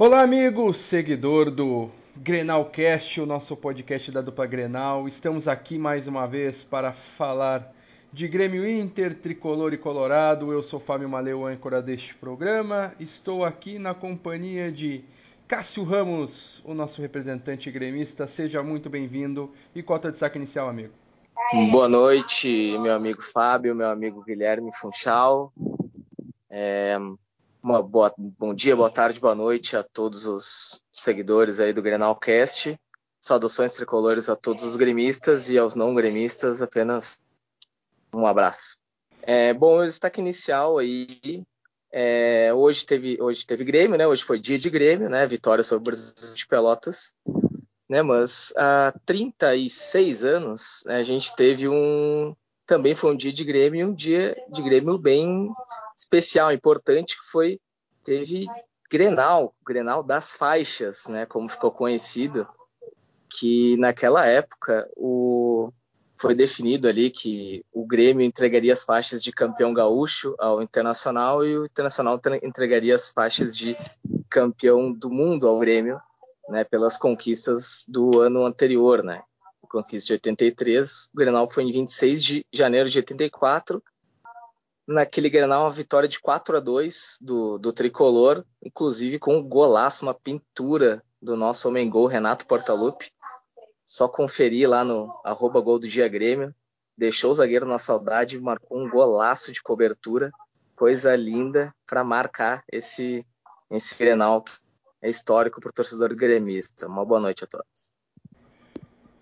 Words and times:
Olá, 0.00 0.22
amigo, 0.22 0.72
seguidor 0.72 1.50
do 1.50 1.90
Grenalcast, 2.14 3.20
o 3.20 3.26
nosso 3.26 3.56
podcast 3.56 4.12
da 4.12 4.20
dupla 4.20 4.46
Grenal. 4.46 5.08
Estamos 5.08 5.48
aqui 5.48 5.76
mais 5.76 6.06
uma 6.06 6.24
vez 6.24 6.62
para 6.62 6.92
falar 6.92 7.74
de 8.12 8.28
Grêmio 8.28 8.64
Inter, 8.64 9.16
Tricolor 9.16 9.74
e 9.74 9.76
Colorado. 9.76 10.52
Eu 10.52 10.62
sou 10.62 10.78
Fábio 10.78 11.08
Maleu, 11.08 11.44
âncora 11.44 11.82
deste 11.82 12.14
programa. 12.14 12.94
Estou 13.00 13.44
aqui 13.44 13.76
na 13.76 13.92
companhia 13.92 14.70
de 14.70 15.02
Cássio 15.48 15.82
Ramos, 15.82 16.62
o 16.64 16.74
nosso 16.74 17.02
representante 17.02 17.68
gremista. 17.68 18.28
Seja 18.28 18.62
muito 18.62 18.88
bem-vindo. 18.88 19.52
E 19.74 19.82
qual 19.82 19.98
o 19.98 20.02
teu 20.02 20.12
destaque 20.12 20.38
inicial, 20.38 20.68
amigo? 20.68 20.92
Boa 21.72 21.88
noite, 21.88 22.78
meu 22.78 22.94
amigo 22.94 23.20
Fábio, 23.20 23.74
meu 23.74 23.88
amigo 23.88 24.22
Guilherme 24.22 24.70
Funchal. 24.72 25.52
É, 26.48 26.96
uma 27.62 27.82
boa, 27.82 28.12
bom 28.16 28.54
dia, 28.54 28.76
boa 28.76 28.90
tarde, 28.90 29.20
boa 29.20 29.34
noite 29.34 29.76
a 29.76 29.82
todos 29.82 30.26
os 30.26 30.80
seguidores 30.92 31.60
aí 31.60 31.72
do 31.72 31.82
Grenalcast. 31.82 32.78
Saudações 33.20 33.74
tricolores 33.74 34.28
a 34.28 34.36
todos 34.36 34.64
os 34.64 34.76
gremistas 34.76 35.50
e 35.50 35.58
aos 35.58 35.74
não 35.74 35.94
gremistas, 35.94 36.62
apenas 36.62 37.18
um 38.12 38.26
abraço. 38.26 38.78
É, 39.22 39.52
bom, 39.52 39.80
o 39.80 39.84
destaque 39.84 40.20
inicial 40.20 40.78
aí, 40.78 41.42
é, 41.90 42.52
hoje, 42.54 42.86
teve, 42.86 43.20
hoje 43.20 43.44
teve 43.44 43.64
Grêmio, 43.64 43.98
né? 43.98 44.06
Hoje 44.06 44.22
foi 44.22 44.38
dia 44.38 44.58
de 44.58 44.70
Grêmio, 44.70 45.10
né? 45.10 45.26
Vitória 45.26 45.64
sobre 45.64 45.82
o 45.82 45.84
Brasil 45.84 46.34
de 46.34 46.46
Pelotas. 46.46 47.12
Né, 47.88 48.02
mas 48.02 48.52
há 48.54 48.92
36 49.06 50.22
anos 50.22 50.82
né, 50.84 50.96
a 50.96 51.02
gente 51.02 51.34
teve 51.34 51.66
um. 51.66 52.36
Também 52.66 52.94
foi 52.94 53.12
um 53.12 53.16
dia 53.16 53.32
de 53.32 53.42
Grêmio, 53.42 53.88
um 53.88 53.94
dia 53.94 54.36
de 54.50 54.62
Grêmio 54.62 54.98
bem 54.98 55.50
especial, 55.98 56.52
importante, 56.52 57.18
que 57.18 57.26
foi 57.26 57.60
teve 58.04 58.46
Grenal, 58.90 59.54
Grenal 59.66 60.02
das 60.02 60.34
faixas, 60.34 61.08
né, 61.08 61.26
como 61.26 61.48
ficou 61.48 61.72
conhecido, 61.72 62.48
que 63.28 63.76
naquela 63.76 64.24
época 64.24 64.88
o 64.96 65.70
foi 66.20 66.34
definido 66.34 66.88
ali 66.88 67.10
que 67.10 67.64
o 67.72 67.86
Grêmio 67.86 68.26
entregaria 68.26 68.72
as 68.72 68.82
faixas 68.82 69.22
de 69.22 69.30
campeão 69.30 69.72
gaúcho 69.72 70.34
ao 70.36 70.60
Internacional 70.60 71.46
e 71.46 71.56
o 71.56 71.64
Internacional 71.64 72.20
entregaria 72.42 72.96
as 72.96 73.12
faixas 73.12 73.56
de 73.56 73.76
campeão 74.28 74.92
do 74.92 75.08
mundo 75.08 75.46
ao 75.46 75.60
Grêmio, 75.60 76.00
né, 76.48 76.64
pelas 76.64 76.96
conquistas 76.96 77.84
do 77.86 78.20
ano 78.20 78.44
anterior, 78.44 79.04
né? 79.04 79.22
Conquista 79.68 80.06
de 80.08 80.12
83, 80.14 81.10
o 81.14 81.16
Grenal 81.16 81.48
foi 81.48 81.62
em 81.62 81.70
26 81.70 82.24
de 82.24 82.46
janeiro 82.52 82.88
de 82.88 82.98
84 82.98 83.82
naquele 84.88 85.28
Grenal 85.28 85.64
uma 85.64 85.70
vitória 85.70 86.08
de 86.08 86.18
4 86.18 86.56
a 86.56 86.60
2 86.60 87.18
do, 87.20 87.58
do 87.58 87.74
Tricolor, 87.74 88.42
inclusive 88.64 89.18
com 89.18 89.36
um 89.36 89.42
golaço, 89.42 90.06
uma 90.06 90.14
pintura 90.14 91.04
do 91.20 91.36
nosso 91.36 91.68
homem 91.68 91.90
gol, 91.90 92.06
Renato 92.06 92.46
Portaluppi. 92.46 93.12
Só 93.84 94.08
conferir 94.08 94.68
lá 94.68 94.82
no 94.84 95.12
arroba 95.22 95.60
gol 95.60 95.78
do 95.78 95.86
dia 95.86 96.08
Grêmio. 96.08 96.54
Deixou 96.96 97.30
o 97.30 97.34
zagueiro 97.34 97.66
na 97.66 97.78
saudade 97.78 98.40
marcou 98.40 98.78
um 98.78 98.88
golaço 98.88 99.52
de 99.52 99.62
cobertura. 99.62 100.30
Coisa 100.74 101.14
linda 101.14 101.74
para 101.86 102.02
marcar 102.02 102.64
esse, 102.72 103.26
esse 103.70 103.94
Grenal 103.96 104.44
é 105.02 105.10
histórico 105.10 105.60
para 105.60 105.68
o 105.68 105.72
torcedor 105.72 106.14
gremista. 106.14 106.86
Uma 106.86 107.04
boa 107.04 107.20
noite 107.20 107.44
a 107.44 107.46
todos. 107.46 107.92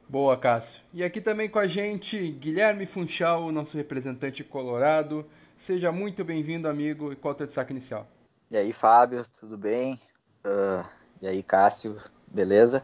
Boa, 0.09 0.37
Cássio. 0.37 0.81
E 0.93 1.03
aqui 1.03 1.21
também 1.21 1.49
com 1.49 1.59
a 1.59 1.67
gente, 1.67 2.31
Guilherme 2.33 2.87
Funchal, 2.87 3.51
nosso 3.51 3.77
representante 3.77 4.45
colorado. 4.45 5.27
Seja 5.57 5.91
muito 5.91 6.25
bem-vindo, 6.25 6.69
amigo. 6.69 7.13
E 7.13 7.17
qual 7.17 7.33
é 7.33 7.35
o 7.35 7.39
teu 7.39 7.47
destaque 7.47 7.73
inicial? 7.73 8.07
E 8.51 8.57
aí, 8.57 8.73
Fábio, 8.73 9.23
tudo 9.39 9.59
bem? 9.59 10.01
Uh, 10.47 10.87
e 11.21 11.27
aí, 11.27 11.43
Cássio, 11.43 12.01
beleza? 12.29 12.83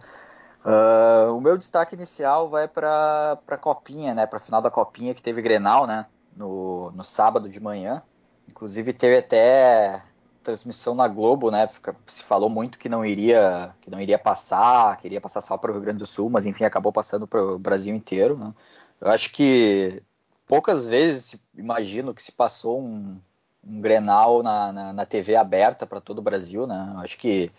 Uh, 0.65 1.33
o 1.37 1.41
meu 1.41 1.57
destaque 1.59 1.95
inicial 1.95 2.49
vai 2.49 2.69
para 2.69 3.39
a 3.47 3.57
Copinha, 3.57 4.15
né? 4.15 4.27
Para 4.27 4.39
a 4.39 4.43
final 4.43 4.63
da 4.63 4.71
Copinha 4.71 5.15
que 5.15 5.23
teve 5.23 5.43
Grenal, 5.43 5.87
né? 5.87 6.07
No, 6.37 6.91
no 6.93 7.05
sábado 7.05 7.49
de 7.49 7.61
manhã. 7.61 8.03
Inclusive 8.49 8.93
teve 8.93 9.19
até 9.19 10.03
transmissão 10.43 10.95
na 10.95 11.09
Globo, 11.09 11.51
né? 11.51 11.69
Se 12.07 12.23
falou 12.23 12.49
muito 12.49 12.79
que 12.79 12.89
não 12.89 13.05
iria, 13.05 13.75
que 13.81 13.91
não 13.91 14.01
iria 14.01 14.19
passar, 14.19 14.97
que 14.97 15.07
iria 15.07 15.21
passar 15.21 15.41
só 15.41 15.57
para 15.57 15.71
o 15.71 15.75
Rio 15.75 15.83
Grande 15.83 15.99
do 15.99 16.07
Sul, 16.07 16.29
mas 16.29 16.47
enfim 16.47 16.65
acabou 16.65 16.93
passando 16.93 17.27
para 17.27 17.43
o 17.43 17.59
Brasil 17.59 17.95
inteiro. 17.95 18.37
Né? 18.37 18.53
Eu 19.01 19.11
acho 19.11 19.33
que 19.33 20.03
poucas 20.53 20.85
vezes 20.85 21.37
imagino 21.57 22.13
que 22.13 22.23
se 22.23 22.31
passou 22.31 22.79
um, 22.79 23.19
um 23.67 23.81
Grenal 23.81 24.43
na, 24.43 24.71
na, 24.71 24.93
na 24.93 25.07
TV 25.07 25.35
aberta 25.35 25.87
para 25.87 25.99
todo 25.99 26.19
o 26.19 26.23
Brasil, 26.23 26.67
né? 26.67 26.93
Acho 26.99 27.17
que 27.17 27.51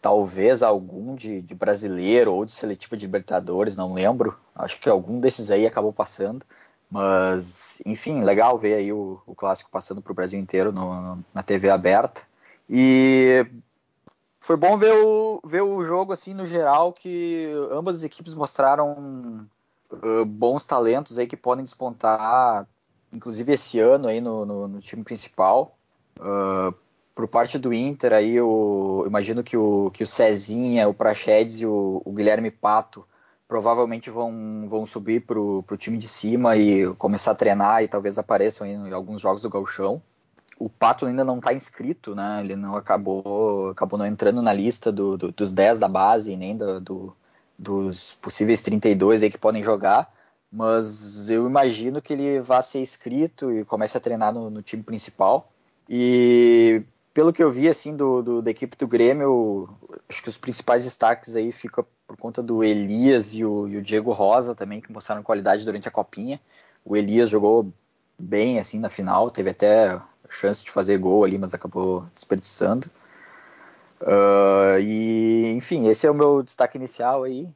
talvez 0.00 0.62
algum 0.62 1.16
de, 1.16 1.42
de, 1.42 1.52
brasileiro 1.52 2.32
ou 2.32 2.44
de 2.44 2.52
seletiva 2.52 2.96
de 2.96 3.06
Libertadores, 3.06 3.74
não 3.74 3.92
lembro. 3.92 4.38
Acho 4.54 4.80
que 4.80 4.88
algum 4.88 5.18
desses 5.18 5.50
aí 5.50 5.66
acabou 5.66 5.92
passando. 5.92 6.46
Mas, 6.88 7.82
enfim, 7.84 8.22
legal 8.22 8.56
ver 8.56 8.74
aí 8.74 8.92
o, 8.92 9.20
o 9.26 9.34
clássico 9.34 9.68
passando 9.68 10.00
para 10.00 10.12
o 10.12 10.14
Brasil 10.14 10.38
inteiro 10.38 10.70
no, 10.70 11.24
na 11.34 11.42
TV 11.42 11.70
aberta. 11.70 12.22
E 12.70 13.44
foi 14.38 14.56
bom 14.56 14.76
ver 14.76 14.94
o, 14.94 15.40
ver 15.44 15.62
o 15.62 15.84
jogo 15.84 16.12
assim 16.12 16.34
no 16.34 16.46
geral, 16.46 16.92
que 16.92 17.52
ambas 17.72 17.96
as 17.96 18.02
equipes 18.04 18.32
mostraram 18.32 19.44
bons 20.26 20.66
talentos 20.66 21.18
aí 21.18 21.26
que 21.26 21.36
podem 21.36 21.64
despontar, 21.64 22.66
inclusive 23.12 23.52
esse 23.52 23.78
ano 23.78 24.08
aí 24.08 24.20
no, 24.20 24.44
no, 24.44 24.68
no 24.68 24.80
time 24.80 25.04
principal. 25.04 25.76
Uh, 26.18 26.74
por 27.14 27.28
parte 27.28 27.58
do 27.58 27.72
Inter 27.72 28.12
aí, 28.12 28.34
eu 28.36 29.04
imagino 29.06 29.42
que 29.42 29.56
o, 29.56 29.90
que 29.90 30.02
o 30.02 30.06
Cezinha, 30.06 30.88
o 30.88 30.94
Prachedes 30.94 31.60
e 31.60 31.66
o, 31.66 32.00
o 32.04 32.12
Guilherme 32.12 32.50
Pato 32.50 33.06
provavelmente 33.46 34.08
vão, 34.08 34.66
vão 34.66 34.86
subir 34.86 35.26
para 35.26 35.38
o 35.38 35.76
time 35.76 35.98
de 35.98 36.08
cima 36.08 36.56
e 36.56 36.86
começar 36.94 37.32
a 37.32 37.34
treinar 37.34 37.82
e 37.82 37.88
talvez 37.88 38.16
apareçam 38.16 38.66
em 38.66 38.90
alguns 38.92 39.20
jogos 39.20 39.42
do 39.42 39.50
Gauchão. 39.50 40.02
O 40.58 40.70
Pato 40.70 41.04
ainda 41.04 41.22
não 41.22 41.36
está 41.36 41.52
inscrito, 41.52 42.14
né? 42.14 42.40
Ele 42.42 42.56
não 42.56 42.76
acabou, 42.76 43.70
acabou 43.70 43.98
não 43.98 44.06
entrando 44.06 44.40
na 44.40 44.54
lista 44.54 44.90
do, 44.90 45.18
do, 45.18 45.32
dos 45.32 45.52
10 45.52 45.78
da 45.78 45.88
base, 45.88 46.34
nem 46.34 46.56
do, 46.56 46.80
do, 46.80 47.16
dos 47.62 48.14
possíveis 48.14 48.60
32 48.60 49.22
aí 49.22 49.30
que 49.30 49.38
podem 49.38 49.62
jogar, 49.62 50.12
mas 50.50 51.30
eu 51.30 51.46
imagino 51.46 52.02
que 52.02 52.12
ele 52.12 52.40
vá 52.40 52.60
ser 52.62 52.80
inscrito 52.80 53.52
e 53.52 53.64
comece 53.64 53.96
a 53.96 54.00
treinar 54.00 54.34
no, 54.34 54.50
no 54.50 54.62
time 54.62 54.82
principal. 54.82 55.50
E 55.88 56.82
pelo 57.14 57.32
que 57.32 57.42
eu 57.42 57.52
vi 57.52 57.68
assim 57.68 57.96
do, 57.96 58.22
do, 58.22 58.42
da 58.42 58.50
equipe 58.50 58.76
do 58.76 58.86
Grêmio, 58.88 59.68
acho 60.08 60.22
que 60.22 60.28
os 60.28 60.36
principais 60.36 60.84
destaques 60.84 61.36
aí 61.36 61.52
ficam 61.52 61.86
por 62.06 62.16
conta 62.16 62.42
do 62.42 62.64
Elias 62.64 63.34
e 63.34 63.44
o, 63.44 63.68
e 63.68 63.76
o, 63.76 63.82
Diego 63.82 64.12
Rosa 64.12 64.54
também, 64.54 64.80
que 64.80 64.92
mostraram 64.92 65.22
qualidade 65.22 65.64
durante 65.64 65.88
a 65.88 65.90
copinha. 65.90 66.40
O 66.84 66.96
Elias 66.96 67.30
jogou 67.30 67.72
bem 68.18 68.58
assim 68.58 68.78
na 68.78 68.90
final, 68.90 69.30
teve 69.30 69.50
até 69.50 70.00
chance 70.28 70.64
de 70.64 70.70
fazer 70.70 70.98
gol 70.98 71.24
ali, 71.24 71.38
mas 71.38 71.54
acabou 71.54 72.06
desperdiçando. 72.14 72.90
Uh, 74.02 74.80
e, 74.80 75.52
enfim, 75.56 75.86
esse 75.86 76.06
é 76.06 76.10
o 76.10 76.14
meu 76.14 76.42
destaque 76.42 76.76
inicial 76.76 77.22
aí 77.22 77.48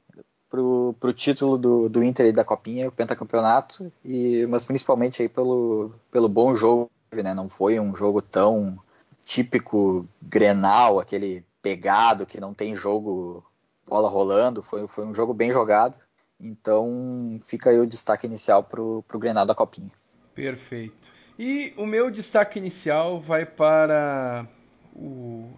pro, 0.48 0.94
pro 1.00 1.12
título 1.12 1.58
do, 1.58 1.88
do 1.88 2.02
Inter 2.02 2.26
e 2.26 2.32
da 2.32 2.44
Copinha, 2.44 2.88
o 2.88 2.92
pentacampeonato, 2.92 3.92
e, 4.04 4.46
mas 4.46 4.64
principalmente 4.64 5.20
aí 5.20 5.28
pelo, 5.28 5.92
pelo 6.10 6.28
bom 6.28 6.54
jogo, 6.54 6.90
né? 7.12 7.34
Não 7.34 7.48
foi 7.48 7.80
um 7.80 7.94
jogo 7.96 8.22
tão 8.22 8.78
típico 9.24 10.06
Grenal, 10.22 11.00
aquele 11.00 11.44
pegado 11.60 12.24
que 12.24 12.40
não 12.40 12.54
tem 12.54 12.76
jogo 12.76 13.44
bola 13.86 14.08
rolando, 14.08 14.62
foi, 14.62 14.86
foi 14.86 15.04
um 15.04 15.14
jogo 15.14 15.34
bem 15.34 15.50
jogado. 15.52 15.98
Então 16.40 17.40
fica 17.42 17.70
aí 17.70 17.78
o 17.78 17.86
destaque 17.86 18.26
inicial 18.26 18.62
pro, 18.62 19.02
pro 19.08 19.18
Grenal 19.18 19.46
da 19.46 19.54
Copinha. 19.54 19.90
Perfeito. 20.34 20.94
E 21.38 21.74
o 21.76 21.86
meu 21.86 22.10
destaque 22.10 22.58
inicial 22.58 23.20
vai 23.20 23.44
para 23.44 24.46
o, 24.96 25.50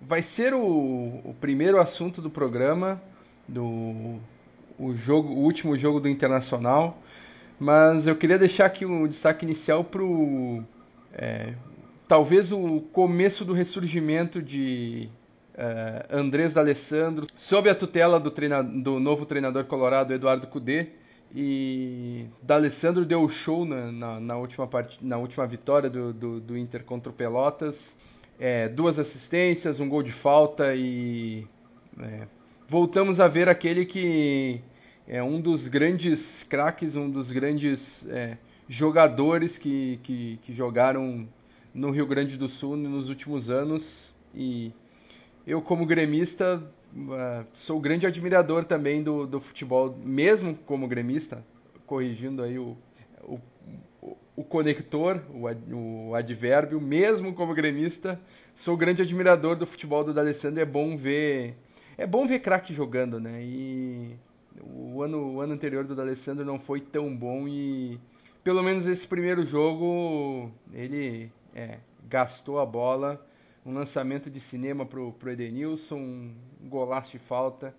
vai 0.00 0.22
ser 0.22 0.54
o, 0.54 0.60
o, 0.60 1.36
primeiro 1.38 1.78
assunto 1.78 2.22
do 2.22 2.30
programa, 2.30 3.00
do 3.46 4.18
o, 4.78 4.94
jogo, 4.94 5.28
o 5.34 5.38
último 5.38 5.76
jogo 5.76 6.00
do 6.00 6.08
Internacional, 6.08 6.98
mas 7.58 8.06
eu 8.06 8.16
queria 8.16 8.38
deixar 8.38 8.64
aqui 8.64 8.86
um 8.86 9.06
destaque 9.06 9.44
inicial 9.44 9.84
para 9.84 10.02
o 10.02 10.64
é, 11.12 11.52
talvez 12.08 12.50
o 12.50 12.80
começo 12.92 13.44
do 13.44 13.52
ressurgimento 13.52 14.40
de 14.40 15.10
é, 15.54 16.06
Andrés 16.10 16.54
D'Alessandro 16.54 17.26
sob 17.36 17.68
a 17.68 17.74
tutela 17.74 18.18
do, 18.18 18.32
do 18.82 18.98
novo 18.98 19.26
treinador 19.26 19.64
colorado 19.64 20.14
Eduardo 20.14 20.46
Cudê 20.46 20.88
e 21.34 22.26
D'Alessandro 22.42 23.04
deu 23.04 23.28
show 23.28 23.64
na, 23.66 23.92
na, 23.92 24.20
na, 24.20 24.36
última 24.38 24.68
na 25.02 25.18
última 25.18 25.46
vitória 25.46 25.90
do, 25.90 26.12
do, 26.12 26.40
do 26.40 26.56
Inter 26.56 26.82
contra 26.82 27.10
o 27.10 27.14
Pelotas 27.14 27.76
é, 28.40 28.66
duas 28.68 28.98
assistências, 28.98 29.78
um 29.78 29.88
gol 29.88 30.02
de 30.02 30.10
falta 30.10 30.74
e 30.74 31.46
é, 32.00 32.26
voltamos 32.66 33.20
a 33.20 33.28
ver 33.28 33.50
aquele 33.50 33.84
que 33.84 34.62
é 35.06 35.22
um 35.22 35.38
dos 35.38 35.68
grandes 35.68 36.42
craques, 36.44 36.96
um 36.96 37.10
dos 37.10 37.30
grandes 37.30 38.02
é, 38.08 38.38
jogadores 38.66 39.58
que, 39.58 40.00
que, 40.02 40.38
que, 40.42 40.54
jogaram 40.54 41.28
no 41.74 41.90
Rio 41.90 42.06
Grande 42.06 42.38
do 42.38 42.48
Sul 42.48 42.76
nos 42.76 43.10
últimos 43.10 43.50
anos. 43.50 44.14
E 44.34 44.72
eu 45.46 45.60
como 45.60 45.84
gremista 45.84 46.62
uh, 46.96 47.44
sou 47.52 47.78
grande 47.78 48.06
admirador 48.06 48.64
também 48.64 49.02
do, 49.02 49.26
do 49.26 49.40
futebol, 49.40 49.94
mesmo 50.02 50.54
como 50.64 50.88
gremista, 50.88 51.44
corrigindo 51.86 52.42
aí 52.42 52.58
o, 52.58 52.76
o, 53.24 53.38
o 54.36 54.44
conector, 54.44 55.20
o, 55.30 56.14
advérbio, 56.14 56.80
mesmo 56.80 57.34
como 57.34 57.54
gremista, 57.54 58.18
sou 58.54 58.76
grande 58.76 59.02
admirador 59.02 59.56
do 59.56 59.66
futebol 59.66 60.02
do 60.02 60.14
D'Alessandro. 60.14 60.60
É 60.60 60.64
bom 60.64 60.96
ver, 60.96 61.56
é 61.98 62.06
bom 62.06 62.26
ver 62.26 62.40
craque 62.40 62.72
jogando, 62.72 63.20
né? 63.20 63.42
E 63.42 64.16
o 64.62 65.02
ano, 65.02 65.34
o 65.34 65.40
ano 65.40 65.52
anterior 65.52 65.84
do 65.84 65.94
D'Alessandro 65.94 66.44
não 66.44 66.58
foi 66.58 66.80
tão 66.80 67.14
bom 67.14 67.46
e 67.46 68.00
pelo 68.42 68.62
menos 68.62 68.86
esse 68.86 69.06
primeiro 69.06 69.44
jogo 69.44 70.50
ele 70.72 71.30
é, 71.54 71.78
gastou 72.08 72.58
a 72.58 72.66
bola. 72.66 73.24
Um 73.64 73.74
lançamento 73.74 74.30
de 74.30 74.40
cinema 74.40 74.86
pro, 74.86 75.12
pro 75.12 75.30
Edenilson, 75.30 75.98
um 75.98 76.34
golaço 76.62 77.12
de 77.12 77.18
falta 77.18 77.74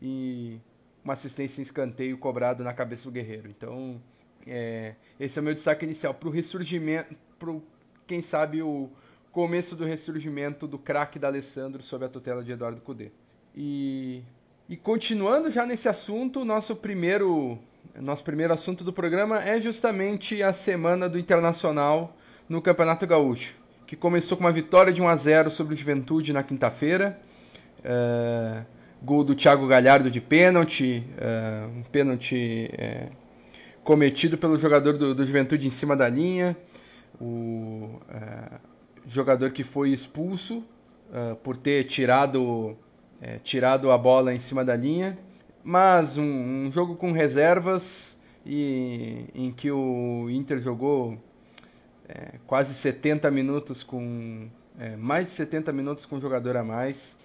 e 0.00 0.60
uma 1.02 1.14
assistência 1.14 1.60
em 1.60 1.64
escanteio 1.64 2.16
cobrado 2.16 2.62
na 2.62 2.72
cabeça 2.72 3.04
do 3.04 3.10
Guerreiro. 3.10 3.48
Então, 3.48 4.00
é, 4.46 4.94
esse 5.18 5.38
é 5.38 5.42
o 5.42 5.44
meu 5.44 5.54
destaque 5.54 5.84
inicial 5.84 6.14
para 6.14 6.28
o 6.28 6.30
ressurgimento, 6.30 7.14
pro, 7.38 7.62
quem 8.06 8.22
sabe 8.22 8.62
o 8.62 8.88
começo 9.32 9.74
do 9.76 9.84
ressurgimento 9.84 10.66
do 10.66 10.78
craque 10.78 11.18
da 11.18 11.28
Alessandro 11.28 11.82
sob 11.82 12.04
a 12.04 12.08
tutela 12.08 12.42
de 12.42 12.52
Eduardo 12.52 12.80
Cudê. 12.80 13.10
E, 13.54 14.22
e 14.68 14.76
continuando 14.76 15.50
já 15.50 15.66
nesse 15.66 15.88
assunto, 15.88 16.44
nosso 16.44 16.74
primeiro 16.76 17.58
nosso 18.00 18.24
primeiro 18.24 18.52
assunto 18.52 18.82
do 18.82 18.92
programa 18.92 19.42
é 19.42 19.60
justamente 19.60 20.42
a 20.42 20.52
semana 20.52 21.08
do 21.08 21.18
Internacional 21.18 22.16
no 22.48 22.60
Campeonato 22.60 23.06
Gaúcho, 23.06 23.54
que 23.86 23.96
começou 23.96 24.36
com 24.36 24.44
uma 24.44 24.52
vitória 24.52 24.92
de 24.92 25.00
1 25.00 25.08
a 25.08 25.16
0 25.16 25.50
sobre 25.50 25.74
o 25.74 25.76
Juventude 25.76 26.32
na 26.32 26.42
quinta-feira. 26.42 27.18
Uh, 27.80 28.64
gol 29.02 29.22
do 29.22 29.34
Thiago 29.34 29.66
Galhardo 29.66 30.10
de 30.10 30.20
pênalti, 30.20 31.04
uh, 31.16 31.78
um 31.78 31.82
pênalti 31.84 32.70
uh, 32.72 33.25
cometido 33.86 34.36
pelo 34.36 34.58
jogador 34.58 34.98
do, 34.98 35.14
do, 35.14 35.24
Juventude 35.24 35.66
em 35.66 35.70
cima 35.70 35.96
da 35.96 36.08
linha, 36.08 36.54
o 37.18 37.98
jogador 39.06 39.52
que 39.52 39.64
foi 39.64 39.90
expulso 39.90 40.62
por 41.42 41.56
ter 41.56 41.84
tirado, 41.84 42.76
tirado 43.42 43.90
a 43.90 43.96
bola 43.96 44.34
em 44.34 44.38
cima 44.38 44.62
da 44.62 44.76
linha 44.76 45.16
mas 45.66 46.16
um, 46.16 46.22
um 46.22 46.70
jogo 46.70 46.94
com 46.94 47.10
reservas 47.10 48.16
e 48.46 49.24
em 49.34 49.50
que 49.50 49.68
o 49.68 50.30
Inter 50.30 50.60
jogou 50.60 51.18
é, 52.08 52.34
quase 52.46 52.72
70 52.72 53.28
minutos 53.32 53.82
com 53.82 54.46
é, 54.78 54.94
mais 54.94 55.26
de 55.26 55.32
70 55.32 55.72
minutos 55.72 56.06
com 56.06 56.18
um 56.18 56.20
jogador 56.20 56.56
a 56.56 56.62
mais 56.62 57.16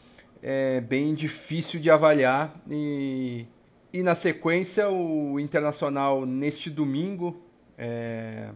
é 0.41 0.81
bem 0.81 1.13
difícil 1.13 1.79
de 1.79 1.91
avaliar 1.91 2.59
e, 2.67 3.45
e 3.93 4.03
na 4.03 4.15
sequência 4.15 4.89
o 4.89 5.39
Internacional 5.39 6.25
neste 6.25 6.69
domingo 6.69 7.41
é, 7.77 8.49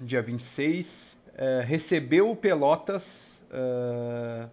dia 0.00 0.20
26 0.20 1.16
é, 1.34 1.62
recebeu 1.64 2.30
o 2.30 2.36
Pelotas 2.36 3.30
é, 3.50 4.48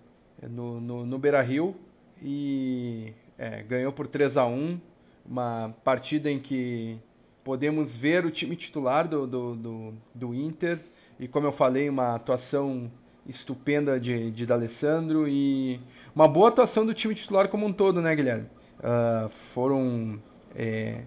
no, 0.48 0.80
no, 0.80 1.06
no 1.06 1.18
Beira 1.18 1.42
Rio 1.42 1.76
e 2.22 3.14
é, 3.38 3.64
ganhou 3.64 3.92
por 3.92 4.08
3 4.08 4.38
a 4.38 4.46
1 4.46 4.80
uma 5.26 5.76
partida 5.84 6.30
em 6.30 6.40
que 6.40 6.98
podemos 7.44 7.96
ver 7.96 8.26
o 8.26 8.32
time 8.32 8.56
titular 8.56 9.08
do, 9.08 9.26
do, 9.26 9.56
do, 9.56 9.94
do 10.14 10.34
Inter 10.36 10.80
e, 11.20 11.28
como 11.28 11.48
eu 11.48 11.52
falei, 11.52 11.90
uma 11.90 12.16
atuação 12.16 12.92
estupenda 13.28 14.00
de, 14.00 14.32
de 14.32 14.46
D'Alessandro 14.46 15.28
e 15.28 15.80
uma 16.16 16.28
boa 16.28 16.50
atuação 16.50 16.86
do 16.86 16.94
time 16.94 17.14
titular 17.14 17.48
como 17.48 17.66
um 17.66 17.74
todo, 17.74 18.02
né, 18.02 18.16
Guilherme? 18.16 18.48
Uh, 18.80 19.30
foram. 19.54 20.22
É, 20.56 21.04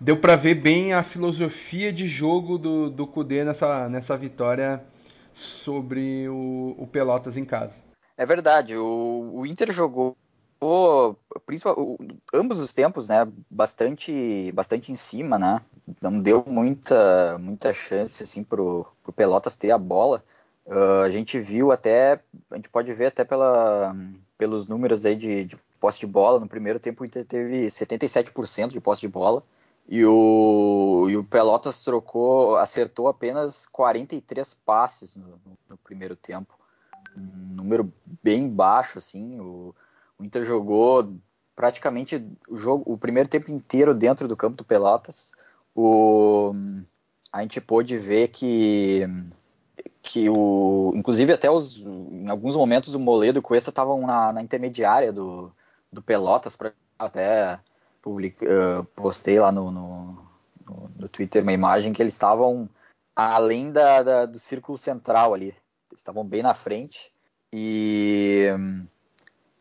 deu 0.00 0.18
para 0.18 0.36
ver 0.36 0.54
bem 0.54 0.92
a 0.92 1.02
filosofia 1.02 1.92
de 1.92 2.08
jogo 2.08 2.58
do, 2.58 2.90
do 2.90 3.06
Kudê 3.06 3.44
nessa, 3.44 3.88
nessa 3.88 4.16
vitória 4.16 4.82
sobre 5.34 6.28
o, 6.28 6.74
o 6.78 6.86
Pelotas 6.86 7.36
em 7.36 7.44
casa. 7.44 7.74
É 8.16 8.24
verdade, 8.24 8.76
o, 8.76 9.30
o 9.34 9.46
Inter 9.46 9.72
jogou 9.72 10.16
ficou, 10.56 11.18
ambos 12.32 12.60
os 12.60 12.72
tempos, 12.72 13.08
né, 13.08 13.26
bastante, 13.50 14.50
bastante 14.52 14.90
em 14.90 14.96
cima, 14.96 15.38
né, 15.38 15.60
não 16.00 16.18
deu 16.18 16.44
muita, 16.46 17.38
muita 17.38 17.72
chance, 17.74 18.22
assim, 18.22 18.42
pro, 18.42 18.86
pro 19.02 19.12
Pelotas 19.12 19.56
ter 19.56 19.70
a 19.70 19.78
bola. 19.78 20.24
Uh, 20.66 21.02
a 21.04 21.10
gente 21.10 21.38
viu 21.38 21.70
até, 21.70 22.20
a 22.50 22.56
gente 22.56 22.68
pode 22.68 22.92
ver 22.92 23.06
até 23.06 23.24
pela, 23.24 23.94
pelos 24.36 24.66
números 24.66 25.04
aí 25.04 25.14
de, 25.14 25.44
de 25.44 25.56
posse 25.86 26.00
de 26.00 26.06
bola, 26.06 26.40
no 26.40 26.48
primeiro 26.48 26.80
tempo 26.80 27.04
o 27.04 27.06
Inter 27.06 27.24
teve 27.24 27.68
77% 27.68 28.70
de 28.70 28.80
posse 28.80 29.00
de 29.00 29.06
bola, 29.06 29.40
e 29.88 30.04
o, 30.04 31.06
e 31.08 31.16
o 31.16 31.22
Pelotas 31.22 31.84
trocou, 31.84 32.56
acertou 32.56 33.06
apenas 33.06 33.66
43 33.66 34.52
passes 34.66 35.14
no, 35.14 35.40
no 35.68 35.76
primeiro 35.76 36.16
tempo. 36.16 36.58
Um 37.16 37.54
número 37.54 37.92
bem 38.20 38.48
baixo, 38.48 38.98
assim, 38.98 39.38
o, 39.38 39.72
o 40.18 40.24
Inter 40.24 40.44
jogou 40.44 41.14
praticamente 41.54 42.20
o 42.48 42.56
jogo, 42.56 42.82
o 42.92 42.98
primeiro 42.98 43.28
tempo 43.28 43.48
inteiro 43.52 43.94
dentro 43.94 44.26
do 44.26 44.36
campo 44.36 44.56
do 44.56 44.64
Pelotas. 44.64 45.30
O, 45.72 46.52
a 47.32 47.42
gente 47.42 47.60
pôde 47.60 47.96
ver 47.96 48.28
que 48.28 49.06
que 50.02 50.28
o, 50.30 50.92
inclusive 50.94 51.32
até 51.32 51.50
os, 51.50 51.78
em 51.78 52.28
alguns 52.28 52.54
momentos 52.54 52.94
o 52.94 53.00
Moledo 53.00 53.38
e 53.38 53.40
o 53.40 53.42
Cuesta 53.42 53.70
estavam 53.70 54.00
na, 54.00 54.32
na, 54.32 54.40
intermediária 54.40 55.12
do, 55.12 55.52
do 55.96 56.02
Pelotas 56.02 56.54
para 56.54 56.72
até 56.98 57.58
public, 58.00 58.44
uh, 58.44 58.84
postei 58.94 59.40
lá 59.40 59.50
no, 59.50 59.70
no, 59.70 60.18
no, 60.96 61.08
Twitter 61.08 61.42
uma 61.42 61.52
imagem 61.52 61.92
que 61.92 62.00
eles 62.00 62.14
estavam 62.14 62.68
além 63.14 63.72
da, 63.72 64.02
da, 64.02 64.26
do 64.26 64.38
círculo 64.38 64.78
central 64.78 65.34
ali, 65.34 65.54
estavam 65.96 66.24
bem 66.24 66.42
na 66.42 66.54
frente 66.54 67.10
e 67.52 68.48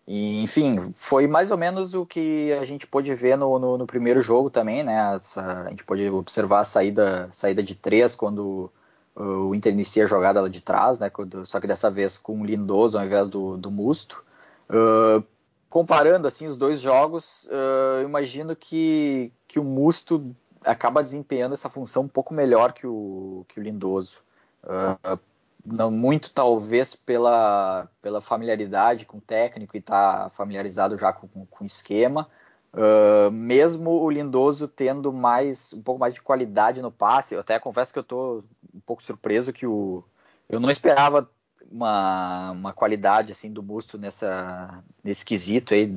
e, 0.07 0.43
enfim, 0.43 0.91
foi 0.93 1.25
mais 1.25 1.49
ou 1.49 1.57
menos 1.57 1.95
o 1.95 2.05
que 2.05 2.53
a 2.53 2.63
gente 2.63 2.85
pôde 2.85 3.13
ver 3.15 3.35
no, 3.35 3.57
no, 3.57 3.75
no 3.75 3.87
primeiro 3.87 4.21
jogo 4.21 4.51
também, 4.51 4.83
né? 4.83 5.15
Essa, 5.15 5.63
a 5.63 5.69
gente 5.69 5.83
pôde 5.83 6.07
observar 6.11 6.59
a 6.59 6.63
saída, 6.63 7.27
saída 7.31 7.63
de 7.63 7.73
três 7.73 8.15
quando 8.15 8.71
o 9.15 9.55
Inter 9.55 9.73
inicia 9.73 10.03
a 10.03 10.07
jogada 10.07 10.41
lá 10.41 10.47
de 10.47 10.61
trás, 10.61 10.99
né? 10.99 11.09
Quando, 11.09 11.43
só 11.43 11.59
que 11.59 11.65
dessa 11.65 11.89
vez 11.89 12.19
com 12.19 12.41
o 12.41 12.45
Lindoso 12.45 12.99
ao 12.99 13.05
invés 13.05 13.29
do, 13.29 13.57
do 13.57 13.71
Musto. 13.71 14.23
Uh, 14.69 15.23
comparando 15.69 16.27
assim 16.27 16.47
os 16.47 16.57
dois 16.57 16.79
jogos, 16.79 17.49
uh, 17.51 18.03
imagino 18.03 18.55
que, 18.55 19.31
que 19.47 19.59
o 19.59 19.63
Musto 19.63 20.35
acaba 20.63 21.03
desempenhando 21.03 21.53
essa 21.53 21.69
função 21.69 22.03
um 22.03 22.07
pouco 22.07 22.33
melhor 22.33 22.73
que 22.73 22.87
o, 22.87 23.45
que 23.47 23.59
o 23.59 23.63
Lindoso. 23.63 24.19
Uh, 24.63 25.19
não 25.65 25.89
muito 25.89 26.31
talvez 26.31 26.95
pela, 26.95 27.89
pela 28.01 28.21
familiaridade 28.21 29.05
com 29.05 29.17
o 29.17 29.21
técnico 29.21 29.75
e 29.75 29.79
estar 29.79 30.25
tá 30.25 30.29
familiarizado 30.29 30.97
já 30.97 31.11
com, 31.11 31.27
o 31.27 31.65
esquema. 31.65 32.29
Uh, 32.73 33.31
mesmo 33.31 33.89
o 33.89 34.09
Lindoso 34.09 34.67
tendo 34.67 35.11
mais 35.11 35.73
um 35.73 35.81
pouco 35.81 35.99
mais 35.99 36.13
de 36.13 36.21
qualidade 36.21 36.81
no 36.81 36.91
passe, 36.91 37.33
eu 37.33 37.39
até 37.39 37.57
confesso 37.57 37.93
que 37.93 37.99
eu 37.99 38.03
estou 38.03 38.43
um 38.73 38.79
pouco 38.81 39.01
surpreso 39.01 39.53
que 39.53 39.65
o 39.65 40.03
eu 40.47 40.59
não 40.59 40.69
esperava 40.69 41.27
uma, 41.71 42.51
uma 42.51 42.73
qualidade 42.73 43.31
assim 43.31 43.51
do 43.51 43.61
Busto 43.61 43.97
nessa 43.97 44.83
nesse 45.03 45.25
quesito 45.25 45.73
aí, 45.73 45.87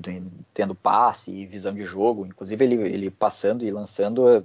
tendo 0.55 0.75
passe 0.75 1.31
e 1.31 1.47
visão 1.47 1.75
de 1.75 1.85
jogo. 1.85 2.27
Inclusive 2.27 2.65
ele, 2.65 2.75
ele 2.89 3.11
passando 3.11 3.65
e 3.65 3.71
lançando 3.71 4.45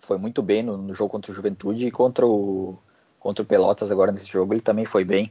foi 0.00 0.18
muito 0.18 0.42
bem 0.42 0.62
no, 0.62 0.76
no 0.76 0.94
jogo 0.94 1.10
contra 1.10 1.30
o 1.30 1.34
Juventude 1.34 1.86
e 1.86 1.90
contra 1.90 2.26
o 2.26 2.78
contra 3.18 3.42
o 3.42 3.46
Pelotas 3.46 3.90
agora 3.90 4.12
nesse 4.12 4.26
jogo, 4.26 4.54
ele 4.54 4.60
também 4.60 4.84
foi 4.84 5.04
bem 5.04 5.30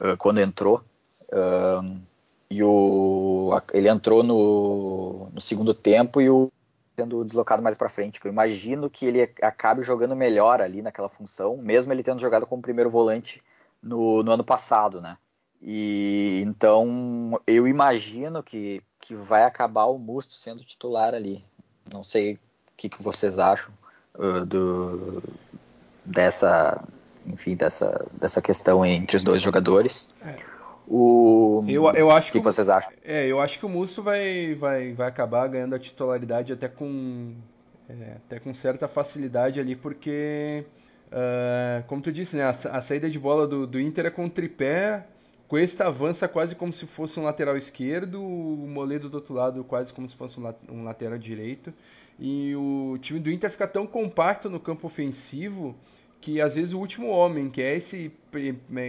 uh, 0.00 0.16
quando 0.16 0.40
entrou. 0.40 0.84
Uh, 1.32 2.00
e 2.50 2.62
o, 2.62 3.50
ele 3.72 3.88
entrou 3.88 4.22
no, 4.22 5.28
no, 5.32 5.40
segundo 5.40 5.74
tempo 5.74 6.20
e 6.20 6.30
o 6.30 6.50
sendo 6.96 7.24
deslocado 7.24 7.62
mais 7.62 7.76
para 7.76 7.88
frente. 7.88 8.20
Eu 8.24 8.30
imagino 8.30 8.88
que 8.90 9.06
ele 9.06 9.22
acabe 9.42 9.82
jogando 9.82 10.16
melhor 10.16 10.60
ali 10.60 10.82
naquela 10.82 11.08
função, 11.08 11.56
mesmo 11.56 11.92
ele 11.92 12.02
tendo 12.02 12.20
jogado 12.20 12.46
como 12.46 12.62
primeiro 12.62 12.90
volante 12.90 13.42
no, 13.82 14.22
no 14.22 14.32
ano 14.32 14.44
passado, 14.44 15.00
né? 15.00 15.16
E 15.60 16.40
então 16.46 17.40
eu 17.46 17.66
imagino 17.66 18.42
que, 18.42 18.82
que 19.00 19.14
vai 19.14 19.44
acabar 19.44 19.86
o 19.86 19.98
Musto 19.98 20.32
sendo 20.34 20.64
titular 20.64 21.14
ali. 21.14 21.44
Não 21.92 22.04
sei 22.04 22.34
o 22.34 22.38
que, 22.76 22.88
que 22.88 23.02
vocês 23.02 23.38
acham 23.38 23.72
uh, 24.14 24.46
do, 24.46 25.22
dessa 26.04 26.82
enfim, 27.26 27.54
dessa, 27.54 28.06
dessa 28.12 28.40
questão 28.40 28.84
entre 28.84 29.16
os 29.16 29.24
dois 29.24 29.42
jogadores. 29.42 30.08
É. 30.24 30.34
O 30.86 31.62
eu, 31.68 31.84
eu 31.92 32.10
acho 32.10 32.32
que, 32.32 32.38
que 32.38 32.44
vocês 32.44 32.70
acham? 32.70 32.90
É, 33.04 33.26
eu 33.26 33.38
acho 33.40 33.58
que 33.58 33.66
o 33.66 33.68
Musso 33.68 34.02
vai, 34.02 34.54
vai, 34.54 34.94
vai 34.94 35.08
acabar 35.08 35.46
ganhando 35.46 35.74
a 35.74 35.78
titularidade 35.78 36.50
até 36.50 36.66
com 36.66 37.34
é, 37.88 38.16
até 38.16 38.40
com 38.40 38.54
certa 38.54 38.88
facilidade 38.88 39.60
ali, 39.60 39.76
porque 39.76 40.64
uh, 41.08 41.86
como 41.86 42.00
tu 42.02 42.12
disse, 42.12 42.36
né, 42.36 42.44
a, 42.44 42.50
a, 42.50 42.82
saída 42.82 43.10
de 43.10 43.18
bola 43.18 43.46
do, 43.46 43.66
do 43.66 43.80
Inter 43.80 44.06
é 44.06 44.10
com 44.10 44.28
tripé, 44.28 45.06
Cuesta 45.48 45.86
avança 45.86 46.28
quase 46.28 46.54
como 46.54 46.74
se 46.74 46.86
fosse 46.86 47.18
um 47.18 47.22
lateral 47.22 47.56
esquerdo, 47.56 48.22
o 48.22 48.68
Moledo 48.68 49.08
do 49.08 49.14
outro 49.14 49.32
lado 49.32 49.64
quase 49.64 49.90
como 49.94 50.06
se 50.06 50.14
fosse 50.14 50.38
um 50.68 50.84
lateral 50.84 51.16
direito. 51.16 51.72
E 52.20 52.54
o 52.54 52.98
time 53.00 53.18
do 53.18 53.30
Inter 53.30 53.50
fica 53.50 53.66
tão 53.66 53.86
compacto 53.86 54.50
no 54.50 54.60
campo 54.60 54.86
ofensivo 54.86 55.74
que 56.20 56.38
às 56.40 56.54
vezes 56.54 56.72
o 56.72 56.78
último 56.78 57.08
homem, 57.08 57.48
que 57.48 57.62
é 57.62 57.76
esse, 57.76 58.12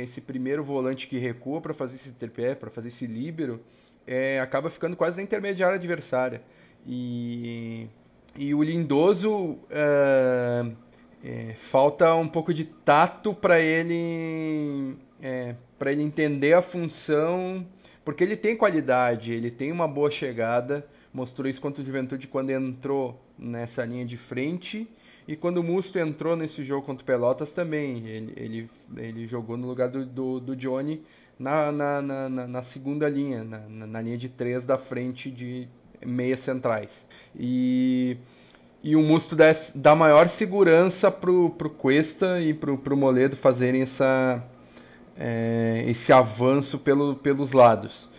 esse 0.03 0.19
primeiro 0.19 0.61
volante 0.61 1.07
que 1.07 1.17
recua 1.17 1.61
para 1.61 1.73
fazer 1.73 1.95
esse 1.95 2.11
tripé, 2.11 2.55
para 2.55 2.69
fazer 2.69 2.89
esse 2.89 3.07
líbero, 3.07 3.61
é, 4.05 4.41
acaba 4.41 4.69
ficando 4.69 4.97
quase 4.97 5.15
na 5.15 5.23
intermediária 5.23 5.75
adversária. 5.75 6.41
E, 6.85 7.88
e 8.35 8.53
o 8.53 8.61
Lindoso 8.63 9.59
é, 9.69 10.65
é, 11.23 11.53
falta 11.57 12.13
um 12.15 12.27
pouco 12.27 12.53
de 12.53 12.65
tato 12.65 13.33
para 13.33 13.59
ele 13.59 14.95
é, 15.21 15.55
para 15.77 15.91
ele 15.91 16.01
entender 16.01 16.53
a 16.53 16.61
função, 16.61 17.65
porque 18.03 18.23
ele 18.23 18.35
tem 18.35 18.55
qualidade, 18.55 19.33
ele 19.33 19.51
tem 19.51 19.71
uma 19.71 19.88
boa 19.88 20.09
chegada, 20.09 20.88
mostrou 21.13 21.49
isso 21.49 21.61
contra 21.61 21.81
o 21.81 21.85
Juventude 21.85 22.27
quando 22.27 22.49
entrou 22.49 23.21
nessa 23.38 23.85
linha 23.85 24.05
de 24.05 24.17
frente 24.17 24.88
e 25.27 25.35
quando 25.35 25.57
o 25.57 25.63
Musto 25.63 25.99
entrou 25.99 26.35
nesse 26.35 26.63
jogo 26.63 26.85
contra 26.85 27.03
o 27.03 27.05
Pelotas 27.05 27.53
também, 27.53 28.05
ele, 28.07 28.33
ele, 28.35 28.69
ele 28.97 29.27
jogou 29.27 29.55
no 29.55 29.67
lugar 29.67 29.88
do, 29.88 30.05
do, 30.05 30.39
do 30.39 30.55
Johnny 30.55 31.03
na, 31.38 31.71
na, 31.71 32.01
na, 32.01 32.29
na, 32.29 32.63
segunda 32.63 33.07
linha, 33.07 33.43
na, 33.43 33.59
na 33.59 34.01
linha 34.01 34.17
de 34.17 34.27
três 34.27 34.65
da 34.65 34.77
frente 34.77 35.29
de 35.29 35.67
meias 36.03 36.39
centrais. 36.39 37.05
E, 37.35 38.17
e 38.83 38.95
o 38.95 39.01
Musto 39.01 39.36
dá, 39.75 39.95
maior 39.95 40.29
segurança 40.29 41.12
pro, 41.12 41.50
pro 41.51 41.69
Cuesta 41.69 42.39
e 42.39 42.53
pro, 42.53 42.77
pro 42.77 42.95
Moledo 42.95 43.36
fazerem 43.36 43.81
essa, 43.81 44.43
é, 45.17 45.83
esse 45.88 46.13
avanço 46.13 46.79
pelo, 46.79 47.15
pelos 47.15 47.51
lados. 47.51 48.09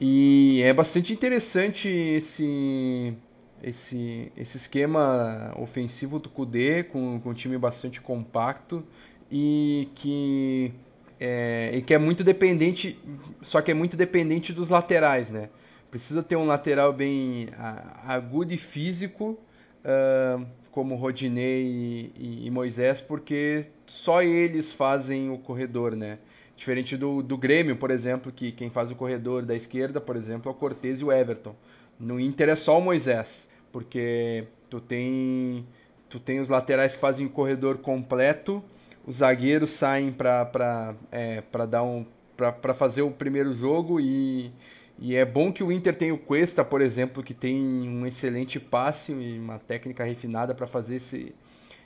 E 0.00 0.60
é 0.64 0.72
bastante 0.72 1.12
interessante 1.12 1.88
esse, 1.88 3.14
esse, 3.62 4.32
esse 4.36 4.56
esquema 4.56 5.52
ofensivo 5.56 6.18
do 6.18 6.28
Kudê, 6.28 6.82
com, 6.82 7.20
com 7.20 7.30
um 7.30 7.34
time 7.34 7.56
bastante 7.56 8.00
compacto 8.00 8.84
e 9.30 9.88
que 9.94 10.72
é, 11.20 11.70
e 11.74 11.82
que 11.82 11.94
é 11.94 11.98
muito 11.98 12.24
dependente, 12.24 12.98
só 13.42 13.62
que 13.62 13.70
é 13.70 13.74
muito 13.74 13.96
dependente 13.96 14.52
dos 14.52 14.68
laterais, 14.68 15.30
né? 15.30 15.48
Precisa 15.90 16.22
ter 16.24 16.34
um 16.34 16.44
lateral 16.44 16.92
bem 16.92 17.48
agudo 18.04 18.52
e 18.52 18.58
físico, 18.58 19.38
uh, 19.84 20.44
como 20.70 20.96
Rodinei 20.96 22.12
e, 22.16 22.46
e, 22.46 22.50
Moisés, 22.50 23.00
porque 23.00 23.66
só 23.86 24.22
eles 24.22 24.72
fazem 24.72 25.30
o 25.30 25.38
corredor, 25.38 25.94
né? 25.94 26.18
Diferente 26.56 26.96
do, 26.96 27.22
do 27.22 27.36
Grêmio, 27.36 27.76
por 27.76 27.90
exemplo, 27.90 28.32
que 28.32 28.52
quem 28.52 28.70
faz 28.70 28.90
o 28.90 28.94
corredor 28.94 29.44
da 29.44 29.54
esquerda, 29.54 30.00
por 30.00 30.16
exemplo, 30.16 30.48
é 30.48 30.52
o 30.52 30.56
Cortez 30.56 31.00
e 31.00 31.04
o 31.04 31.12
Everton. 31.12 31.54
No 31.98 32.18
Inter 32.18 32.48
é 32.48 32.56
só 32.56 32.78
o 32.78 32.82
Moisés, 32.82 33.48
porque 33.72 34.44
tu 34.70 34.80
tem, 34.80 35.66
tu 36.08 36.18
tem 36.18 36.40
os 36.40 36.48
laterais 36.48 36.94
que 36.94 37.00
fazem 37.00 37.26
o 37.26 37.30
corredor 37.30 37.78
completo 37.78 38.62
os 39.06 39.16
zagueiros 39.16 39.70
saem 39.70 40.10
para 40.10 40.94
é, 41.12 41.42
dar 41.68 41.82
um 41.82 42.06
para 42.36 42.74
fazer 42.74 43.02
o 43.02 43.12
primeiro 43.12 43.54
jogo 43.54 44.00
e, 44.00 44.50
e 44.98 45.16
é 45.16 45.24
bom 45.24 45.52
que 45.52 45.62
o 45.62 45.72
Inter 45.72 45.94
tenha 45.94 46.14
o 46.14 46.18
Cuesta, 46.18 46.64
por 46.64 46.80
exemplo, 46.80 47.22
que 47.22 47.34
tem 47.34 47.56
um 47.60 48.06
excelente 48.06 48.60
passe 48.60 49.12
e 49.12 49.38
uma 49.38 49.58
técnica 49.58 50.04
refinada 50.04 50.54
para 50.54 50.66
fazer 50.66 50.96
esse, 50.96 51.34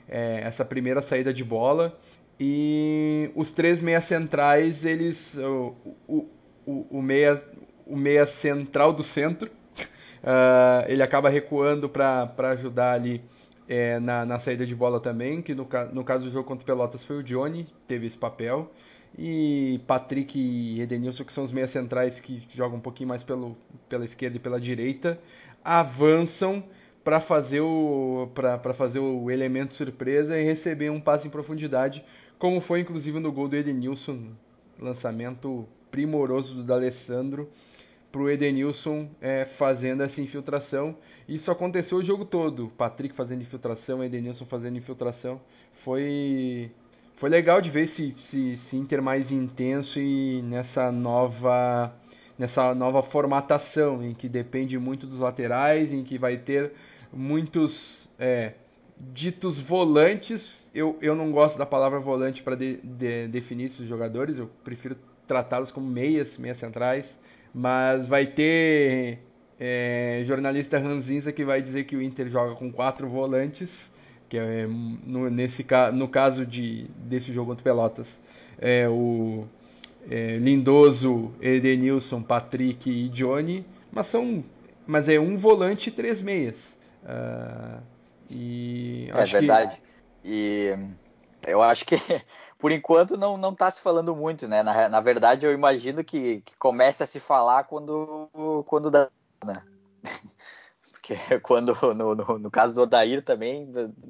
é, 0.07 0.41
essa 0.43 0.63
primeira 0.63 1.01
saída 1.01 1.33
de 1.33 1.43
bola. 1.43 1.97
E 2.39 3.29
os 3.35 3.51
três 3.51 3.81
meias 3.81 4.05
centrais, 4.05 4.85
eles. 4.85 5.35
O, 5.37 5.75
o, 6.07 6.29
o, 6.65 6.87
o 6.91 7.01
meia, 7.01 7.43
o 7.85 7.97
meia 7.97 8.25
central 8.25 8.93
do 8.93 9.03
centro, 9.03 9.49
uh, 9.49 10.85
ele 10.87 11.03
acaba 11.03 11.29
recuando 11.29 11.89
para 11.89 12.31
ajudar 12.51 12.93
ali 12.93 13.21
é, 13.67 13.99
na, 13.99 14.25
na, 14.25 14.39
saída 14.39 14.65
de 14.65 14.75
bola 14.75 14.99
também, 14.99 15.41
que 15.41 15.53
no, 15.53 15.67
no 15.91 16.03
caso 16.03 16.25
do 16.25 16.31
jogo 16.31 16.47
contra 16.47 16.63
o 16.63 16.65
Pelotas 16.65 17.03
foi 17.03 17.17
o 17.17 17.23
Johnny, 17.23 17.67
teve 17.87 18.07
esse 18.07 18.17
papel. 18.17 18.71
E 19.17 19.81
Patrick 19.85 20.37
e 20.37 20.81
Edenilson, 20.81 21.23
que 21.23 21.33
são 21.33 21.43
os 21.43 21.51
meias 21.51 21.71
centrais 21.71 22.19
que 22.19 22.41
jogam 22.49 22.77
um 22.77 22.81
pouquinho 22.81 23.09
mais 23.09 23.23
pelo, 23.23 23.57
pela 23.87 24.05
esquerda 24.05 24.37
e 24.37 24.39
pela 24.39 24.59
direita, 24.59 25.19
avançam 25.63 26.63
para 27.03 27.19
fazer 27.19 27.61
o 27.61 28.29
fazer 28.75 28.99
o 28.99 29.31
elemento 29.31 29.73
surpresa 29.73 30.37
e 30.37 30.43
receber 30.43 30.89
um 30.89 30.99
passe 30.99 31.27
em 31.27 31.29
profundidade, 31.29 32.03
como 32.37 32.61
foi 32.61 32.81
inclusive 32.81 33.19
no 33.19 33.31
gol 33.31 33.47
do 33.47 33.55
Edenilson, 33.55 34.31
lançamento 34.79 35.67
primoroso 35.89 36.53
do 36.53 36.63
D'Alessandro 36.63 37.49
para 38.11 38.21
o 38.21 38.29
Edenilson 38.29 39.09
é, 39.21 39.45
fazendo 39.45 40.03
essa 40.03 40.21
infiltração. 40.21 40.97
Isso 41.27 41.51
aconteceu 41.51 41.99
o 41.99 42.03
jogo 42.03 42.25
todo. 42.25 42.69
Patrick 42.77 43.13
fazendo 43.15 43.41
infiltração, 43.41 44.03
Edenilson 44.03 44.45
fazendo 44.45 44.77
infiltração. 44.77 45.39
Foi, 45.83 46.71
foi 47.19 47.29
legal 47.29 47.59
de 47.59 47.69
ver 47.69 47.83
esse, 47.83 48.15
esse, 48.17 48.51
esse 48.53 48.77
Inter 48.77 49.01
mais 49.01 49.29
intenso 49.29 49.99
e 49.99 50.41
nessa 50.41 50.89
nova, 50.89 51.93
nessa 52.37 52.73
nova 52.73 53.03
formatação, 53.03 54.01
em 54.01 54.13
que 54.13 54.29
depende 54.29 54.79
muito 54.79 55.05
dos 55.05 55.19
laterais, 55.19 55.91
em 55.91 56.01
que 56.01 56.17
vai 56.17 56.37
ter 56.37 56.71
muitos 57.11 58.07
é, 58.17 58.53
ditos 58.97 59.59
volantes. 59.59 60.49
Eu, 60.73 60.97
eu 61.01 61.13
não 61.13 61.29
gosto 61.29 61.57
da 61.57 61.65
palavra 61.65 61.99
volante 61.99 62.41
para 62.41 62.55
de, 62.55 62.77
de, 62.77 63.27
definir 63.27 63.65
esses 63.65 63.85
jogadores, 63.85 64.37
eu 64.37 64.49
prefiro 64.63 64.95
tratá-los 65.27 65.71
como 65.71 65.87
meias, 65.87 66.37
meias 66.37 66.57
centrais. 66.57 67.19
Mas 67.53 68.07
vai 68.07 68.27
ter 68.27 69.19
é, 69.59 70.23
jornalista 70.25 70.79
ranzinza 70.79 71.33
que 71.33 71.43
vai 71.43 71.61
dizer 71.61 71.83
que 71.83 71.97
o 71.97 72.01
Inter 72.01 72.29
joga 72.29 72.55
com 72.55 72.71
quatro 72.71 73.09
volantes, 73.09 73.91
que 74.29 74.37
é 74.37 74.67
no, 74.67 75.29
nesse, 75.29 75.65
no 75.93 76.07
caso 76.07 76.45
de, 76.45 76.83
desse 76.97 77.33
jogo 77.33 77.49
contra 77.49 77.63
Pelotas, 77.63 78.19
é 78.59 78.87
o 78.87 79.45
é, 80.09 80.37
Lindoso, 80.37 81.33
Edenilson, 81.41 82.21
Patrick 82.21 82.89
e 82.89 83.09
Johnny, 83.09 83.65
mas 83.91 84.07
são 84.07 84.43
mas 84.85 85.07
é 85.07 85.19
um 85.19 85.37
volante 85.37 85.89
e 85.89 85.91
três 85.91 86.21
meias. 86.21 86.55
Uh, 87.03 87.81
e 88.29 89.09
é 89.13 89.25
verdade. 89.25 89.75
Que... 89.75 89.89
E 90.23 90.89
eu 91.47 91.61
acho 91.61 91.85
que 91.85 91.95
por 92.57 92.71
enquanto 92.71 93.17
não 93.17 93.37
não 93.37 93.51
está 93.51 93.69
se 93.69 93.81
falando 93.81 94.15
muito, 94.15 94.47
né? 94.47 94.63
Na, 94.63 94.89
na 94.89 94.99
verdade, 94.99 95.45
eu 95.45 95.53
imagino 95.53 96.03
que, 96.03 96.41
que 96.41 96.55
comece 96.57 97.03
a 97.03 97.07
se 97.07 97.19
falar 97.19 97.63
quando 97.65 98.29
quando 98.65 98.91
dá, 98.91 99.09
né? 99.45 99.61
Porque 101.09 101.15
quando 101.41 101.75
no, 101.95 102.13
no, 102.13 102.39
no, 102.39 102.51
caso 102.51 102.75
do 102.75 102.81
Odair 102.81 103.23
também 103.23 103.67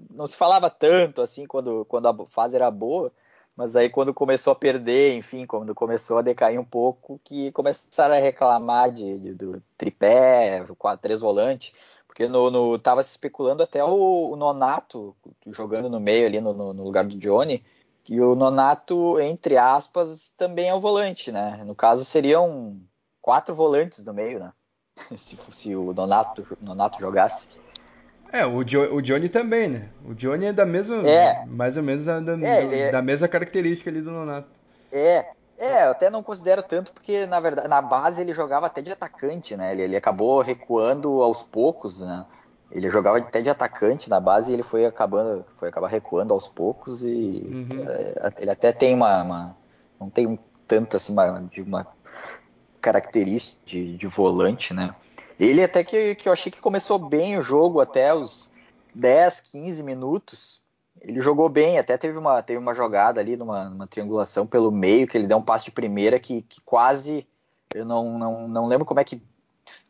não 0.10 0.28
se 0.28 0.36
falava 0.36 0.70
tanto 0.70 1.22
assim 1.22 1.46
quando 1.46 1.86
quando 1.86 2.08
a 2.08 2.26
fase 2.28 2.58
era 2.58 2.70
boa, 2.70 3.10
mas 3.56 3.76
aí 3.76 3.90
quando 3.90 4.14
começou 4.14 4.52
a 4.52 4.56
perder, 4.56 5.16
enfim, 5.16 5.46
quando 5.46 5.74
começou 5.74 6.18
a 6.18 6.22
decair 6.22 6.60
um 6.60 6.66
pouco, 6.66 7.20
que 7.24 7.52
começaram 7.54 8.16
a 8.16 8.20
reclamar 8.20 8.92
de, 8.92 9.18
de 9.18 9.34
do 9.34 9.64
tripé, 9.78 10.66
quatro, 10.78 11.02
três 11.02 11.22
volantes. 11.22 11.74
Porque 12.06 12.28
no, 12.28 12.52
no, 12.52 12.78
tava 12.78 13.02
se 13.04 13.12
especulando 13.12 13.64
até 13.64 13.84
o, 13.84 14.32
o 14.32 14.36
Nonato 14.36 15.16
jogando 15.48 15.90
no 15.90 16.00
meio 16.00 16.26
ali 16.28 16.42
no, 16.42 16.54
no, 16.54 16.84
lugar 16.84 17.06
do 17.06 17.18
Johnny. 17.18 17.64
E 18.10 18.20
o 18.20 18.36
Nonato, 18.36 19.20
entre 19.22 19.56
aspas, 19.58 20.30
também 20.30 20.68
é 20.70 20.74
o 20.74 20.82
volante, 20.82 21.32
né? 21.32 21.64
No 21.66 21.76
caso, 21.76 22.04
seriam 22.04 22.82
quatro 23.22 23.54
volantes 23.56 24.06
no 24.06 24.14
meio, 24.14 24.40
né? 24.40 24.52
se, 25.16 25.38
se 25.52 25.76
o 25.76 25.94
Nonato, 25.94 26.58
Nonato 26.62 27.00
jogasse. 27.00 27.48
É, 28.32 28.46
o, 28.46 28.64
jo, 28.64 28.82
o 28.94 29.02
Johnny 29.02 29.28
também, 29.28 29.68
né? 29.68 29.90
O 30.06 30.14
Johnny 30.14 30.46
é 30.46 30.54
da 30.54 30.66
mesma. 30.66 31.08
É. 31.08 31.44
Mais 31.46 31.76
ou 31.76 31.84
menos 31.84 32.06
da, 32.06 32.20
da, 32.20 32.34
é, 32.34 32.92
da 32.92 33.00
é, 33.00 33.02
mesma 33.02 33.28
característica 33.28 33.90
ali 33.90 34.02
do 34.02 34.12
Nonato. 34.12 34.48
É, 34.92 35.26
é, 35.58 35.86
eu 35.86 35.92
até 35.92 36.10
não 36.10 36.24
considero 36.24 36.64
tanto 36.64 36.92
porque, 36.94 37.26
na 37.26 37.40
verdade, 37.40 37.68
na 37.68 37.82
base 37.82 38.22
ele 38.22 38.34
jogava 38.34 38.68
até 38.68 38.82
de 38.82 38.92
atacante, 38.92 39.58
né? 39.58 39.74
Ele, 39.74 39.82
ele 39.82 39.96
acabou 39.98 40.42
recuando 40.42 41.22
aos 41.22 41.44
poucos, 41.44 42.02
né? 42.02 42.26
Ele 42.72 42.90
jogava 42.90 43.18
até 43.18 43.42
de 43.42 43.50
atacante 43.50 44.10
na 44.10 44.20
base 44.20 44.52
e 44.52 44.54
ele 44.54 44.62
foi 44.62 44.86
acabando, 44.86 45.44
foi 45.54 45.70
acabar 45.70 45.88
recuando 45.88 46.34
aos 46.34 46.48
poucos 46.48 47.02
e 47.02 47.08
uhum. 47.08 47.90
é, 47.90 48.30
ele 48.42 48.52
até 48.52 48.72
tem 48.72 48.94
uma, 48.94 49.24
uma, 49.24 49.58
não 50.00 50.10
tem 50.10 50.40
tanto 50.68 50.96
assim 50.96 51.12
uma, 51.12 51.42
de 51.52 51.64
uma 51.64 51.86
característica 52.82 53.60
de, 53.66 53.98
de 53.98 54.08
volante, 54.08 54.74
né? 54.74 54.94
Ele 55.40 55.64
até 55.64 55.84
que, 55.84 56.16
que 56.16 56.28
eu 56.28 56.34
achei 56.34 56.52
que 56.52 56.60
começou 56.60 57.00
bem 57.00 57.38
o 57.38 57.42
jogo 57.42 57.80
até 57.80 58.14
os 58.14 58.52
10, 58.94 59.42
15 59.42 59.84
minutos 59.84 60.62
ele 61.02 61.22
jogou 61.22 61.48
bem, 61.50 61.78
até 61.78 61.98
teve 61.98 62.18
uma, 62.18 62.42
teve 62.42 62.60
uma 62.60 62.74
jogada 62.74 63.22
ali 63.22 63.38
numa, 63.38 63.70
numa 63.70 63.88
triangulação 63.88 64.46
pelo 64.46 64.72
meio, 64.72 65.08
que 65.08 65.18
ele 65.18 65.28
deu 65.28 65.38
um 65.38 65.42
passe 65.42 65.66
de 65.66 65.72
primeira 65.72 66.20
que, 66.20 66.42
que 66.44 66.62
quase. 66.62 67.28
Eu 67.74 67.86
não, 67.86 68.18
não, 68.18 68.48
não 68.48 68.66
lembro 68.66 68.86
como 68.86 69.00
é 69.00 69.04
que 69.04 69.22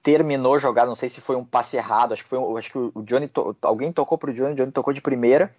terminou 0.03 0.55
a 0.55 0.60
jogada, 0.60 0.88
não 0.88 0.96
sei 0.96 1.08
se 1.10 1.22
foi 1.22 1.36
um 1.36 1.46
passe 1.46 1.77
errado, 1.77 2.13
acho 2.13 2.24
que 2.24 2.29
foi 2.29 2.60
acho 2.60 2.72
que 2.72 2.77
o 2.77 3.01
Johnny 3.03 3.27
to, 3.27 3.55
alguém 3.62 3.91
tocou 3.93 4.17
pro 4.17 4.34
Johnny, 4.34 4.51
o 4.51 4.55
Johnny 4.55 4.72
tocou 4.72 4.93
de 4.93 5.01
primeira 5.01 5.53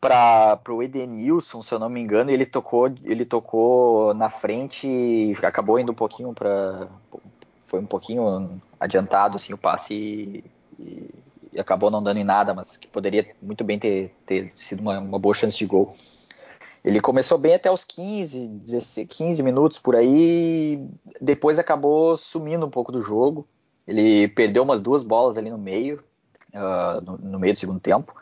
para 0.00 0.58
o 0.70 0.82
Edenilson, 0.82 1.60
se 1.60 1.72
eu 1.72 1.78
não 1.78 1.90
me 1.90 2.00
engano, 2.00 2.30
ele 2.30 2.46
tocou, 2.46 2.86
ele 3.04 3.24
tocou 3.24 4.14
na 4.14 4.30
frente 4.30 4.86
e 4.88 5.36
acabou 5.42 5.78
indo 5.78 5.92
um 5.92 5.94
pouquinho 5.94 6.32
para 6.32 6.88
foi 7.64 7.78
um 7.78 7.86
pouquinho 7.86 8.60
adiantado 8.80 9.36
assim 9.36 9.52
o 9.52 9.58
passe 9.58 9.94
e, 9.94 10.44
e, 11.52 11.60
acabou 11.60 11.90
não 11.90 12.02
dando 12.02 12.16
em 12.18 12.24
nada, 12.24 12.52
mas 12.52 12.76
que 12.76 12.88
poderia 12.88 13.32
muito 13.40 13.62
bem 13.62 13.78
ter, 13.78 14.12
ter 14.26 14.50
sido 14.56 14.80
uma, 14.80 14.98
uma 14.98 15.18
boa 15.18 15.34
chance 15.34 15.56
de 15.56 15.66
gol. 15.66 15.94
Ele 16.84 17.00
começou 17.00 17.36
bem 17.36 17.54
até 17.54 17.70
os 17.70 17.84
15, 17.84 18.48
16, 18.48 19.06
15 19.08 19.42
minutos 19.42 19.78
por 19.78 19.94
aí, 19.94 20.82
depois 21.20 21.58
acabou 21.58 22.16
sumindo 22.16 22.64
um 22.64 22.70
pouco 22.70 22.90
do 22.90 23.02
jogo. 23.02 23.46
Ele 23.86 24.28
perdeu 24.28 24.62
umas 24.62 24.80
duas 24.80 25.02
bolas 25.02 25.36
ali 25.36 25.50
no 25.50 25.58
meio, 25.58 26.02
uh, 26.54 27.00
no, 27.04 27.18
no, 27.18 27.38
meio 27.38 27.52
do 27.52 27.58
segundo 27.58 27.80
tempo. 27.80 28.14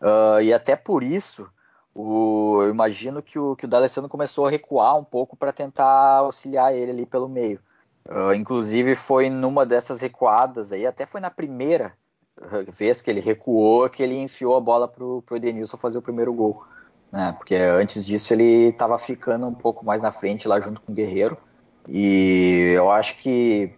Uh, 0.00 0.40
e 0.42 0.52
até 0.52 0.76
por 0.76 1.02
isso, 1.02 1.48
o, 1.94 2.60
eu 2.62 2.70
imagino 2.70 3.22
que 3.22 3.38
o, 3.38 3.56
que 3.56 3.64
o 3.64 3.68
D'Alessandro 3.68 4.08
começou 4.08 4.46
a 4.46 4.50
recuar 4.50 4.96
um 4.96 5.04
pouco 5.04 5.36
para 5.36 5.52
tentar 5.52 6.18
auxiliar 6.18 6.74
ele 6.74 6.92
ali 6.92 7.06
pelo 7.06 7.28
meio. 7.28 7.60
Uh, 8.08 8.32
inclusive 8.34 8.94
foi 8.94 9.28
numa 9.28 9.66
dessas 9.66 10.00
recuadas 10.00 10.72
aí, 10.72 10.86
até 10.86 11.04
foi 11.04 11.20
na 11.20 11.30
primeira 11.30 11.92
vez 12.72 13.02
que 13.02 13.10
ele 13.10 13.20
recuou 13.20 13.88
que 13.90 14.02
ele 14.02 14.16
enfiou 14.16 14.56
a 14.56 14.60
bola 14.60 14.86
pro, 14.86 15.22
pro 15.22 15.36
Edenilson 15.36 15.76
fazer 15.76 15.98
o 15.98 16.02
primeiro 16.02 16.32
gol. 16.32 16.64
Né? 17.10 17.34
Porque 17.36 17.54
antes 17.56 18.04
disso 18.04 18.32
ele 18.32 18.68
estava 18.68 18.96
ficando 18.98 19.46
um 19.46 19.54
pouco 19.54 19.84
mais 19.84 20.00
na 20.00 20.12
frente 20.12 20.46
lá 20.46 20.60
junto 20.60 20.80
com 20.80 20.92
o 20.92 20.94
Guerreiro. 20.94 21.36
E 21.88 22.74
eu 22.76 22.90
acho 22.90 23.16
que 23.18 23.74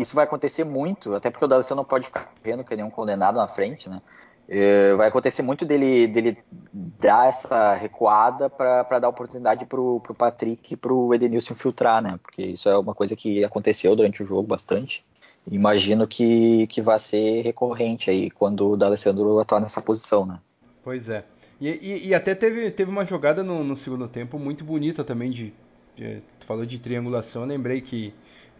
isso 0.00 0.14
vai 0.14 0.24
acontecer 0.24 0.64
muito, 0.64 1.14
até 1.14 1.30
porque 1.30 1.44
o 1.44 1.48
D'Alessandro 1.48 1.76
não 1.76 1.84
pode 1.84 2.06
ficar 2.06 2.32
correndo 2.42 2.64
que 2.64 2.74
nenhum 2.74 2.90
condenado 2.90 3.36
na 3.36 3.46
frente, 3.46 3.88
né? 3.88 4.00
É, 4.48 4.94
vai 4.94 5.08
acontecer 5.08 5.42
muito 5.42 5.64
dele, 5.64 6.06
dele 6.06 6.38
dar 6.72 7.28
essa 7.28 7.74
recuada 7.74 8.48
para 8.48 8.98
dar 9.00 9.08
oportunidade 9.08 9.66
para 9.66 9.80
o 9.80 10.00
Patrick 10.00 10.74
e 10.74 10.76
para 10.76 10.92
o 10.92 11.12
Edenilson 11.12 11.54
filtrar, 11.54 12.00
né? 12.00 12.18
Porque 12.22 12.42
isso 12.42 12.68
é 12.68 12.78
uma 12.78 12.94
coisa 12.94 13.16
que 13.16 13.44
aconteceu 13.44 13.96
durante 13.96 14.22
o 14.22 14.26
jogo 14.26 14.44
bastante. 14.44 15.04
Imagino 15.50 16.06
que, 16.06 16.66
que 16.68 16.80
vai 16.80 16.98
ser 16.98 17.42
recorrente 17.42 18.10
aí 18.10 18.30
quando 18.30 18.70
o 18.70 18.76
D'Alessandro 18.76 19.38
atuar 19.38 19.60
nessa 19.60 19.80
posição, 19.80 20.26
né? 20.26 20.38
Pois 20.82 21.08
é. 21.08 21.24
E, 21.60 21.68
e, 21.68 22.08
e, 22.08 22.14
até 22.14 22.34
teve, 22.34 22.70
teve 22.70 22.90
uma 22.90 23.04
jogada 23.04 23.42
no, 23.42 23.64
no, 23.64 23.76
segundo 23.76 24.06
tempo 24.06 24.38
muito 24.38 24.62
bonita 24.64 25.02
também 25.02 25.30
de, 25.30 25.54
de 25.96 26.20
tu 26.38 26.46
falou 26.46 26.66
de 26.66 26.78
triangulação, 26.78 27.44
lembrei 27.44 27.80
que 27.80 28.12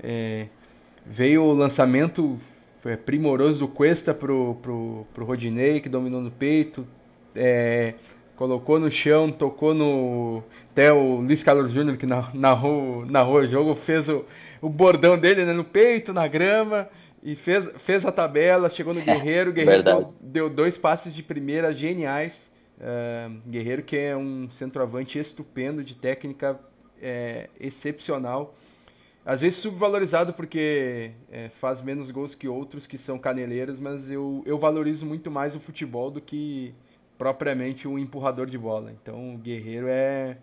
é, 0.03 0.47
veio 1.05 1.43
o 1.43 1.53
lançamento 1.53 2.41
primoroso 2.95 3.61
do 3.61 3.69
Cuesta 3.69 4.15
pro, 4.15 4.57
pro, 4.63 5.07
pro 5.13 5.25
Rodinei, 5.25 5.81
que 5.81 5.89
dominou 5.89 6.21
no 6.21 6.31
peito, 6.31 6.87
é, 7.35 7.95
colocou 8.37 8.79
no 8.79 8.91
chão, 8.91 9.33
tocou 9.33 9.75
no. 9.75 10.43
Até 10.71 10.93
o 10.93 11.17
Luiz 11.17 11.43
Carlos 11.43 11.73
Júnior, 11.73 11.97
que 11.97 12.07
narrou, 12.07 13.07
narrou 13.07 13.37
o 13.37 13.47
jogo, 13.47 13.75
fez 13.75 14.09
o, 14.09 14.25
o 14.61 14.69
bordão 14.69 15.19
dele 15.19 15.45
né, 15.45 15.55
no 15.55 15.65
peito, 15.65 16.13
na 16.13 16.29
grama, 16.29 16.89
e 17.23 17.35
fez, 17.35 17.69
fez 17.79 18.05
a 18.05 18.13
tabela, 18.13 18.69
chegou 18.69 18.93
no 18.93 19.01
Guerreiro. 19.03 19.51
O 19.51 19.53
Guerreiro 19.55 19.83
deu, 19.83 20.05
deu, 20.23 20.51
dois 20.51 20.77
passes 20.77 21.15
de 21.15 21.23
primeira 21.23 21.73
geniais. 21.73 22.51
Uh, 22.79 23.41
Guerreiro, 23.49 23.83
que 23.83 23.97
é 23.97 24.15
um 24.15 24.51
centroavante 24.51 25.19
estupendo, 25.19 25.83
de 25.83 25.95
técnica 25.95 26.61
é, 27.01 27.49
excepcional 27.59 28.55
às 29.27 29.41
vezes 29.41 29.59
subvalorizado 29.59 30.33
porque 30.33 31.11
é, 31.29 31.49
faz 31.61 31.83
menos 31.83 32.13
gols 32.13 32.37
que 32.37 32.47
outros 32.47 32.87
que 32.87 32.97
são 32.97 33.19
caneleiros, 33.19 33.81
mas 33.81 34.09
eu, 34.09 34.41
eu 34.47 34.57
valorizo 34.57 35.05
muito 35.05 35.33
mais 35.33 35.57
o 35.57 35.59
futebol 35.59 36.13
do 36.13 36.21
que 36.21 36.73
propriamente 37.19 37.89
um 37.89 37.99
empurrador 37.99 38.47
de 38.47 38.57
bola. 38.57 38.93
Então 38.93 39.35
o 39.35 39.39
Guerreiro 39.39 39.89
é 39.89 40.39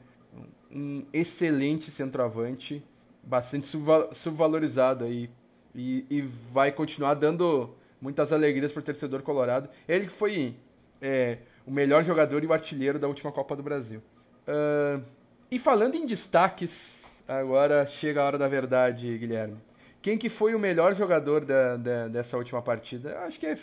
um 0.69 1.05
excelente 1.13 1.91
centroavante, 1.91 2.83
bastante 3.23 3.67
subvalorizado 4.11 5.05
aí 5.05 5.29
e, 5.73 6.05
e 6.09 6.21
vai 6.51 6.69
continuar 6.69 7.13
dando 7.13 7.73
muitas 8.01 8.33
alegrias 8.33 8.73
para 8.73 8.81
o 8.81 8.83
torcedor 8.83 9.21
colorado. 9.21 9.69
Ele 9.87 10.07
que 10.07 10.11
foi 10.11 10.55
é, 11.01 11.37
o 11.65 11.71
melhor 11.71 12.03
jogador 12.03 12.43
e 12.43 12.47
o 12.47 12.51
artilheiro 12.51 12.99
da 12.99 13.07
última 13.07 13.31
Copa 13.31 13.55
do 13.55 13.63
Brasil. 13.63 14.01
Uh, 14.45 15.01
e 15.49 15.57
falando 15.57 15.95
em 15.95 16.05
destaques 16.05 17.02
Agora 17.27 17.85
chega 17.85 18.21
a 18.21 18.25
hora 18.25 18.37
da 18.37 18.47
verdade, 18.47 19.17
Guilherme. 19.17 19.57
Quem 20.01 20.17
que 20.17 20.27
foi 20.27 20.53
o 20.53 20.59
melhor 20.59 20.93
jogador 20.93 21.45
da, 21.45 21.77
da 21.77 22.07
dessa 22.09 22.35
última 22.35 22.61
partida? 22.61 23.17
Acho 23.19 23.39
que 23.39 23.45
é 23.45 23.57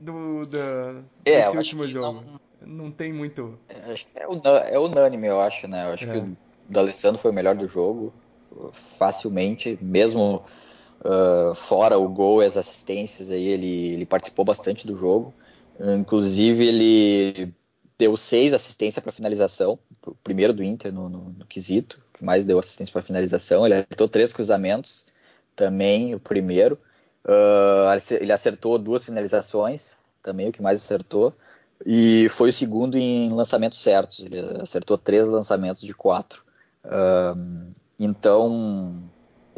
do, 0.00 0.48
é, 1.24 1.50
último 1.50 1.86
jogo. 1.86 2.24
Não... 2.62 2.84
não... 2.84 2.90
tem 2.90 3.12
muito. 3.12 3.58
É, 3.68 4.74
é 4.74 4.78
unânime, 4.78 5.26
eu 5.26 5.38
acho, 5.38 5.68
né? 5.68 5.84
Eu 5.86 5.92
acho 5.92 6.08
é. 6.08 6.12
que 6.12 6.18
o 6.18 6.36
D'Alessandro 6.66 7.20
foi 7.20 7.30
o 7.30 7.34
melhor 7.34 7.54
do 7.54 7.66
jogo, 7.66 8.14
facilmente, 8.72 9.78
mesmo 9.82 10.42
uh, 11.04 11.54
fora 11.54 11.98
o 11.98 12.08
gol 12.08 12.42
e 12.42 12.46
as 12.46 12.56
assistências, 12.56 13.30
aí 13.30 13.46
ele, 13.46 13.94
ele 13.94 14.06
participou 14.06 14.46
bastante 14.46 14.86
do 14.86 14.96
jogo. 14.96 15.34
Inclusive, 15.78 16.66
ele 16.66 17.54
deu 17.98 18.16
seis 18.16 18.52
assistências 18.52 19.02
para 19.02 19.12
finalização, 19.12 19.78
o 20.06 20.14
primeiro 20.14 20.52
do 20.52 20.62
Inter 20.62 20.92
no, 20.92 21.08
no, 21.08 21.30
no 21.30 21.46
quesito 21.46 21.98
que 22.16 22.24
mais 22.24 22.46
deu 22.46 22.58
assistência 22.58 22.92
para 22.92 23.02
finalização. 23.02 23.66
Ele 23.66 23.74
acertou 23.74 24.08
três 24.08 24.32
cruzamentos, 24.32 25.04
também 25.54 26.14
o 26.14 26.20
primeiro. 26.20 26.78
Uh, 27.24 28.16
ele 28.20 28.32
acertou 28.32 28.78
duas 28.78 29.04
finalizações, 29.04 29.96
também 30.22 30.48
o 30.48 30.52
que 30.52 30.62
mais 30.62 30.82
acertou. 30.82 31.34
E 31.84 32.28
foi 32.30 32.48
o 32.48 32.52
segundo 32.52 32.96
em 32.96 33.28
lançamentos 33.30 33.80
certos. 33.82 34.20
Ele 34.20 34.40
acertou 34.62 34.96
três 34.96 35.28
lançamentos 35.28 35.82
de 35.82 35.92
quatro. 35.92 36.42
Uh, 36.84 37.70
então, 37.98 39.02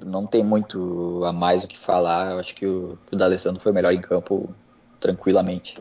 não 0.05 0.27
tem 0.27 0.43
muito 0.43 1.23
a 1.25 1.33
mais 1.33 1.63
o 1.63 1.69
que 1.69 1.79
falar. 1.79 2.33
Eu 2.33 2.39
acho 2.41 2.55
que 2.57 2.67
o, 2.67 2.99
o 3.13 3.17
D'Alessandro 3.17 3.63
foi 3.63 3.73
melhor 3.73 3.93
em 3.93 4.01
campo 4.01 4.53
tranquilamente. 4.99 5.79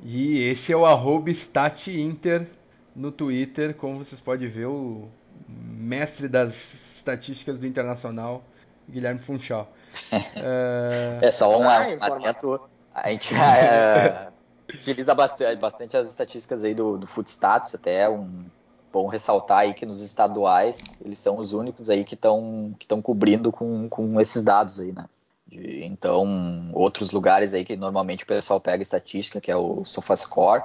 E 0.00 0.38
esse 0.42 0.72
é 0.72 0.76
o 0.76 0.86
arroba 0.86 1.30
StatInter 1.30 2.46
no 2.94 3.10
Twitter. 3.10 3.74
Como 3.74 3.98
vocês 3.98 4.20
podem 4.20 4.48
ver, 4.48 4.66
o 4.66 5.08
mestre 5.48 6.28
das 6.28 6.96
estatísticas 6.96 7.58
do 7.58 7.66
Internacional, 7.66 8.42
Guilherme 8.88 9.20
Funchal. 9.20 9.70
é... 10.12 11.26
é 11.26 11.30
só 11.30 11.58
um 11.58 11.68
ah, 11.68 11.82
atento. 12.00 12.60
A 12.94 13.10
gente 13.10 13.34
é, 13.36 14.28
utiliza 14.72 15.14
bastante, 15.14 15.58
bastante, 15.58 15.96
as 15.96 16.08
estatísticas 16.08 16.64
aí 16.64 16.74
do, 16.74 16.98
do 16.98 17.06
Footstats, 17.06 17.74
até 17.74 18.02
é 18.02 18.08
um 18.08 18.44
bom 18.92 19.06
ressaltar 19.06 19.58
aí 19.58 19.74
que 19.74 19.84
nos 19.84 20.02
estaduais 20.02 20.98
eles 21.04 21.18
são 21.18 21.38
os 21.38 21.52
únicos 21.52 21.90
aí 21.90 22.04
que 22.04 22.14
estão 22.14 22.74
que 22.78 22.86
estão 22.86 23.02
cobrindo 23.02 23.52
com, 23.52 23.86
com 23.88 24.18
esses 24.18 24.42
dados 24.42 24.80
aí, 24.80 24.92
né? 24.92 25.04
De, 25.48 25.84
então, 25.84 26.70
outros 26.72 27.10
lugares 27.10 27.54
aí 27.54 27.64
que 27.64 27.76
normalmente 27.76 28.24
o 28.24 28.26
pessoal 28.26 28.60
pega 28.60 28.82
estatística, 28.82 29.40
que 29.40 29.50
é 29.50 29.56
o 29.56 29.84
SofaScore, 29.84 30.64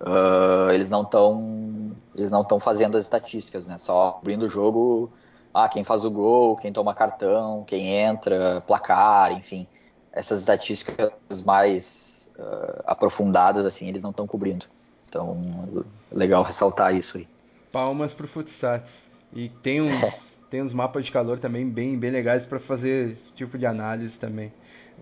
uh, 0.00 0.70
eles 0.72 0.90
não 0.90 1.02
estão 1.02 1.92
eles 2.14 2.30
não 2.30 2.42
estão 2.42 2.58
fazendo 2.58 2.96
as 2.96 3.04
estatísticas, 3.04 3.66
né? 3.66 3.78
Só 3.78 4.18
abrindo 4.20 4.46
o 4.46 4.48
jogo, 4.48 5.12
ah, 5.52 5.68
quem 5.68 5.84
faz 5.84 6.04
o 6.04 6.10
gol, 6.10 6.56
quem 6.56 6.72
toma 6.72 6.94
cartão, 6.94 7.64
quem 7.66 7.88
entra, 7.88 8.62
placar, 8.66 9.32
enfim, 9.32 9.66
essas 10.12 10.40
estatísticas 10.40 11.42
mais 11.44 12.30
uh, 12.38 12.82
aprofundadas 12.86 13.66
assim, 13.66 13.88
eles 13.88 14.02
não 14.02 14.10
estão 14.10 14.26
cobrindo. 14.26 14.66
Então, 15.08 15.84
legal 16.10 16.42
ressaltar 16.42 16.94
isso 16.94 17.18
aí. 17.18 17.28
Palmas 17.70 18.14
pro 18.14 18.26
Futsats. 18.26 18.90
E 19.32 19.48
tem 19.48 19.82
uns 19.82 19.92
tem 20.52 20.60
uns 20.60 20.74
mapas 20.74 21.06
de 21.06 21.10
calor 21.10 21.38
também 21.38 21.66
bem 21.66 21.98
bem 21.98 22.10
legais 22.10 22.44
para 22.44 22.60
fazer 22.60 23.12
esse 23.12 23.32
tipo 23.32 23.56
de 23.56 23.64
análise 23.64 24.18
também. 24.18 24.52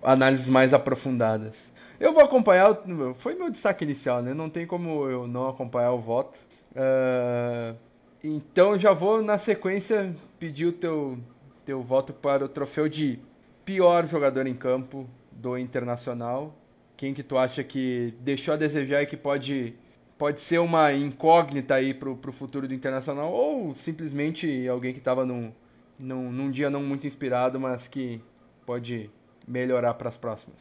Análises 0.01 0.47
mais 0.47 0.73
aprofundadas. 0.73 1.69
Eu 1.99 2.13
vou 2.13 2.23
acompanhar, 2.23 2.73
foi 3.17 3.35
meu 3.35 3.49
destaque 3.49 3.83
inicial, 3.83 4.21
né? 4.21 4.33
Não 4.33 4.49
tem 4.49 4.65
como 4.65 5.09
eu 5.09 5.27
não 5.27 5.49
acompanhar 5.49 5.91
o 5.91 5.99
voto. 5.99 6.39
Uh, 6.71 7.75
então 8.23 8.79
já 8.79 8.93
vou 8.93 9.21
na 9.21 9.37
sequência 9.37 10.15
pedir 10.39 10.67
o 10.67 10.71
teu, 10.71 11.17
teu 11.65 11.81
voto 11.81 12.13
para 12.13 12.45
o 12.45 12.47
troféu 12.47 12.87
de 12.87 13.19
pior 13.65 14.07
jogador 14.07 14.47
em 14.47 14.55
campo 14.55 15.05
do 15.33 15.57
Internacional. 15.57 16.55
Quem 16.95 17.13
que 17.13 17.23
tu 17.23 17.37
acha 17.37 17.61
que 17.61 18.13
deixou 18.21 18.53
a 18.53 18.57
desejar 18.57 19.03
e 19.03 19.05
que 19.05 19.17
pode, 19.17 19.73
pode 20.21 20.39
ser 20.39 20.59
uma 20.59 20.93
incógnita 20.93 21.73
aí 21.73 21.95
pro, 21.95 22.15
pro 22.15 22.31
futuro 22.31 22.67
do 22.67 22.75
Internacional 22.75 23.33
ou 23.33 23.73
simplesmente 23.73 24.67
alguém 24.67 24.93
que 24.93 24.99
estava 24.99 25.25
num, 25.25 25.51
num, 25.97 26.31
num 26.31 26.51
dia 26.51 26.69
não 26.69 26.83
muito 26.83 27.07
inspirado, 27.07 27.59
mas 27.59 27.87
que 27.87 28.21
pode 28.63 29.09
melhorar 29.47 29.95
para 29.95 30.09
as 30.09 30.17
próximas? 30.17 30.59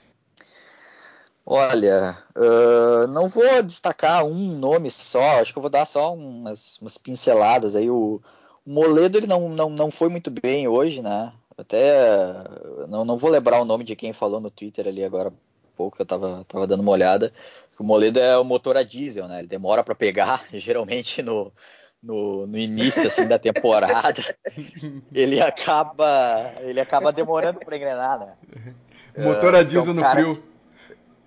Olha, 1.45 2.17
uh, 2.35 3.07
não 3.09 3.29
vou 3.29 3.63
destacar 3.63 4.25
um 4.25 4.57
nome 4.59 4.91
só, 4.91 5.43
acho 5.43 5.53
que 5.53 5.59
eu 5.59 5.63
vou 5.63 5.71
dar 5.71 5.85
só 5.85 6.15
umas, 6.15 6.79
umas 6.81 6.97
pinceladas 6.97 7.77
aí. 7.77 7.91
O, 7.91 8.19
o, 8.65 8.71
Moledo 8.71 9.19
ele 9.19 9.27
não, 9.27 9.47
não, 9.51 9.69
não 9.69 9.91
foi 9.91 10.09
muito 10.09 10.31
bem 10.31 10.69
hoje, 10.69 11.03
né? 11.03 11.35
Até 11.59 11.93
não, 12.89 13.05
não 13.05 13.19
vou 13.19 13.29
lembrar 13.29 13.61
o 13.61 13.67
nome 13.67 13.85
de 13.85 13.95
quem 13.95 14.15
falou 14.15 14.41
no 14.41 14.51
Twitter 14.51 14.89
ali 14.89 15.05
agora 15.05 15.31
pouco, 15.81 16.03
eu 16.03 16.05
tava, 16.05 16.45
tava 16.47 16.67
dando 16.67 16.81
uma 16.83 16.93
olhada. 16.93 17.33
O 17.79 17.83
Moledo 17.83 18.21
é 18.21 18.37
o 18.37 18.45
motor 18.45 18.77
a 18.77 18.83
diesel, 18.83 19.27
né? 19.27 19.39
Ele 19.39 19.49
demora 19.49 19.83
para 19.83 19.95
pegar, 19.95 20.45
geralmente 20.53 21.23
no, 21.23 21.51
no, 22.03 22.47
no, 22.47 22.59
início 22.59 23.07
assim 23.07 23.27
da 23.27 23.39
temporada, 23.39 24.23
ele 25.15 25.41
acaba 25.41 26.53
ele 26.61 26.79
acaba 26.79 27.11
demorando 27.11 27.61
para 27.61 27.77
engrenar, 27.77 28.19
né? 28.19 28.37
Motor 29.17 29.55
a 29.55 29.63
diesel 29.63 29.87
é 29.87 29.91
um 29.91 29.95
no 29.95 30.05
frio. 30.05 30.45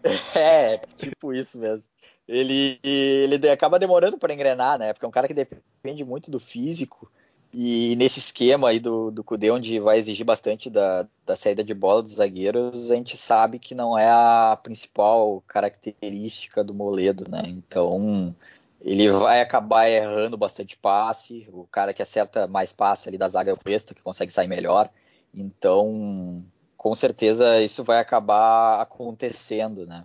Que... 0.03 0.37
É, 0.37 0.77
tipo 0.95 1.33
isso 1.33 1.57
mesmo. 1.57 1.85
Ele, 2.27 2.79
ele 2.83 3.49
acaba 3.49 3.79
demorando 3.79 4.17
para 4.17 4.33
engrenar, 4.33 4.77
né? 4.77 4.93
Porque 4.93 5.05
é 5.05 5.07
um 5.07 5.11
cara 5.11 5.27
que 5.27 5.33
depende 5.33 6.05
muito 6.05 6.31
do 6.31 6.39
físico. 6.39 7.11
E 7.53 7.95
nesse 7.97 8.19
esquema 8.19 8.69
aí 8.69 8.79
do, 8.79 9.11
do 9.11 9.23
Cudê, 9.23 9.51
onde 9.51 9.79
vai 9.79 9.99
exigir 9.99 10.25
bastante 10.25 10.71
da, 10.71 11.07
da 11.23 11.35
saída 11.35 11.63
de 11.63 11.73
bola 11.73 12.01
dos 12.01 12.13
zagueiros, 12.13 12.89
a 12.89 12.95
gente 12.95 13.15
sabe 13.15 13.59
que 13.59 13.75
não 13.75 13.97
é 13.97 14.09
a 14.09 14.57
principal 14.61 15.43
característica 15.47 16.63
do 16.63 16.73
Moledo, 16.73 17.29
né? 17.29 17.43
Então 17.45 18.35
ele 18.81 19.09
vai 19.11 19.39
acabar 19.39 19.87
errando 19.87 20.35
bastante 20.35 20.75
passe. 20.75 21.47
O 21.53 21.65
cara 21.65 21.93
que 21.93 22.01
acerta 22.01 22.47
mais 22.47 22.73
passe 22.73 23.07
ali 23.07 23.19
da 23.19 23.29
zaga 23.29 23.51
é 23.51 23.53
o 23.53 23.57
que 23.57 24.01
consegue 24.03 24.33
sair 24.33 24.47
melhor. 24.47 24.89
Então, 25.33 26.43
com 26.75 26.93
certeza, 26.95 27.61
isso 27.61 27.83
vai 27.83 27.99
acabar 27.99 28.81
acontecendo, 28.81 29.85
né? 29.85 30.03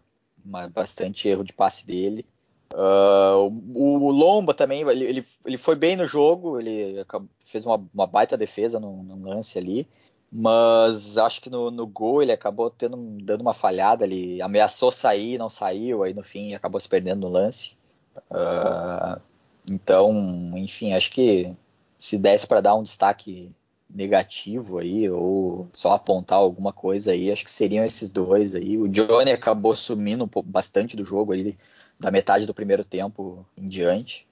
Bastante 0.73 1.29
erro 1.29 1.45
de 1.45 1.53
passe 1.53 1.87
dele. 1.87 2.27
Uh, 2.75 3.49
o, 3.75 3.99
o, 4.05 4.11
Lomba 4.11 4.53
também, 4.53 4.83
ele, 4.83 5.05
ele, 5.05 5.27
ele, 5.47 5.57
foi 5.57 5.75
bem 5.75 5.97
no 5.97 6.05
jogo, 6.05 6.61
ele 6.61 7.05
fez 7.45 7.65
uma, 7.65 7.83
uma 7.95 8.07
baita 8.07 8.37
defesa 8.37 8.79
no, 8.79 9.03
lance 9.23 9.59
ali, 9.59 9.89
mas 10.31 11.17
acho 11.17 11.41
que 11.41 11.49
no, 11.49 11.71
no, 11.71 11.87
gol 11.87 12.23
ele 12.23 12.31
acabou 12.31 12.71
tendo, 12.71 12.97
dando 13.23 13.41
uma 13.41 13.55
falhada, 13.55 14.05
ele 14.05 14.43
ameaçou 14.43 14.91
sair, 14.91 15.39
não 15.39 15.49
saiu, 15.49 16.03
aí 16.03 16.13
no 16.13 16.23
fim 16.23 16.53
acabou 16.53 16.79
se 16.79 16.89
perdendo 16.89 17.27
no 17.27 17.33
lance. 17.33 17.73
Uh, 18.31 19.19
então, 19.67 20.13
enfim, 20.59 20.93
acho 20.93 21.11
que 21.11 21.51
se 21.99 22.19
desse 22.19 22.47
para 22.47 22.61
dar 22.61 22.75
um 22.75 22.83
destaque 22.83 23.51
negativo 23.89 24.79
aí, 24.79 25.09
ou 25.09 25.69
só 25.73 25.93
apontar 25.93 26.39
alguma 26.39 26.73
coisa 26.73 27.13
aí, 27.13 27.33
acho 27.33 27.45
que 27.45 27.51
seriam 27.51 27.85
esses 27.85 28.13
dois 28.13 28.55
aí. 28.55 28.77
O 28.77 28.89
Johnny 28.89 29.31
acabou 29.31 29.75
sumindo 29.75 30.29
bastante 30.45 30.95
do 30.97 31.05
jogo 31.05 31.33
ali 31.33 31.57
da 31.99 32.11
metade 32.11 32.47
do 32.47 32.55
primeiro 32.55 32.85
tempo 32.85 33.45
em 33.57 33.69
diante. 33.69 34.27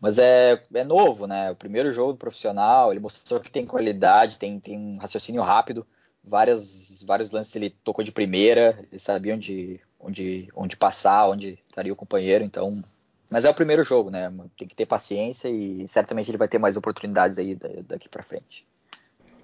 Mas 0.00 0.18
é, 0.18 0.60
é 0.74 0.82
novo, 0.82 1.28
né? 1.28 1.52
O 1.52 1.56
primeiro 1.56 1.92
jogo 1.92 2.18
profissional, 2.18 2.90
ele 2.90 2.98
mostrou 2.98 3.38
que 3.38 3.50
tem 3.50 3.64
qualidade, 3.64 4.38
tem, 4.38 4.58
tem 4.58 4.76
um 4.76 4.98
raciocínio 4.98 5.42
rápido. 5.42 5.86
Várias, 6.24 7.04
vários 7.06 7.30
lances 7.30 7.54
ele 7.54 7.70
tocou 7.70 8.04
de 8.04 8.10
primeira, 8.10 8.84
ele 8.90 8.98
sabia 8.98 9.34
onde, 9.34 9.80
onde, 10.00 10.48
onde 10.54 10.76
passar, 10.76 11.28
onde 11.28 11.58
estaria 11.64 11.92
o 11.92 11.96
companheiro, 11.96 12.42
então. 12.44 12.80
Mas 13.30 13.44
é 13.44 13.50
o 13.50 13.54
primeiro 13.54 13.84
jogo, 13.84 14.10
né? 14.10 14.32
Tem 14.58 14.66
que 14.66 14.74
ter 14.74 14.86
paciência 14.86 15.48
e 15.48 15.86
certamente 15.86 16.28
ele 16.30 16.38
vai 16.38 16.48
ter 16.48 16.58
mais 16.58 16.76
oportunidades 16.76 17.38
aí 17.38 17.56
daqui 17.86 18.08
para 18.08 18.24
frente. 18.24 18.66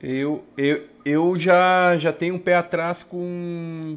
Eu, 0.00 0.44
eu, 0.56 0.88
eu 1.04 1.38
já, 1.38 1.96
já 1.98 2.12
tenho 2.12 2.34
um 2.34 2.38
pé 2.38 2.56
atrás 2.56 3.04
com 3.04 3.96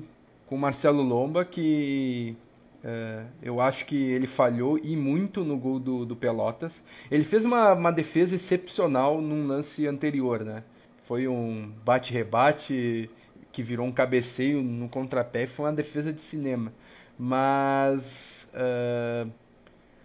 o 0.50 0.58
Marcelo 0.58 1.02
Lomba, 1.02 1.44
que 1.44 2.36
é, 2.84 3.26
eu 3.44 3.62
acho 3.62 3.86
que 3.86 3.96
ele 3.96 4.26
falhou 4.26 4.80
e 4.82 4.96
muito 4.96 5.44
no 5.44 5.58
gol 5.58 5.80
do, 5.80 6.06
do 6.06 6.15
Pelotas. 6.15 6.82
Ele 7.10 7.24
fez 7.24 7.46
uma, 7.46 7.74
uma 7.74 7.91
defesa 7.91 8.36
excepcional 8.36 9.22
num 9.22 9.48
lance 9.48 9.86
anterior, 9.88 10.44
né? 10.44 10.63
Foi 11.06 11.28
um 11.28 11.72
bate-rebate 11.86 13.10
que 13.52 13.62
virou 13.62 13.86
um 13.86 13.91
cabeceio 13.91 14.63
no 14.63 14.89
contrapé. 14.89 15.46
Foi 15.46 15.65
uma 15.65 15.74
defesa 15.74 16.12
de 16.12 16.22
cinema. 16.22 16.74
Mas 17.20 18.48
uh, 18.54 19.30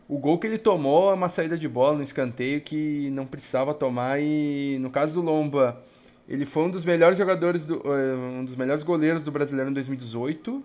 o 0.09 0.19
gol 0.19 0.39
que 0.39 0.47
ele 0.47 0.59
tomou 0.59 1.11
é 1.11 1.15
uma 1.15 1.29
saída 1.29 1.57
de 1.57 1.69
bola 1.69 1.97
no 1.97 2.03
escanteio 2.03 2.61
que 2.61 3.09
não 3.11 3.25
precisava 3.25 3.73
tomar. 3.73 4.21
E 4.21 4.79
no 4.81 4.91
caso 4.91 5.15
do 5.15 5.23
Lomba, 5.23 5.83
ele 6.29 6.45
foi 6.45 6.65
um 6.65 6.71
dos 6.71 6.85
melhores 6.85 7.17
jogadores, 7.17 7.65
do, 7.65 7.77
uh, 7.77 8.39
um 8.39 8.45
dos 8.45 8.57
melhores 8.57 8.83
goleiros 8.83 9.25
do 9.25 9.31
brasileiro 9.31 9.71
em 9.71 9.75
2018. 9.75 10.53
Uh, 10.57 10.63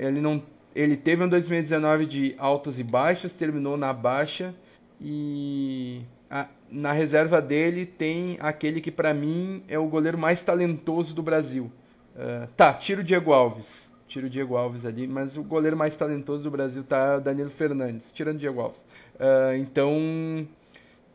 ele 0.00 0.20
não 0.20 0.42
ele 0.74 0.96
teve 0.96 1.22
um 1.22 1.28
2019 1.28 2.06
de 2.06 2.34
altos 2.38 2.78
e 2.78 2.82
baixas, 2.82 3.32
terminou 3.32 3.76
na 3.76 3.92
baixa 3.92 4.54
e 5.00 6.02
a, 6.28 6.46
na 6.70 6.92
reserva 6.92 7.40
dele 7.40 7.86
tem 7.86 8.36
aquele 8.40 8.80
que 8.80 8.90
para 8.90 9.14
mim 9.14 9.62
é 9.68 9.78
o 9.78 9.86
goleiro 9.86 10.18
mais 10.18 10.42
talentoso 10.42 11.14
do 11.14 11.22
Brasil. 11.22 11.70
Uh, 12.14 12.46
tá, 12.56 12.72
tira 12.72 13.00
o 13.00 13.04
Diego 13.04 13.32
Alves. 13.32 13.88
Tira 14.08 14.26
o 14.26 14.30
Diego 14.30 14.56
Alves 14.56 14.84
ali, 14.84 15.06
mas 15.06 15.36
o 15.36 15.42
goleiro 15.42 15.76
mais 15.76 15.96
talentoso 15.96 16.42
do 16.42 16.50
Brasil 16.50 16.84
tá 16.84 17.18
Danilo 17.18 17.50
Fernandes, 17.50 18.10
tirando 18.12 18.36
o 18.36 18.38
Diego 18.38 18.60
Alves. 18.60 18.78
Uh, 19.14 19.56
então, 19.58 20.46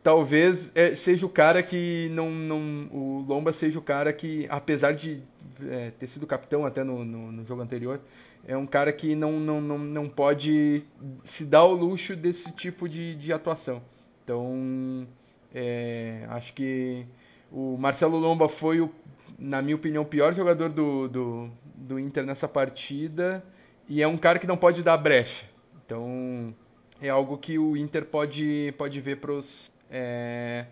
talvez 0.02 0.70
é, 0.74 0.94
seja 0.96 1.24
o 1.24 1.28
cara 1.28 1.62
que 1.62 2.10
não, 2.12 2.30
não. 2.30 2.88
O 2.90 3.24
Lomba 3.26 3.52
seja 3.52 3.78
o 3.78 3.82
cara 3.82 4.12
que, 4.12 4.46
apesar 4.50 4.92
de 4.92 5.22
é, 5.68 5.92
ter 5.98 6.06
sido 6.08 6.26
capitão 6.26 6.64
até 6.66 6.84
no, 6.84 7.04
no, 7.04 7.32
no 7.32 7.44
jogo 7.44 7.62
anterior, 7.62 8.00
é 8.46 8.56
um 8.56 8.66
cara 8.66 8.92
que 8.92 9.14
não, 9.14 9.38
não, 9.38 9.60
não, 9.60 9.78
não 9.78 10.08
pode 10.08 10.82
se 11.24 11.44
dar 11.44 11.64
o 11.64 11.72
luxo 11.72 12.16
desse 12.16 12.50
tipo 12.52 12.88
de, 12.88 13.14
de 13.14 13.32
atuação. 13.32 13.82
Então, 14.24 15.06
é, 15.54 16.26
acho 16.30 16.52
que 16.54 17.06
o 17.50 17.76
Marcelo 17.76 18.18
Lomba 18.18 18.48
foi, 18.48 18.80
o, 18.80 18.90
na 19.38 19.60
minha 19.60 19.76
opinião, 19.76 20.02
o 20.02 20.06
pior 20.06 20.32
jogador 20.32 20.68
do, 20.68 21.08
do, 21.08 21.50
do 21.74 21.98
Inter 21.98 22.24
nessa 22.24 22.48
partida 22.48 23.44
e 23.88 24.02
é 24.02 24.06
um 24.06 24.16
cara 24.16 24.38
que 24.38 24.46
não 24.46 24.56
pode 24.56 24.82
dar 24.82 24.96
brecha. 24.96 25.44
Então, 25.84 26.54
é 27.00 27.08
algo 27.08 27.36
que 27.36 27.58
o 27.58 27.76
Inter 27.76 28.04
pode, 28.04 28.72
pode 28.78 29.00
ver 29.00 29.16
para 29.16 29.32
os 29.32 29.70
é, 29.90 30.66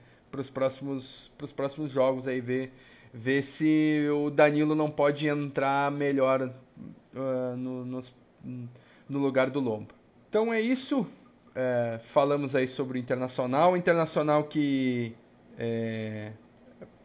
próximos, 0.55 1.31
próximos 1.57 1.91
jogos 1.91 2.29
aí, 2.29 2.41
ver, 2.41 2.73
ver 3.13 3.43
se 3.43 4.09
o 4.11 4.31
Danilo 4.31 4.75
não 4.75 4.91
pode 4.91 5.27
entrar 5.27 5.91
melhor 5.91 6.43
uh, 7.15 7.57
no, 7.57 7.85
no, 7.85 9.19
lugar 9.19 9.51
do 9.51 9.61
Lomba. 9.61 9.95
Então 10.29 10.53
é 10.53 10.61
isso. 10.61 11.07
É, 11.55 11.99
falamos 12.11 12.55
aí 12.55 12.69
sobre 12.69 12.99
o 12.99 13.01
Internacional. 13.01 13.73
O 13.73 13.77
Internacional 13.77 14.45
que 14.45 15.15
é, 15.59 16.33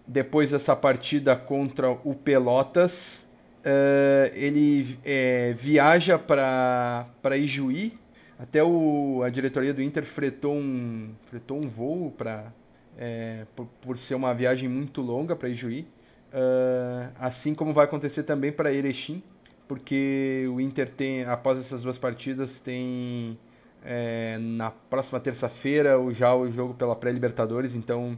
depois 0.06 0.52
dessa 0.52 0.76
partida 0.76 1.36
contra 1.36 1.90
o 1.90 2.14
Pelotas, 2.14 3.26
é, 3.64 4.32
ele 4.36 5.00
é, 5.04 5.54
viaja 5.54 6.20
para 6.20 7.38
Ijuí. 7.38 7.98
Até 8.38 8.64
o, 8.64 9.22
a 9.24 9.30
diretoria 9.30 9.74
do 9.74 9.82
Inter 9.82 10.04
fretou 10.06 10.56
um, 10.56 11.14
fretou 11.28 11.58
um 11.58 11.70
voo 11.70 12.12
para 12.12 12.52
é, 12.98 13.46
por, 13.56 13.68
por, 13.82 13.98
ser 13.98 14.16
uma 14.16 14.34
viagem 14.34 14.70
muito 14.70 15.02
longa 15.02 15.36
para 15.36 15.50
Ijuí. 15.50 15.88
Uh, 16.34 17.12
assim 17.20 17.54
como 17.54 17.74
vai 17.74 17.86
acontecer 17.86 18.24
também 18.24 18.52
para 18.52 18.74
Erechim 18.74 19.22
porque 19.68 20.46
o 20.54 20.60
Inter 20.60 20.90
tem, 20.90 21.24
após 21.24 21.60
essas 21.60 21.82
duas 21.82 21.98
partidas, 21.98 22.60
tem 22.60 23.38
é, 23.84 24.38
na 24.40 24.72
próxima 24.72 25.20
terça-feira 25.20 25.98
já 26.12 26.36
o 26.36 26.50
jogo 26.52 26.74
pela 26.74 26.96
pré-Libertadores, 26.96 27.76
então 27.76 28.18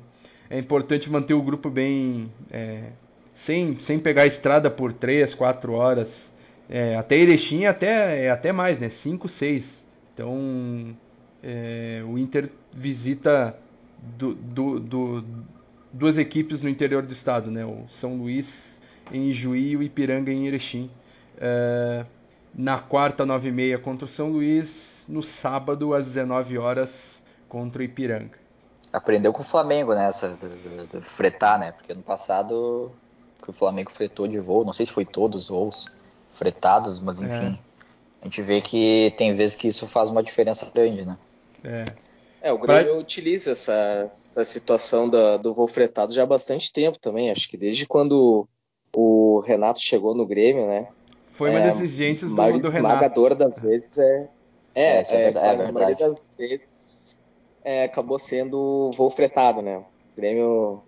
é 0.50 0.60
importante 0.60 1.10
manter 1.10 1.34
o 1.34 1.42
grupo 1.42 1.70
bem 1.70 2.32
é, 2.52 2.90
sem, 3.34 3.80
sem 3.80 4.00
pegar 4.00 4.24
a 4.24 4.28
estrada 4.28 4.70
por 4.70 4.94
3, 4.94 5.34
4 5.34 5.74
horas. 5.74 6.34
É, 6.70 6.96
até 6.96 7.16
Erechim 7.16 7.66
até, 7.66 8.26
é 8.26 8.30
até 8.30 8.52
mais, 8.52 8.80
né? 8.80 8.90
5, 8.90 9.30
6. 9.30 9.86
Então 10.14 10.96
é, 11.44 12.04
o 12.06 12.18
Inter 12.18 12.50
visita 12.74 13.58
do, 14.18 14.34
do, 14.34 14.80
do, 14.80 15.26
duas 15.92 16.18
equipes 16.18 16.62
no 16.62 16.70
interior 16.70 17.04
do 17.04 17.14
estado, 17.14 17.50
né? 17.50 17.66
O 17.66 17.86
São 17.90 18.16
Luís 18.18 18.80
em 19.12 19.32
Juí 19.32 19.72
e 19.72 19.78
o 19.78 19.84
Ipiranga 19.84 20.32
em 20.32 20.48
Erechim. 20.48 20.90
É, 21.38 22.06
na 22.54 22.80
quarta, 22.80 23.26
9h30 23.26 23.80
contra 23.80 24.06
o 24.06 24.08
São 24.08 24.30
Luís. 24.30 24.94
No 25.08 25.22
sábado, 25.22 25.94
às 25.94 26.06
19 26.06 26.58
horas 26.58 27.22
contra 27.48 27.82
o 27.82 27.86
Ipiranga. 27.86 28.40
Aprendeu 28.92 29.32
com 29.32 29.42
o 29.42 29.46
Flamengo, 29.46 29.94
né? 29.94 30.08
Essa, 30.08 30.30
de, 30.30 30.88
de 30.88 31.02
fretar, 31.02 31.60
né? 31.60 31.72
Porque 31.74 31.94
no 31.94 32.02
passado 32.02 32.92
o 33.48 33.54
Flamengo 33.54 33.92
fretou 33.92 34.28
de 34.28 34.40
voo, 34.40 34.66
não 34.66 34.74
sei 34.74 34.86
se 34.86 34.92
foi 34.92 35.06
todos 35.06 35.44
os 35.44 35.50
voos 35.50 35.88
fretados, 36.34 37.00
mas 37.00 37.22
enfim. 37.22 37.60
É. 37.62 37.76
A 38.22 38.26
gente 38.26 38.42
vê 38.42 38.60
que 38.60 39.14
tem 39.18 39.36
vezes 39.36 39.56
que 39.56 39.68
isso 39.68 39.86
faz 39.88 40.10
uma 40.10 40.24
diferença 40.24 40.70
grande, 40.74 41.06
né? 41.06 41.18
É. 41.64 41.86
É, 42.46 42.54
o 42.54 42.60
Grêmio 42.60 42.92
pra... 42.92 43.00
utiliza 43.00 43.54
essa, 43.54 44.08
essa 44.08 44.44
situação 44.44 45.10
da, 45.10 45.36
do 45.36 45.52
voo 45.52 45.68
fretado 45.68 46.14
já 46.14 46.22
há 46.22 46.28
bastante 46.28 46.72
tempo 46.72 47.00
também. 47.00 47.32
Acho 47.32 47.50
que 47.50 47.58
desde 47.58 47.88
quando 47.88 48.48
o 48.96 49.40
Renato 49.40 49.80
chegou 49.80 50.14
no 50.14 50.28
Grêmio, 50.28 50.68
né? 50.68 50.88
Foi 51.32 51.50
uma 51.50 51.60
é, 51.60 51.72
das 51.72 51.82
exigências 51.82 52.30
do, 52.30 52.36
do 52.36 52.42
Renato. 52.44 52.68
esmagadora 52.68 53.34
das 53.34 53.64
vezes 53.64 53.98
é. 53.98 54.30
É, 54.76 54.82
é, 54.84 55.04
é, 55.10 55.16
é, 55.16 55.34
é 55.34 55.66
a 55.66 55.72
maioria 55.72 55.96
das 55.96 56.30
vezes 56.38 57.24
é, 57.64 57.86
acabou 57.86 58.20
sendo 58.20 58.92
voo 58.96 59.10
fretado, 59.10 59.64
né? 59.64 59.80
O 59.80 59.84
Grêmio 60.16 60.84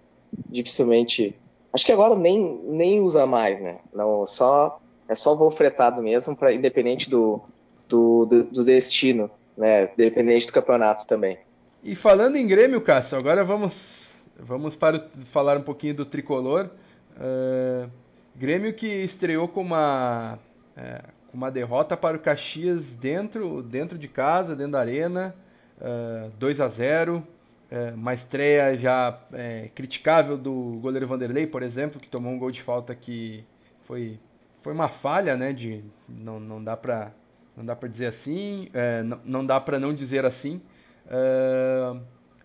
dificilmente. 0.48 1.36
Acho 1.74 1.88
que 1.88 1.92
agora 1.92 2.16
nem, 2.16 2.62
nem 2.66 3.00
usa 3.00 3.26
mais, 3.26 3.62
né? 3.62 3.80
Não, 3.92 4.28
só 4.28 4.80
é 5.10 5.16
só 5.16 5.34
voo 5.34 5.50
fretado 5.50 6.04
mesmo, 6.04 6.36
para 6.36 6.54
independente 6.54 7.10
do, 7.10 7.42
do, 7.90 8.28
do, 8.28 8.44
do, 8.44 8.64
destino, 8.64 9.32
né? 9.58 9.88
Dependente 9.98 10.46
do 10.46 10.54
campeonato 10.54 11.08
também. 11.08 11.47
E 11.88 11.96
falando 11.96 12.36
em 12.36 12.46
Grêmio, 12.46 12.82
Cássio, 12.82 13.18
agora 13.18 13.46
vamos, 13.46 14.14
vamos 14.38 14.76
para 14.76 15.08
falar 15.32 15.56
um 15.56 15.62
pouquinho 15.62 15.96
do 15.96 16.06
tricolor. 16.06 16.70
Uh, 17.16 17.90
Grêmio 18.36 18.74
que 18.74 18.86
estreou 18.86 19.48
com 19.48 19.62
uma, 19.62 20.38
é, 20.76 21.02
uma 21.34 21.50
derrota 21.50 21.96
para 21.96 22.18
o 22.18 22.20
Caxias 22.20 22.94
dentro, 22.98 23.64
dentro 23.64 23.98
de 23.98 24.10
casa, 24.10 24.54
dentro 24.54 24.74
da 24.74 24.82
arena, 24.82 25.34
uh, 25.78 26.30
2 26.32 26.60
a 26.60 26.68
0 26.68 27.26
é, 27.72 27.92
uma 27.92 28.14
estreia 28.14 28.78
já 28.78 29.18
é, 29.32 29.70
criticável 29.74 30.38
do 30.38 30.80
goleiro 30.82 31.08
Vanderlei, 31.08 31.48
por 31.48 31.64
exemplo, 31.64 32.02
que 32.02 32.10
tomou 32.10 32.34
um 32.34 32.38
gol 32.38 32.52
de 32.52 32.62
falta 32.62 32.94
que 32.94 33.46
foi, 33.86 34.20
foi 34.62 34.74
uma 34.74 34.90
falha, 34.90 35.38
né? 35.38 35.54
De, 35.54 35.86
não, 36.10 36.38
não 36.38 36.62
dá 36.62 36.76
para 36.76 37.14
não 37.56 37.66
dá 37.66 37.78
para 37.78 37.88
dizer 37.88 38.08
assim, 38.08 38.70
é, 38.74 39.02
não, 39.04 39.20
não 39.24 39.46
dá 39.46 39.58
para 39.62 39.80
não 39.80 39.94
dizer 39.94 40.26
assim. 40.26 40.62
É, 41.10 41.96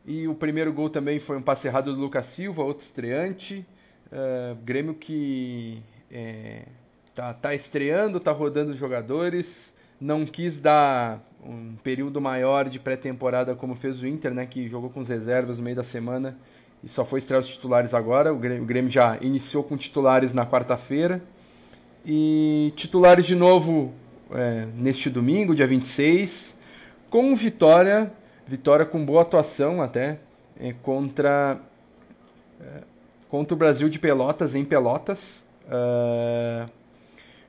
e 0.05 0.29
o 0.29 0.35
primeiro 0.35 0.73
gol 0.73 0.91
também 0.91 1.19
foi 1.19 1.37
um 1.37 1.43
passe 1.43 1.67
errado 1.67 1.95
do 1.95 2.01
Lucas 2.01 2.27
Silva, 2.27 2.63
outro 2.63 2.85
estreante. 2.85 3.67
É, 4.11 4.55
Grêmio 4.63 4.95
que 4.95 5.83
é, 6.11 6.65
tá, 7.15 7.33
tá 7.33 7.55
estreando, 7.55 8.21
tá 8.21 8.33
rodando 8.33 8.73
os 8.73 8.79
jogadores, 8.79 9.73
não 10.01 10.27
quis 10.27 10.61
dar 10.61 11.23
um 11.45 11.75
período 11.77 12.21
maior 12.21 12.69
de 12.69 12.79
pré-temporada 12.79 13.55
como 13.55 13.75
fez 13.75 14.01
o 14.01 14.07
Inter, 14.07 14.33
né, 14.33 14.47
que 14.47 14.69
jogou 14.69 14.91
com 14.91 15.01
as 15.01 15.09
reservas 15.09 15.59
no 15.59 15.65
meio 15.65 15.77
da 15.77 15.85
semana 15.85 16.37
e 16.83 16.89
só 16.89 17.05
foi 17.05 17.21
estrear 17.21 17.41
os 17.41 17.49
titulares 17.49 17.95
agora. 17.95 18.33
O 18.33 18.37
Grêmio, 18.37 18.63
o 18.63 18.67
Grêmio 18.67 18.91
já 18.91 19.17
iniciou 19.21 19.63
com 19.63 19.77
titulares 19.77 20.33
na 20.33 20.45
quarta-feira 20.45 21.23
e 22.05 22.73
titulares 22.77 23.25
de 23.25 23.35
novo 23.35 23.93
é, 24.31 24.67
neste 24.75 25.09
domingo, 25.09 25.55
dia 25.55 25.67
26, 25.67 26.57
com 27.09 27.35
vitória, 27.37 28.13
vitória 28.53 28.85
com 28.85 29.03
boa 29.03 29.23
atuação 29.23 29.81
até 29.81 30.19
é, 30.61 30.75
contra 30.83 31.59
é, 32.61 32.83
contra 33.31 33.55
o 33.55 33.57
Brasil 33.57 33.89
de 33.89 33.99
Pelotas 33.99 34.55
em 34.55 34.63
Pelotas. 34.63 35.43
Uh, 35.65 36.71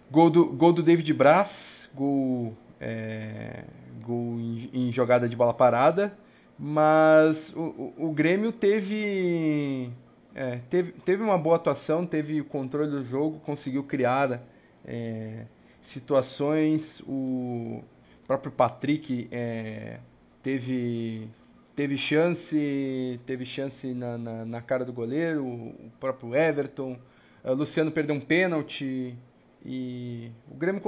gol 0.09 0.29
do 0.29 0.45
gol 0.45 0.71
do 0.71 0.81
David 0.81 1.13
Braz 1.13 1.89
gol, 1.93 2.55
é, 2.79 3.65
gol 4.01 4.39
em, 4.39 4.69
em, 4.71 4.91
jogada 4.93 5.27
de 5.27 5.35
bola 5.35 5.53
parada, 5.53 6.17
mas 6.57 7.51
o, 7.53 7.93
o, 7.97 8.07
o 8.07 8.13
Grêmio 8.13 8.53
teve, 8.53 9.91
é, 10.33 10.59
teve, 10.69 10.93
teve 10.93 11.21
uma 11.21 11.37
boa 11.37 11.57
atuação, 11.57 12.05
teve 12.05 12.39
o 12.39 12.45
controle 12.45 12.89
do 12.89 13.03
jogo, 13.03 13.39
conseguiu 13.39 13.83
criar 13.83 14.41
é, 14.85 15.47
situações. 15.81 17.01
O 17.05 17.83
próprio 18.25 18.53
Patrick 18.53 19.27
é, 19.29 19.99
teve 20.43 21.27
teve 21.75 21.97
chance 21.97 23.19
teve 23.25 23.45
chance 23.45 23.91
na, 23.93 24.17
na, 24.17 24.45
na, 24.45 24.61
cara 24.61 24.85
do 24.85 24.93
goleiro, 24.93 25.43
o 25.43 25.91
próprio 25.99 26.35
Everton. 26.35 26.99
O 27.43 27.53
Luciano 27.53 27.91
perdeu 27.91 28.15
um 28.15 28.21
pênalti. 28.21 29.17
E 29.65 30.29
o 30.51 30.55
Grêmio 30.55 30.81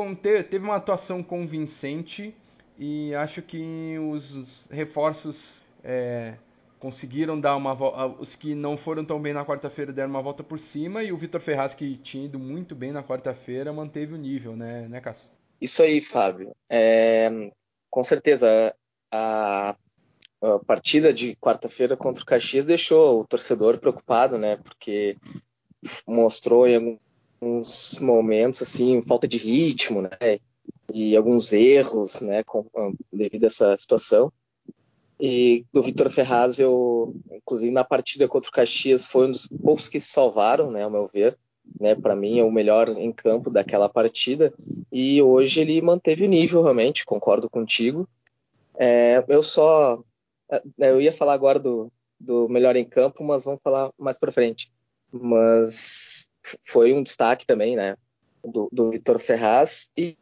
teve 0.49 0.65
uma 0.65 0.75
atuação 0.75 1.23
convincente 1.23 2.35
e 2.77 3.15
acho 3.15 3.41
que 3.41 3.97
os 3.97 4.67
reforços 4.69 5.63
é, 5.81 6.33
conseguiram 6.77 7.39
dar 7.39 7.55
uma 7.55 7.73
volta. 7.73 8.05
Os 8.21 8.35
que 8.35 8.53
não 8.53 8.75
foram 8.75 9.05
tão 9.05 9.21
bem 9.21 9.33
na 9.33 9.45
quarta-feira 9.45 9.93
deram 9.93 10.09
uma 10.09 10.21
volta 10.21 10.43
por 10.43 10.59
cima 10.59 11.03
e 11.03 11.11
o 11.11 11.17
Vitor 11.17 11.39
Ferraz, 11.39 11.73
que 11.73 11.95
tinha 11.97 12.25
ido 12.25 12.37
muito 12.37 12.75
bem 12.75 12.91
na 12.91 13.01
quarta-feira, 13.01 13.71
manteve 13.71 14.13
o 14.13 14.17
nível, 14.17 14.57
né, 14.57 14.87
né 14.89 14.99
Cássio? 14.99 15.27
Isso 15.61 15.81
aí, 15.81 16.01
Fábio. 16.01 16.53
É, 16.69 17.49
com 17.89 18.03
certeza, 18.03 18.75
a, 19.15 19.75
a 20.41 20.59
partida 20.59 21.13
de 21.13 21.35
quarta-feira 21.35 21.95
contra 21.95 22.23
o 22.23 22.25
Caxias 22.25 22.65
deixou 22.65 23.21
o 23.21 23.27
torcedor 23.27 23.77
preocupado, 23.79 24.37
né? 24.37 24.57
Porque 24.57 25.17
mostrou 26.07 26.67
em 26.67 26.75
algum 26.75 26.97
uns 27.41 27.99
momentos 27.99 28.61
assim, 28.61 29.01
falta 29.01 29.27
de 29.27 29.37
ritmo, 29.37 30.01
né? 30.01 30.39
E 30.93 31.15
alguns 31.15 31.51
erros, 31.51 32.21
né, 32.21 32.43
com, 32.43 32.65
devido 33.11 33.43
a 33.43 33.47
essa 33.47 33.77
situação. 33.77 34.31
E 35.19 35.65
do 35.71 35.81
Vitor 35.81 36.09
Ferraz, 36.09 36.59
eu, 36.59 37.15
inclusive 37.31 37.71
na 37.71 37.83
partida 37.83 38.27
contra 38.27 38.49
o 38.49 38.53
Caxias, 38.53 39.05
foi 39.05 39.27
um 39.27 39.31
dos 39.31 39.47
poucos 39.47 39.87
que 39.87 39.99
se 39.99 40.09
salvaram, 40.09 40.71
né, 40.71 40.83
ao 40.83 40.91
meu 40.91 41.07
ver. 41.07 41.37
Né, 41.79 41.95
para 41.95 42.15
mim 42.15 42.39
é 42.39 42.43
o 42.43 42.51
melhor 42.51 42.89
em 42.89 43.11
campo 43.11 43.49
daquela 43.49 43.89
partida. 43.89 44.53
E 44.91 45.21
hoje 45.21 45.61
ele 45.61 45.81
manteve 45.81 46.23
o 46.23 46.29
nível, 46.29 46.61
realmente, 46.61 47.05
concordo 47.05 47.49
contigo. 47.49 48.07
É, 48.77 49.23
eu 49.27 49.41
só. 49.43 50.03
É, 50.49 50.61
eu 50.77 51.01
ia 51.01 51.13
falar 51.13 51.33
agora 51.33 51.59
do, 51.59 51.91
do 52.19 52.47
melhor 52.49 52.75
em 52.75 52.85
campo, 52.85 53.23
mas 53.23 53.45
vamos 53.45 53.61
falar 53.63 53.91
mais 53.97 54.17
para 54.17 54.31
frente. 54.31 54.71
Mas 55.11 56.27
foi 56.63 56.93
um 56.93 57.03
destaque 57.03 57.45
também, 57.45 57.75
né? 57.75 57.95
Do, 58.43 58.69
do 58.71 58.91
Vitor 58.91 59.19
Ferraz. 59.19 59.89
E 59.97 60.17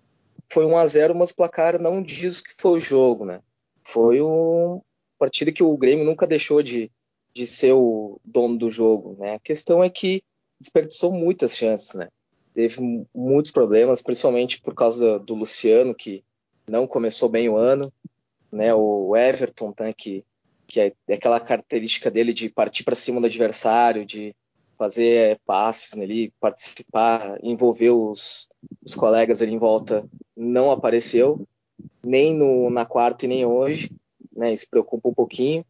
foi 0.52 0.66
1 0.66 0.78
a 0.78 0.86
0 0.86 1.16
mas 1.16 1.32
o 1.32 1.36
placar 1.36 1.82
não 1.82 2.02
diz 2.02 2.40
o 2.40 2.44
que 2.44 2.54
foi 2.58 2.78
o 2.78 2.80
jogo, 2.80 3.26
né? 3.26 3.42
Foi 3.84 4.22
uma 4.22 4.82
partida 5.18 5.52
que 5.52 5.64
o 5.64 5.78
Grêmio 5.78 6.06
nunca 6.06 6.28
deixou 6.28 6.62
de, 6.62 6.92
de 7.34 7.48
ser 7.48 7.74
o 7.74 8.20
dono 8.24 8.58
do 8.58 8.70
jogo, 8.70 9.16
né? 9.20 9.36
A 9.36 9.40
questão 9.40 9.84
é 9.84 9.90
que 9.90 10.22
desperdiçou 10.60 11.12
muitas 11.12 11.58
chances, 11.58 11.96
né? 11.96 12.08
Teve 12.54 13.06
muitos 13.14 13.52
problemas, 13.52 14.02
principalmente 14.02 14.62
por 14.62 14.76
causa 14.76 15.18
do 15.18 15.34
Luciano, 15.34 15.96
que 15.96 16.24
não 16.68 16.88
começou 16.88 17.28
bem 17.28 17.50
o 17.50 17.58
ano, 17.58 17.92
né? 18.54 18.74
O 18.74 19.16
Everton, 19.18 19.74
né? 19.80 19.92
que, 19.94 20.24
que 20.68 20.80
é, 20.80 20.94
é 21.08 21.16
aquela 21.16 21.40
característica 21.40 22.10
dele 22.12 22.32
de 22.32 22.50
partir 22.50 22.84
para 22.84 22.96
cima 22.96 23.20
do 23.20 23.28
adversário, 23.28 24.06
de 24.06 24.36
fazer 24.78 25.32
é, 25.32 25.38
passes 25.46 26.00
ali, 26.00 26.32
participar, 26.40 27.38
envolver 27.42 27.92
os, 27.92 28.50
os 28.86 28.96
colegas 28.96 29.42
ali 29.42 29.54
em 29.54 29.58
volta, 29.58 30.06
não 30.36 30.72
apareceu, 30.72 31.48
nem 32.04 32.34
no, 32.34 32.70
na 32.70 32.86
quarta 32.86 33.26
e 33.26 33.28
nem 33.28 33.46
hoje, 33.46 33.92
né? 34.36 34.52
Isso 34.52 34.68
preocupa 34.70 35.10
um 35.10 35.14
pouquinho. 35.14 35.66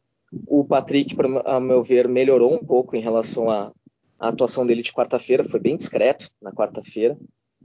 O 0.47 0.63
Patrick, 0.65 1.15
pra, 1.15 1.27
a 1.45 1.59
meu 1.59 1.83
ver, 1.83 2.07
melhorou 2.07 2.53
um 2.53 2.63
pouco 2.63 2.95
em 2.95 3.01
relação 3.01 3.49
à, 3.49 3.71
à 4.19 4.29
atuação 4.29 4.65
dele 4.65 4.81
de 4.81 4.91
quarta-feira, 4.91 5.43
foi 5.43 5.59
bem 5.59 5.77
discreto 5.77 6.29
na 6.41 6.51
quarta-feira, 6.51 7.17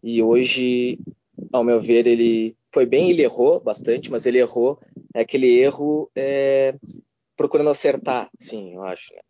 e 0.02 0.22
hoje, 0.22 0.98
ao 1.52 1.64
meu 1.64 1.80
ver, 1.80 2.06
ele 2.06 2.56
foi 2.72 2.86
bem, 2.86 3.10
ele 3.10 3.22
errou 3.22 3.60
bastante, 3.60 4.10
mas 4.10 4.26
ele 4.26 4.38
errou 4.38 4.78
é 5.14 5.20
aquele 5.20 5.58
erro 5.58 6.10
é, 6.14 6.74
procurando 7.36 7.70
acertar, 7.70 8.30
sim, 8.38 8.74
eu 8.74 8.82
acho, 8.84 9.12
né? 9.14 9.20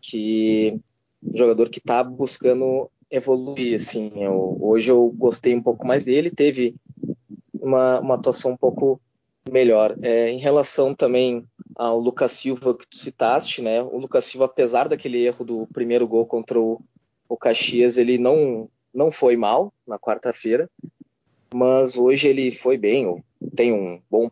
que 0.00 0.78
jogador 1.34 1.68
que 1.68 1.78
está 1.78 2.02
buscando 2.02 2.90
evoluir. 3.10 3.76
Assim, 3.76 4.10
eu, 4.16 4.56
hoje 4.60 4.90
eu 4.90 5.12
gostei 5.16 5.54
um 5.54 5.62
pouco 5.62 5.86
mais 5.86 6.04
dele, 6.04 6.30
teve 6.30 6.74
uma, 7.54 8.00
uma 8.00 8.14
atuação 8.14 8.52
um 8.52 8.56
pouco 8.56 9.00
melhor. 9.50 9.96
É, 10.02 10.30
em 10.30 10.38
relação 10.38 10.94
também 10.94 11.44
ao 11.76 11.98
Lucas 11.98 12.32
Silva 12.32 12.74
que 12.74 12.86
tu 12.86 12.96
citaste, 12.96 13.62
né? 13.62 13.82
O 13.82 13.98
Lucas 13.98 14.24
Silva, 14.24 14.46
apesar 14.46 14.88
daquele 14.88 15.24
erro 15.24 15.44
do 15.44 15.66
primeiro 15.72 16.06
gol 16.06 16.26
contra 16.26 16.58
o, 16.58 16.80
o 17.28 17.36
Caxias, 17.36 17.98
ele 17.98 18.18
não 18.18 18.68
não 18.92 19.08
foi 19.08 19.36
mal 19.36 19.72
na 19.86 20.00
quarta-feira, 20.00 20.68
mas 21.54 21.96
hoje 21.96 22.28
ele 22.28 22.50
foi 22.50 22.76
bem, 22.76 23.22
tem 23.54 23.72
um 23.72 24.00
bom 24.10 24.30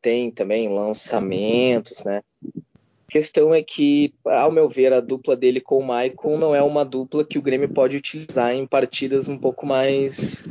tem 0.00 0.30
também 0.30 0.68
lançamentos, 0.68 2.04
né? 2.04 2.22
questão 3.08 3.54
é 3.54 3.62
que, 3.62 4.12
ao 4.24 4.52
meu 4.52 4.68
ver, 4.68 4.92
a 4.92 5.00
dupla 5.00 5.34
dele 5.34 5.58
com 5.58 5.78
o 5.78 5.86
Maicon 5.86 6.36
não 6.36 6.54
é 6.54 6.62
uma 6.62 6.84
dupla 6.84 7.24
que 7.24 7.38
o 7.38 7.42
Grêmio 7.42 7.68
pode 7.68 7.96
utilizar 7.96 8.52
em 8.52 8.66
partidas 8.66 9.26
um 9.26 9.38
pouco 9.38 9.64
mais, 9.64 10.50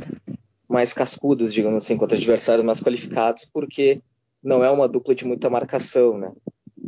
mais 0.68 0.92
cascudas, 0.92 1.54
digamos 1.54 1.84
assim, 1.84 1.96
contra 1.96 2.16
adversários 2.16 2.64
mais 2.64 2.82
qualificados, 2.82 3.44
porque 3.44 4.00
não 4.42 4.64
é 4.64 4.70
uma 4.70 4.88
dupla 4.88 5.14
de 5.14 5.24
muita 5.24 5.48
marcação, 5.48 6.18
né? 6.18 6.32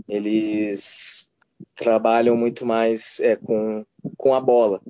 Eles 0.09 1.31
trabalham 1.77 2.37
muito 2.37 2.67
mais 2.67 3.21
é, 3.21 3.37
com, 3.37 3.85
com 4.17 4.35
a 4.35 4.41
bola. 4.41 4.81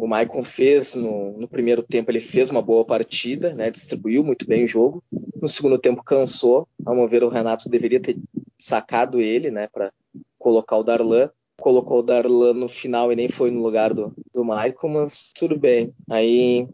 O 0.00 0.06
Maicon 0.06 0.42
fez, 0.42 0.94
no, 0.94 1.36
no, 1.38 1.46
primeiro 1.46 1.82
tempo, 1.82 2.10
ele 2.10 2.20
fez 2.20 2.48
uma 2.48 2.62
boa 2.62 2.86
partida, 2.86 3.52
né? 3.52 3.70
distribuiu 3.70 4.24
muito 4.24 4.46
bem 4.46 4.64
o 4.64 4.68
jogo. 4.68 5.04
No 5.40 5.46
segundo 5.46 5.78
tempo, 5.78 6.02
cansou. 6.02 6.66
Ao 6.86 6.94
meu 6.94 7.06
ver, 7.06 7.22
o 7.22 7.28
Renato 7.28 7.68
deveria 7.68 8.00
ter 8.00 8.16
sacado 8.58 9.20
ele 9.20 9.50
né, 9.50 9.68
para 9.70 9.92
colocar 10.38 10.78
o 10.78 10.82
Darlan. 10.82 11.28
Colocou 11.60 11.98
o 11.98 12.02
Darlan 12.02 12.54
no 12.54 12.66
final 12.66 13.12
e 13.12 13.16
nem 13.16 13.28
foi 13.28 13.50
no 13.50 13.62
lugar 13.62 13.92
do, 13.92 14.10
do 14.32 14.42
Michael, 14.42 14.88
mas 14.88 15.32
tudo 15.34 15.58
bem. 15.58 15.92
Aí, 16.08 16.66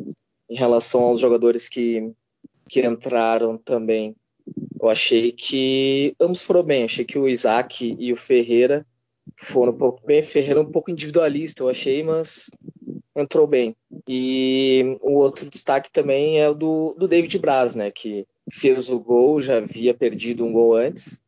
em 0.48 0.54
relação 0.54 1.02
aos 1.02 1.18
jogadores 1.18 1.68
que, 1.68 2.12
que 2.68 2.86
entraram 2.86 3.58
também, 3.58 4.14
eu 4.80 4.88
achei 4.88 5.32
que 5.32 6.14
ambos 6.20 6.44
foram 6.44 6.62
bem. 6.62 6.84
achei 6.84 7.04
que 7.04 7.18
o 7.18 7.28
Isaac 7.28 7.96
e 7.98 8.12
o 8.12 8.16
Ferreira 8.16 8.86
foram 9.34 9.72
um 9.72 9.76
pouco 9.76 10.06
bem. 10.06 10.22
Ferreira 10.22 10.60
um 10.60 10.70
pouco 10.70 10.92
individualista, 10.92 11.64
eu 11.64 11.68
achei, 11.68 12.04
mas 12.04 12.48
entrou 13.16 13.46
bem. 13.46 13.74
E 14.06 14.98
o 15.00 15.12
outro 15.14 15.48
destaque 15.48 15.90
também 15.90 16.38
é 16.38 16.48
o 16.48 16.54
do, 16.54 16.94
do 16.98 17.08
David 17.08 17.38
Braz, 17.38 17.74
né, 17.74 17.90
que 17.90 18.26
fez 18.52 18.90
o 18.90 19.00
gol, 19.00 19.40
já 19.40 19.56
havia 19.56 19.94
perdido 19.94 20.44
um 20.44 20.52
gol 20.52 20.74
antes 20.74 21.20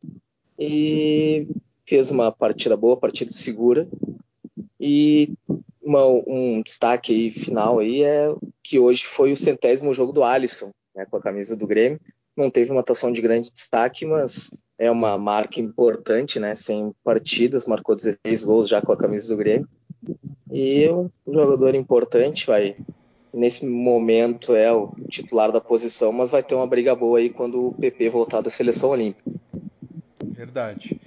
e 0.57 1.47
fez 1.85 2.11
uma 2.11 2.31
partida 2.31 2.77
boa, 2.77 2.95
partida 2.95 3.31
segura. 3.31 3.87
E 4.79 5.33
uma, 5.81 6.05
um 6.05 6.61
destaque 6.61 7.13
aí, 7.13 7.31
final 7.31 7.79
aí 7.79 8.03
é 8.03 8.33
que 8.63 8.77
hoje 8.77 9.05
foi 9.05 9.31
o 9.31 9.37
centésimo 9.37 9.93
jogo 9.93 10.13
do 10.13 10.23
Alisson, 10.23 10.71
né, 10.95 11.05
com 11.09 11.17
a 11.17 11.21
camisa 11.21 11.57
do 11.57 11.67
Grêmio. 11.67 11.99
Não 12.37 12.49
teve 12.49 12.71
uma 12.71 12.81
atuação 12.81 13.11
de 13.11 13.21
grande 13.21 13.51
destaque, 13.51 14.05
mas 14.05 14.51
é 14.77 14.89
uma 14.89 15.17
marca 15.17 15.59
importante, 15.59 16.39
né? 16.39 16.55
100 16.55 16.93
partidas, 17.03 17.65
marcou 17.65 17.97
16 17.97 18.45
gols 18.45 18.69
já 18.69 18.81
com 18.81 18.93
a 18.93 18.97
camisa 18.97 19.27
do 19.27 19.37
Grêmio. 19.37 19.67
E 20.51 20.89
um 20.89 21.09
jogador 21.27 21.75
importante, 21.75 22.47
vai. 22.47 22.75
Nesse 23.31 23.65
momento 23.65 24.55
é 24.55 24.71
o 24.71 24.91
titular 25.07 25.51
da 25.51 25.61
posição, 25.61 26.11
mas 26.11 26.31
vai 26.31 26.41
ter 26.41 26.55
uma 26.55 26.65
briga 26.65 26.95
boa 26.95 27.19
aí 27.19 27.29
quando 27.29 27.67
o 27.67 27.73
PP 27.73 28.09
voltar 28.09 28.41
da 28.41 28.49
seleção 28.49 28.89
olímpica. 28.89 29.31
Verdade. 30.25 30.99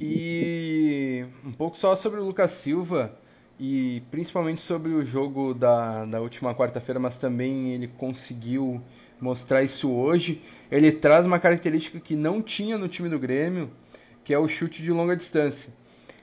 E 0.00 1.24
um 1.44 1.50
pouco 1.50 1.76
só 1.76 1.96
sobre 1.96 2.20
o 2.20 2.24
Lucas 2.24 2.52
Silva 2.52 3.12
e 3.58 4.02
principalmente 4.10 4.60
sobre 4.60 4.92
o 4.92 5.04
jogo 5.04 5.52
da, 5.52 6.04
da 6.04 6.20
última 6.20 6.54
quarta-feira, 6.54 7.00
mas 7.00 7.18
também 7.18 7.72
ele 7.72 7.88
conseguiu 7.88 8.80
mostrar 9.20 9.64
isso 9.64 9.90
hoje. 9.90 10.40
Ele 10.70 10.92
traz 10.92 11.26
uma 11.26 11.40
característica 11.40 11.98
que 11.98 12.14
não 12.14 12.40
tinha 12.40 12.78
no 12.78 12.86
time 12.88 13.08
do 13.08 13.18
Grêmio, 13.18 13.68
que 14.22 14.32
é 14.32 14.38
o 14.38 14.46
chute 14.46 14.80
de 14.80 14.92
longa 14.92 15.16
distância 15.16 15.72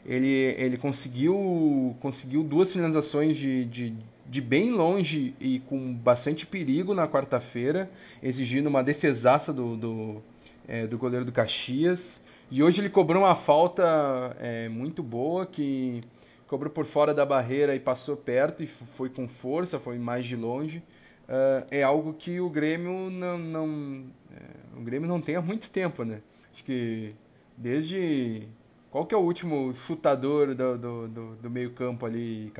ele, 0.05 0.55
ele 0.57 0.77
conseguiu, 0.77 1.95
conseguiu 1.99 2.43
duas 2.43 2.71
finalizações 2.71 3.37
de, 3.37 3.65
de, 3.65 3.93
de 4.25 4.41
bem 4.41 4.71
longe 4.71 5.35
e 5.39 5.59
com 5.59 5.93
bastante 5.93 6.45
perigo 6.45 6.93
na 6.93 7.07
quarta-feira, 7.07 7.89
exigindo 8.21 8.67
uma 8.67 8.83
defesaça 8.83 9.53
do, 9.53 9.77
do, 9.77 10.23
é, 10.67 10.87
do 10.87 10.97
goleiro 10.97 11.25
do 11.25 11.31
Caxias. 11.31 12.19
E 12.49 12.61
hoje 12.61 12.81
ele 12.81 12.89
cobrou 12.89 13.23
uma 13.23 13.35
falta 13.35 14.35
é, 14.39 14.67
muito 14.67 15.01
boa, 15.01 15.45
que 15.45 16.01
cobrou 16.47 16.71
por 16.71 16.85
fora 16.85 17.13
da 17.13 17.25
barreira 17.25 17.75
e 17.75 17.79
passou 17.79 18.17
perto 18.17 18.61
e 18.61 18.67
foi 18.67 19.09
com 19.09 19.27
força, 19.27 19.79
foi 19.79 19.97
mais 19.97 20.25
de 20.25 20.35
longe. 20.35 20.83
Uh, 21.29 21.65
é 21.71 21.81
algo 21.81 22.13
que 22.13 22.41
o 22.41 22.49
Grêmio 22.49 23.09
não, 23.09 23.37
não 23.37 24.03
é, 24.35 24.77
o 24.77 24.81
Grêmio 24.81 25.07
não 25.07 25.21
tem 25.21 25.37
há 25.37 25.41
muito 25.41 25.69
tempo, 25.69 26.03
né? 26.03 26.19
Acho 26.53 26.65
que 26.65 27.13
desde 27.55 28.49
qual 28.91 29.05
que 29.05 29.15
é 29.15 29.17
o 29.17 29.21
último 29.21 29.73
chutador 29.73 30.53
do, 30.53 30.77
do, 30.77 31.07
do, 31.07 31.35
do 31.35 31.49
meio 31.49 31.71
campo 31.71 32.05
ali? 32.05 32.51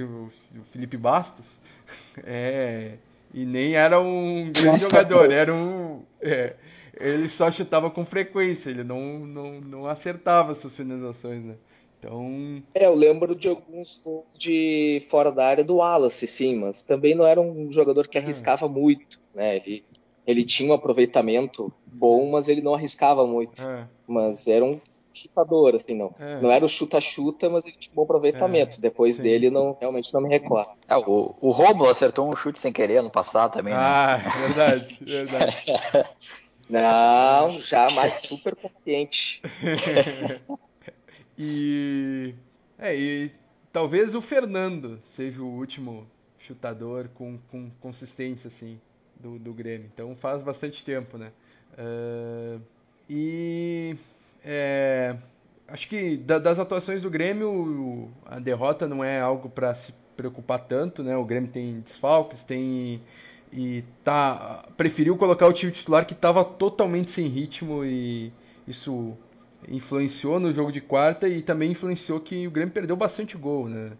O 0.00 0.64
Felipe 0.72 0.96
Bastos? 0.96 1.58
É, 2.24 2.94
e 3.34 3.44
nem 3.44 3.74
era 3.74 4.00
um 4.00 4.50
grande 4.50 4.80
jogador, 4.80 5.30
era 5.30 5.52
um... 5.52 6.02
É, 6.18 6.54
ele 6.98 7.28
só 7.28 7.50
chutava 7.50 7.90
com 7.90 8.06
frequência, 8.06 8.70
ele 8.70 8.82
não, 8.82 9.18
não, 9.18 9.60
não 9.60 9.86
acertava 9.86 10.54
suas 10.54 10.74
finalizações, 10.74 11.44
né? 11.44 11.56
Então... 11.98 12.62
É, 12.72 12.86
eu 12.86 12.94
lembro 12.94 13.34
de 13.34 13.48
alguns 13.48 14.00
gols 14.02 14.38
de 14.38 15.02
fora 15.10 15.30
da 15.30 15.46
área 15.46 15.64
do 15.64 15.76
Wallace, 15.76 16.26
sim, 16.26 16.56
mas 16.56 16.82
também 16.82 17.14
não 17.14 17.26
era 17.26 17.40
um 17.40 17.70
jogador 17.70 18.08
que 18.08 18.16
é. 18.16 18.20
arriscava 18.22 18.64
é. 18.64 18.68
muito, 18.68 19.20
né? 19.34 19.56
Ele, 19.56 19.84
ele 20.26 20.44
tinha 20.44 20.70
um 20.70 20.74
aproveitamento 20.74 21.70
bom, 21.86 22.30
mas 22.30 22.48
ele 22.48 22.62
não 22.62 22.74
arriscava 22.74 23.26
muito. 23.26 23.68
É. 23.68 23.86
Mas 24.06 24.46
era 24.46 24.64
um 24.64 24.80
chutador, 25.14 25.74
assim, 25.74 25.94
não. 25.94 26.14
É. 26.18 26.40
Não 26.40 26.50
era 26.50 26.64
o 26.64 26.68
chuta-chuta, 26.68 27.48
mas 27.48 27.64
ele 27.64 27.76
tinha 27.78 27.92
um 27.92 27.96
bom 27.96 28.02
aproveitamento. 28.02 28.76
É, 28.76 28.80
Depois 28.80 29.16
sim. 29.16 29.22
dele, 29.22 29.50
não, 29.50 29.76
realmente 29.80 30.12
não 30.12 30.20
me 30.20 30.28
recordo. 30.28 30.70
É, 30.88 30.96
o, 30.96 31.34
o 31.40 31.50
Romulo 31.50 31.88
acertou 31.88 32.28
um 32.28 32.34
chute 32.34 32.58
sem 32.58 32.72
querer 32.72 33.02
no 33.02 33.10
passado 33.10 33.52
também. 33.52 33.72
Né? 33.72 33.80
Ah, 33.80 34.16
verdade, 34.16 34.98
verdade. 35.00 35.56
não, 36.68 37.60
já 37.60 37.88
mais 37.92 38.14
super 38.14 38.56
consciente. 38.56 39.40
e, 41.38 42.34
é, 42.78 42.96
e 42.96 43.30
talvez 43.72 44.14
o 44.14 44.20
Fernando 44.20 45.00
seja 45.14 45.40
o 45.40 45.46
último 45.46 46.06
chutador 46.38 47.08
com, 47.14 47.38
com 47.50 47.70
consistência, 47.80 48.48
assim, 48.48 48.80
do, 49.18 49.38
do 49.38 49.52
Grêmio. 49.54 49.90
Então 49.92 50.14
faz 50.16 50.42
bastante 50.42 50.84
tempo, 50.84 51.16
né? 51.16 51.32
Uh, 51.78 52.60
e 53.08 53.96
é, 54.44 55.16
acho 55.66 55.88
que 55.88 56.16
da, 56.16 56.38
das 56.38 56.58
atuações 56.58 57.02
do 57.02 57.10
Grêmio, 57.10 58.10
a 58.26 58.38
derrota 58.38 58.86
não 58.86 59.02
é 59.02 59.20
algo 59.20 59.48
para 59.48 59.74
se 59.74 59.94
preocupar 60.16 60.60
tanto, 60.60 61.02
né? 61.02 61.16
O 61.16 61.24
Grêmio 61.24 61.50
tem 61.50 61.80
desfalques, 61.80 62.44
tem 62.44 63.02
e 63.52 63.84
tá 64.02 64.64
preferiu 64.76 65.16
colocar 65.16 65.46
o 65.46 65.52
time 65.52 65.70
titular 65.70 66.04
que 66.04 66.12
estava 66.12 66.44
totalmente 66.44 67.12
sem 67.12 67.28
ritmo 67.28 67.84
e 67.84 68.32
isso 68.66 69.16
influenciou 69.68 70.40
no 70.40 70.52
jogo 70.52 70.72
de 70.72 70.80
quarta 70.80 71.28
e 71.28 71.40
também 71.40 71.70
influenciou 71.70 72.20
que 72.20 72.46
o 72.46 72.50
Grêmio 72.50 72.74
perdeu 72.74 72.96
bastante 72.96 73.36
gol, 73.36 73.68
né? 73.68 73.92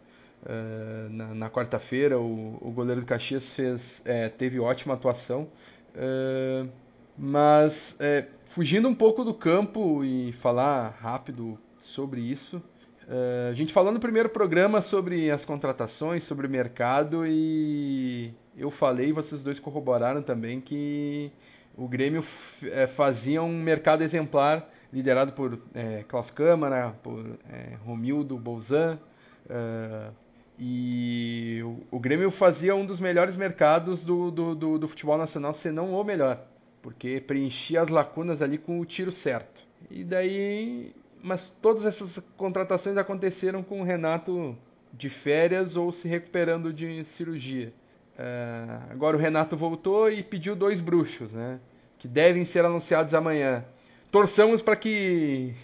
Uh, 0.45 1.09
na, 1.11 1.35
na 1.35 1.51
quarta-feira 1.51 2.19
o, 2.19 2.59
o, 2.61 2.71
goleiro 2.71 3.01
do 3.01 3.07
Caxias 3.07 3.49
fez, 3.55 4.03
é, 4.05 4.29
teve 4.29 4.61
ótima 4.61 4.93
atuação, 4.93 5.49
uh, 5.95 6.69
mas 7.17 7.97
é, 8.01 8.27
fugindo 8.47 8.89
um 8.89 8.95
pouco 8.95 9.25
do 9.25 9.35
campo 9.35 10.05
e 10.05 10.33
falar 10.33 10.97
rápido 11.01 11.59
sobre 11.79 12.21
isso. 12.21 12.63
Uh, 13.07 13.51
a 13.51 13.53
gente 13.53 13.73
falou 13.73 13.93
no 13.93 14.01
primeiro 14.01 14.31
programa 14.31 14.81
sobre 14.81 15.31
as 15.31 15.45
contratações, 15.45 16.25
sobre 16.25 16.47
o 16.47 16.51
mercado 16.51 17.27
e 17.27 18.33
eu 18.57 18.71
falei, 18.71 19.13
vocês 19.13 19.43
dois 19.43 19.59
corroboraram 19.61 20.23
também 20.23 20.61
que 20.61 21.31
o 21.77 21.89
Grêmio 21.89 22.25
é, 22.63 22.87
fazia 22.87 23.43
um 23.43 23.61
mercado 23.61 24.03
exemplar 24.03 24.71
liderado 24.93 25.33
por 25.33 25.59
é, 25.75 26.05
Klaus 26.07 26.31
Câmara, 26.31 26.95
por 27.03 27.39
é, 27.53 27.75
Romildo 27.85 28.39
Bolzan. 28.39 28.99
Uh, 29.47 30.15
e 30.59 31.61
o, 31.65 31.97
o, 31.97 31.99
Grêmio 31.99 32.31
fazia 32.31 32.77
um 32.77 32.87
dos 32.87 33.01
melhores 33.01 33.37
mercados 33.37 34.05
do, 34.05 34.31
do, 34.31 34.55
do, 34.55 34.79
do 34.79 34.89
futebol 34.89 35.19
nacional, 35.19 35.53
se 35.53 35.71
não 35.73 35.93
o 35.93 36.05
melhor 36.05 36.47
porque 36.85 37.19
preenchia 37.19 37.81
as 37.81 37.89
lacunas 37.89 38.43
ali 38.43 38.59
com 38.59 38.79
o 38.79 38.85
tiro 38.85 39.11
certo. 39.11 39.67
E 39.91 40.05
daí, 40.05 40.95
mas 41.23 41.51
todas 41.63 41.87
essas 41.87 42.21
contratações 42.37 42.99
aconteceram 42.99 43.63
com 43.63 43.81
o 43.81 43.85
Renato 43.85 44.55
de 44.93 45.09
férias 45.09 45.77
ou 45.77 45.91
se 45.91 46.07
recuperando 46.07 46.75
de 46.75 47.03
cirurgia. 47.05 47.73
Uh, 48.19 48.93
agora 48.93 49.17
o 49.17 49.19
Renato 49.21 49.57
voltou 49.57 50.11
e 50.11 50.23
pediu 50.23 50.55
dois 50.55 50.83
bruxos, 50.83 51.33
né? 51.33 51.59
Que 51.99 52.07
devem 52.07 52.45
ser 52.45 52.67
anunciados 52.67 53.15
amanhã. 53.15 53.65
Torçamos 54.11 54.61
para 54.61 54.77
que 54.77 55.55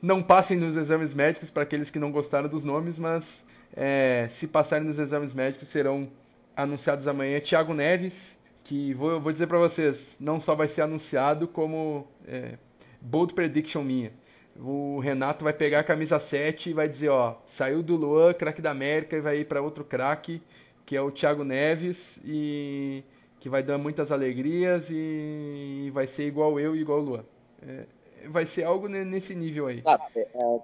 não 0.00 0.22
passem 0.22 0.56
nos 0.56 0.74
exames 0.74 1.12
médicos 1.12 1.50
para 1.50 1.64
aqueles 1.64 1.90
que 1.90 1.98
não 1.98 2.10
gostaram 2.10 2.48
dos 2.48 2.64
nomes, 2.64 2.98
mas 2.98 3.44
é, 3.76 4.26
se 4.30 4.46
passarem 4.46 4.86
nos 4.86 4.98
exames 4.98 5.34
médicos 5.34 5.68
serão 5.68 6.08
anunciados 6.56 7.06
amanhã. 7.06 7.38
Thiago 7.40 7.74
Neves 7.74 8.35
que 8.66 8.92
vou, 8.94 9.20
vou 9.20 9.32
dizer 9.32 9.46
para 9.46 9.58
vocês, 9.58 10.16
não 10.18 10.40
só 10.40 10.54
vai 10.54 10.68
ser 10.68 10.82
anunciado 10.82 11.46
como 11.46 12.06
é, 12.26 12.58
bold 13.00 13.32
prediction 13.32 13.82
minha. 13.82 14.12
O 14.58 14.98
Renato 14.98 15.44
vai 15.44 15.52
pegar 15.52 15.80
a 15.80 15.84
camisa 15.84 16.18
7 16.18 16.70
e 16.70 16.72
vai 16.72 16.88
dizer, 16.88 17.08
ó, 17.10 17.36
saiu 17.46 17.82
do 17.82 17.94
Luan, 17.94 18.34
craque 18.34 18.60
da 18.60 18.72
América, 18.72 19.16
e 19.16 19.20
vai 19.20 19.38
ir 19.38 19.44
para 19.44 19.62
outro 19.62 19.84
craque, 19.84 20.42
que 20.84 20.96
é 20.96 21.00
o 21.00 21.12
Thiago 21.12 21.44
Neves, 21.44 22.18
e 22.24 23.04
que 23.38 23.48
vai 23.48 23.62
dar 23.62 23.78
muitas 23.78 24.10
alegrias 24.10 24.88
e 24.90 25.90
vai 25.94 26.08
ser 26.08 26.26
igual 26.26 26.58
eu 26.58 26.74
e 26.74 26.80
igual 26.80 26.98
o 26.98 27.02
Luan. 27.02 27.24
É, 27.62 27.84
vai 28.28 28.46
ser 28.46 28.64
algo 28.64 28.88
nesse 28.88 29.34
nível 29.34 29.68
aí. 29.68 29.82
Ah, 29.86 30.00
é, 30.16 30.26
é, 30.34 30.60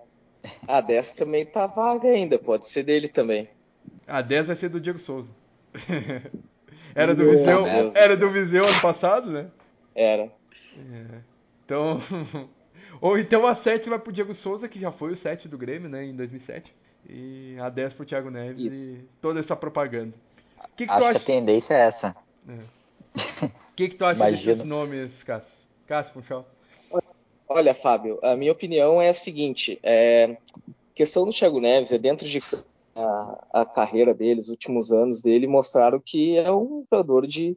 a 0.67 0.81
10 0.81 1.13
também 1.13 1.47
tá 1.47 1.69
vaga 1.69 2.09
ainda, 2.09 2.37
pode 2.37 2.67
ser 2.67 2.83
dele 2.83 3.07
também. 3.07 3.49
A 4.09 4.21
10 4.21 4.47
vai 4.47 4.57
ser 4.57 4.71
do 4.71 4.81
Diego 4.81 4.99
Souza. 4.99 5.31
Era 6.95 7.15
do 7.15 7.31
Viseu, 7.31 7.67
era 7.95 8.17
do 8.17 8.31
Viseu 8.31 8.65
ano 8.65 8.81
passado, 8.81 9.31
né? 9.31 9.47
Era. 9.95 10.25
É. 10.25 11.21
Então, 11.65 11.99
ou 13.01 13.19
então 13.19 13.47
a 13.47 13.55
7 13.55 13.89
vai 13.89 13.99
pro 13.99 14.13
Diego 14.13 14.35
Souza, 14.35 14.69
que 14.69 14.81
já 14.81 14.93
foi 14.93 15.13
o 15.13 15.17
7 15.17 15.49
do 15.49 15.57
Grêmio, 15.57 15.89
né, 15.89 16.05
em 16.05 16.15
2007, 16.15 16.75
e 17.09 17.57
a 17.61 17.69
10 17.69 17.95
pro 17.95 18.05
Thiago 18.05 18.31
Neves 18.31 18.61
Isso. 18.61 18.93
e 18.93 19.09
toda 19.21 19.41
essa 19.41 19.57
propaganda. 19.57 20.15
Que 20.77 20.87
que 20.87 20.93
Acho 20.93 21.05
acha... 21.05 21.19
que 21.19 21.33
a 21.33 21.35
tendência 21.35 21.75
é 21.75 21.81
essa. 21.81 22.17
O 22.47 22.53
é. 22.53 23.51
que, 23.77 23.89
que 23.89 23.97
tu 23.97 24.05
acha 24.05 24.31
desses 24.31 24.65
nomes, 24.65 25.23
Cássio? 25.23 25.53
Cássio, 25.87 26.15
Funchal? 26.15 26.47
Olha, 27.49 27.75
Fábio, 27.75 28.19
a 28.23 28.35
minha 28.35 28.53
opinião 28.53 29.01
é 29.01 29.11
a 29.11 29.15
seguinte: 29.15 29.79
é, 29.83 30.37
questão 30.95 31.27
do 31.27 31.33
Thiago 31.33 31.61
Neves 31.61 31.93
é 31.93 31.99
dentro 31.99 32.27
de 32.27 32.41
a, 32.95 33.61
a 33.61 33.65
carreira 33.65 34.15
dele, 34.15 34.41
os 34.41 34.49
últimos 34.49 34.93
anos 34.93 35.23
dele, 35.23 35.47
mostraram 35.47 36.01
que 36.01 36.37
é 36.37 36.51
um 36.53 36.85
jogador 36.91 37.27
de 37.27 37.57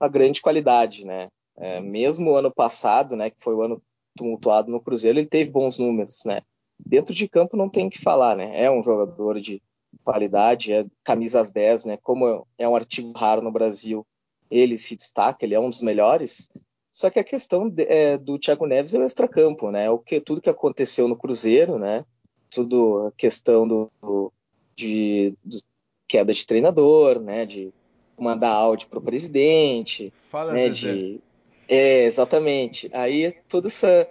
uma 0.00 0.08
grande 0.08 0.40
qualidade, 0.40 1.06
né? 1.06 1.28
É, 1.56 1.80
mesmo 1.80 2.34
ano 2.34 2.52
passado, 2.52 3.14
né, 3.14 3.30
que 3.30 3.40
foi 3.40 3.54
o 3.54 3.62
ano 3.62 3.80
tumultuado 4.16 4.70
no 4.70 4.80
Cruzeiro, 4.80 5.18
ele 5.18 5.26
teve 5.26 5.50
bons 5.50 5.78
números, 5.78 6.24
né? 6.24 6.42
Dentro 6.78 7.14
de 7.14 7.28
campo 7.28 7.56
não 7.56 7.68
tem 7.68 7.86
o 7.86 7.90
que 7.90 8.00
falar, 8.00 8.36
né? 8.36 8.64
É 8.64 8.70
um 8.70 8.82
jogador 8.82 9.40
de 9.40 9.62
qualidade, 10.02 10.72
é 10.72 10.84
camisas 11.04 11.50
10, 11.50 11.84
né? 11.84 11.98
Como 12.02 12.46
é 12.58 12.68
um 12.68 12.76
artigo 12.76 13.12
raro 13.12 13.42
no 13.42 13.52
Brasil, 13.52 14.06
ele 14.50 14.76
se 14.76 14.96
destaca, 14.96 15.44
ele 15.44 15.54
é 15.54 15.60
um 15.60 15.68
dos 15.68 15.80
melhores. 15.80 16.48
Só 16.90 17.10
que 17.10 17.18
a 17.18 17.24
questão 17.24 17.68
de, 17.68 17.84
é, 17.84 18.18
do 18.18 18.38
Thiago 18.38 18.66
Neves 18.66 18.94
é 18.94 18.98
o 18.98 19.04
extracampo, 19.04 19.70
né? 19.70 19.90
O 19.90 19.98
que 19.98 20.20
tudo 20.20 20.40
que 20.40 20.50
aconteceu 20.50 21.08
no 21.08 21.16
Cruzeiro, 21.16 21.78
né? 21.78 22.04
Tudo 22.50 23.06
a 23.08 23.12
questão 23.12 23.66
do, 23.66 23.90
do 24.00 24.32
de, 24.76 25.34
de 25.44 25.60
queda 26.08 26.32
de 26.32 26.46
treinador, 26.46 27.20
né? 27.20 27.44
De 27.46 27.72
mandar 28.18 28.50
áudio 28.50 28.88
para 28.88 28.98
o 28.98 29.02
presidente, 29.02 30.12
Fala, 30.30 30.52
né? 30.52 30.68
De 30.68 31.20
é, 31.68 32.04
exatamente. 32.04 32.90
Aí 32.92 33.32
toda 33.48 33.68
essa, 33.68 34.06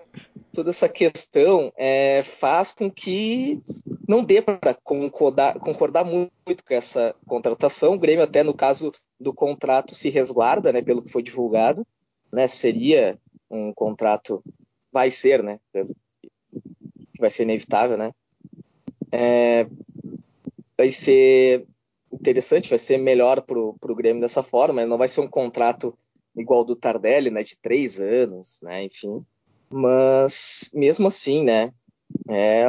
toda 0.52 0.70
essa 0.70 0.90
questão 0.90 1.72
é, 1.78 2.24
faz 2.24 2.72
com 2.72 2.90
que 2.90 3.62
não 4.08 4.24
dê 4.24 4.42
para 4.42 4.74
concordar, 4.84 5.60
concordar 5.60 6.04
muito 6.04 6.64
com 6.66 6.74
essa 6.74 7.16
contratação. 7.28 7.94
O 7.94 8.00
Grêmio, 8.00 8.24
até 8.24 8.44
no 8.44 8.54
caso 8.54 8.92
do 9.20 9.34
contrato, 9.34 9.94
se 9.94 10.10
resguarda, 10.10 10.74
né, 10.74 10.82
pelo 10.82 11.02
que 11.02 11.12
foi 11.12 11.22
divulgado. 11.22 11.86
Né, 12.32 12.48
seria 12.48 13.20
um 13.50 13.72
contrato, 13.72 14.44
vai 14.92 15.12
ser, 15.12 15.44
né, 15.44 15.60
vai 17.20 17.30
ser 17.30 17.44
inevitável, 17.44 17.96
né. 17.96 18.12
É, 19.12 19.68
vai 20.78 20.92
ser 20.92 21.66
interessante, 22.12 22.70
vai 22.70 22.80
ser 22.80 22.98
melhor 22.98 23.42
para 23.42 23.60
o 23.60 23.96
Grêmio 23.96 24.22
dessa 24.22 24.44
forma. 24.44 24.86
Não 24.86 24.98
vai 24.98 25.08
ser 25.08 25.22
um 25.22 25.28
contrato 25.28 25.98
igual 26.36 26.64
do 26.64 26.76
Tardelli, 26.76 27.30
né, 27.30 27.44
de 27.44 27.58
três 27.58 28.00
anos, 28.00 28.60
né, 28.62 28.84
enfim. 28.84 29.24
Mas 29.70 30.70
mesmo 30.74 31.08
assim, 31.08 31.44
né, 31.44 31.74
é, 32.30 32.66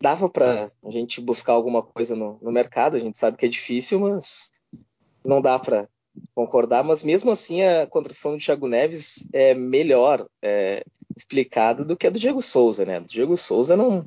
dava 0.00 0.28
para 0.28 0.70
a 0.84 0.90
gente 0.90 1.20
buscar 1.20 1.52
alguma 1.52 1.82
coisa 1.82 2.14
no, 2.14 2.38
no, 2.40 2.52
mercado. 2.52 2.96
A 2.96 2.98
gente 2.98 3.18
sabe 3.18 3.36
que 3.36 3.46
é 3.46 3.48
difícil, 3.48 4.00
mas 4.00 4.50
não 5.24 5.40
dá 5.40 5.58
para 5.58 5.88
concordar. 6.34 6.84
Mas 6.84 7.02
mesmo 7.02 7.30
assim, 7.30 7.62
a 7.62 7.86
contratação 7.86 8.32
do 8.32 8.38
Thiago 8.38 8.68
Neves 8.68 9.28
é 9.32 9.54
melhor 9.54 10.26
é, 10.42 10.84
explicada 11.16 11.84
do 11.84 11.96
que 11.96 12.06
a 12.06 12.10
do 12.10 12.18
Diego 12.18 12.42
Souza, 12.42 12.84
né? 12.84 13.00
Do 13.00 13.06
Diego 13.06 13.36
Souza 13.36 13.76
não 13.76 14.04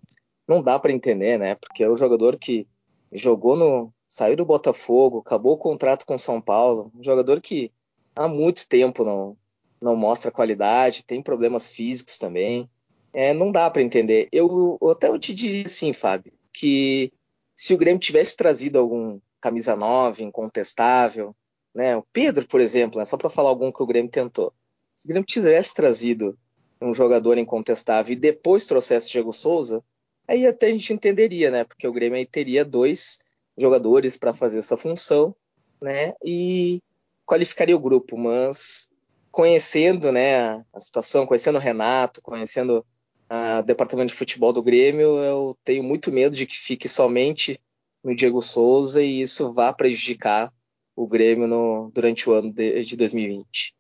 não 0.47 0.63
dá 0.63 0.79
para 0.79 0.93
entender, 0.93 1.37
né? 1.37 1.55
Porque 1.55 1.83
é 1.83 1.89
o 1.89 1.95
jogador 1.95 2.37
que 2.37 2.65
jogou 3.11 3.55
no 3.55 3.93
saiu 4.07 4.35
do 4.35 4.45
Botafogo, 4.45 5.19
acabou 5.19 5.53
o 5.53 5.57
contrato 5.57 6.05
com 6.05 6.17
São 6.17 6.41
Paulo, 6.41 6.91
um 6.95 7.03
jogador 7.03 7.41
que 7.41 7.71
há 8.15 8.27
muito 8.27 8.67
tempo 8.67 9.03
não, 9.03 9.37
não 9.81 9.95
mostra 9.95 10.31
qualidade, 10.31 11.03
tem 11.03 11.21
problemas 11.21 11.71
físicos 11.71 12.17
também. 12.17 12.69
É, 13.13 13.33
não 13.33 13.51
dá 13.51 13.69
para 13.69 13.81
entender. 13.81 14.27
Eu 14.31 14.77
até 14.91 15.07
eu 15.07 15.19
te 15.19 15.33
diria 15.33 15.65
assim, 15.65 15.91
Fábio, 15.93 16.31
que 16.53 17.11
se 17.55 17.73
o 17.73 17.77
Grêmio 17.77 17.99
tivesse 17.99 18.35
trazido 18.35 18.77
algum 18.79 19.19
camisa 19.41 19.75
9, 19.75 20.23
incontestável, 20.23 21.35
né? 21.73 21.95
O 21.95 22.03
Pedro, 22.11 22.47
por 22.47 22.59
exemplo, 22.59 22.99
né? 22.99 23.05
só 23.05 23.17
para 23.17 23.29
falar 23.29 23.49
algum 23.49 23.71
que 23.71 23.81
o 23.81 23.85
Grêmio 23.85 24.11
tentou. 24.11 24.53
Se 24.95 25.05
o 25.05 25.09
Grêmio 25.09 25.25
tivesse 25.25 25.73
trazido 25.73 26.37
um 26.81 26.93
jogador 26.93 27.37
incontestável 27.37 28.13
e 28.13 28.15
depois 28.15 28.65
trouxesse 28.65 29.07
o 29.07 29.11
Diego 29.11 29.33
Souza, 29.33 29.83
aí 30.27 30.45
até 30.45 30.67
a 30.67 30.71
gente 30.71 30.93
entenderia, 30.93 31.49
né? 31.49 31.63
Porque 31.63 31.87
o 31.87 31.93
Grêmio 31.93 32.17
aí 32.17 32.25
teria 32.25 32.65
dois 32.65 33.19
jogadores 33.57 34.17
para 34.17 34.33
fazer 34.33 34.59
essa 34.59 34.77
função, 34.77 35.35
né? 35.81 36.13
E 36.23 36.81
qualificaria 37.25 37.75
o 37.75 37.79
grupo, 37.79 38.17
mas 38.17 38.89
conhecendo 39.31 40.11
né, 40.11 40.65
a 40.73 40.79
situação, 40.79 41.25
conhecendo 41.25 41.57
o 41.57 41.61
Renato, 41.61 42.21
conhecendo 42.21 42.85
o 43.29 43.61
departamento 43.61 44.11
de 44.11 44.17
futebol 44.17 44.53
do 44.53 44.63
Grêmio, 44.63 45.19
eu 45.19 45.55
tenho 45.63 45.83
muito 45.83 46.11
medo 46.11 46.35
de 46.35 46.45
que 46.45 46.57
fique 46.57 46.87
somente 46.87 47.59
no 48.03 48.15
Diego 48.15 48.41
Souza 48.41 49.01
e 49.01 49.21
isso 49.21 49.53
vá 49.53 49.73
prejudicar 49.73 50.51
o 50.95 51.05
Grêmio 51.05 51.47
no, 51.47 51.91
durante 51.93 52.29
o 52.29 52.33
ano 52.33 52.51
de, 52.51 52.83
de 52.83 52.95
2020. 52.95 53.75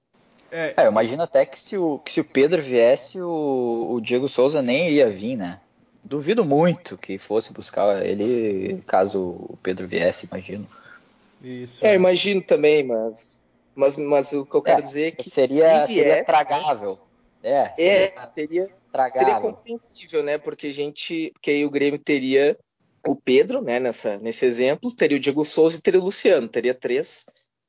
É, 0.51 0.73
é, 0.77 0.85
eu 0.85 0.91
imagino 0.91 1.23
até 1.23 1.45
que 1.45 1.59
se 1.59 1.77
o, 1.77 1.99
que 1.99 2.11
se 2.11 2.21
o 2.21 2.25
Pedro 2.25 2.61
viesse, 2.61 3.19
o, 3.21 3.87
o 3.91 4.01
Diego 4.01 4.27
Souza 4.27 4.61
nem 4.61 4.91
ia 4.91 5.09
vir, 5.09 5.37
né? 5.37 5.59
Duvido 6.07 6.45
muito 6.45 6.97
que 6.97 7.17
fosse 7.17 7.51
buscar 7.51 8.05
ele 8.05 8.81
caso 8.87 9.21
o 9.21 9.59
Pedro 9.61 9.87
viesse, 9.87 10.25
imagino. 10.25 10.65
Isso. 11.41 11.85
É, 11.85 11.93
imagino 11.93 12.41
também, 12.41 12.83
mas, 12.83 13.41
mas, 13.75 13.97
mas 13.97 14.31
o 14.31 14.45
que 14.45 14.55
eu 14.55 14.61
quero 14.61 14.79
é, 14.79 14.81
dizer 14.81 15.07
é 15.07 15.11
que 15.11 15.29
seria, 15.29 15.85
se 15.85 15.95
seria 15.95 16.23
tragável. 16.23 16.97
É, 17.43 17.67
seria, 17.75 17.91
é, 17.91 18.29
seria, 18.33 18.69
tragável. 18.91 19.27
seria 19.27 19.41
compreensível, 19.41 20.23
né? 20.23 20.37
Porque 20.37 20.67
a 20.67 20.73
gente, 20.73 21.31
porque 21.33 21.51
aí 21.51 21.65
o 21.65 21.69
Grêmio 21.69 21.99
teria 21.99 22.57
o 23.05 23.15
Pedro, 23.15 23.61
né? 23.61 23.79
Nessa, 23.79 24.17
nesse 24.17 24.45
exemplo, 24.45 24.95
teria 24.95 25.17
o 25.17 25.19
Diego 25.19 25.43
Souza 25.43 25.77
e 25.77 25.81
teria 25.81 25.99
o 25.99 26.03
Luciano, 26.03 26.47
teria 26.47 26.73
três 26.73 27.25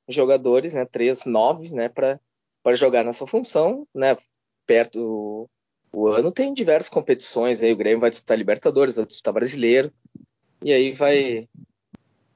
jogadores, 0.08 0.74
né? 0.74 0.86
Três 0.86 1.24
noves, 1.24 1.72
né? 1.72 1.88
Para 1.88 2.20
para 2.62 2.76
jogar 2.76 3.04
nessa 3.04 3.26
função, 3.26 3.86
né? 3.94 4.16
Perto 4.66 5.48
o, 5.92 6.08
ano 6.08 6.30
tem 6.30 6.52
diversas 6.52 6.88
competições, 6.88 7.62
aí 7.62 7.72
o 7.72 7.76
Grêmio 7.76 8.00
vai 8.00 8.10
disputar 8.10 8.38
Libertadores, 8.38 8.96
vai 8.96 9.06
disputar 9.06 9.34
Brasileiro, 9.34 9.92
e 10.62 10.72
aí 10.72 10.92
vai 10.92 11.48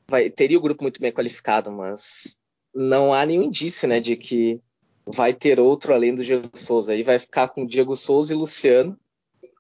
vai, 0.09 0.28
teria 0.30 0.59
o 0.59 0.62
grupo 0.62 0.82
muito 0.82 1.00
bem 1.00 1.11
qualificado, 1.11 1.72
mas 1.72 2.36
não 2.74 3.12
há 3.12 3.24
nenhum 3.24 3.44
indício 3.44 3.88
né, 3.88 4.00
de 4.00 4.16
que 4.16 4.61
vai 5.07 5.32
ter 5.32 5.59
outro 5.59 5.94
além 5.94 6.14
do 6.14 6.24
Diego 6.24 6.50
Souza. 6.55 6.92
Aí 6.92 7.03
vai 7.03 7.18
ficar 7.18 7.48
com 7.48 7.66
Diego 7.66 7.96
Souza 7.96 8.32
e 8.32 8.36
Luciano. 8.36 8.98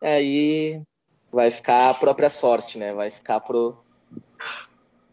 Aí 0.00 0.80
vai 1.30 1.50
ficar 1.50 1.90
a 1.90 1.94
própria 1.94 2.30
sorte, 2.30 2.78
né? 2.78 2.92
Vai 2.92 3.10
ficar 3.10 3.40
pro 3.40 3.76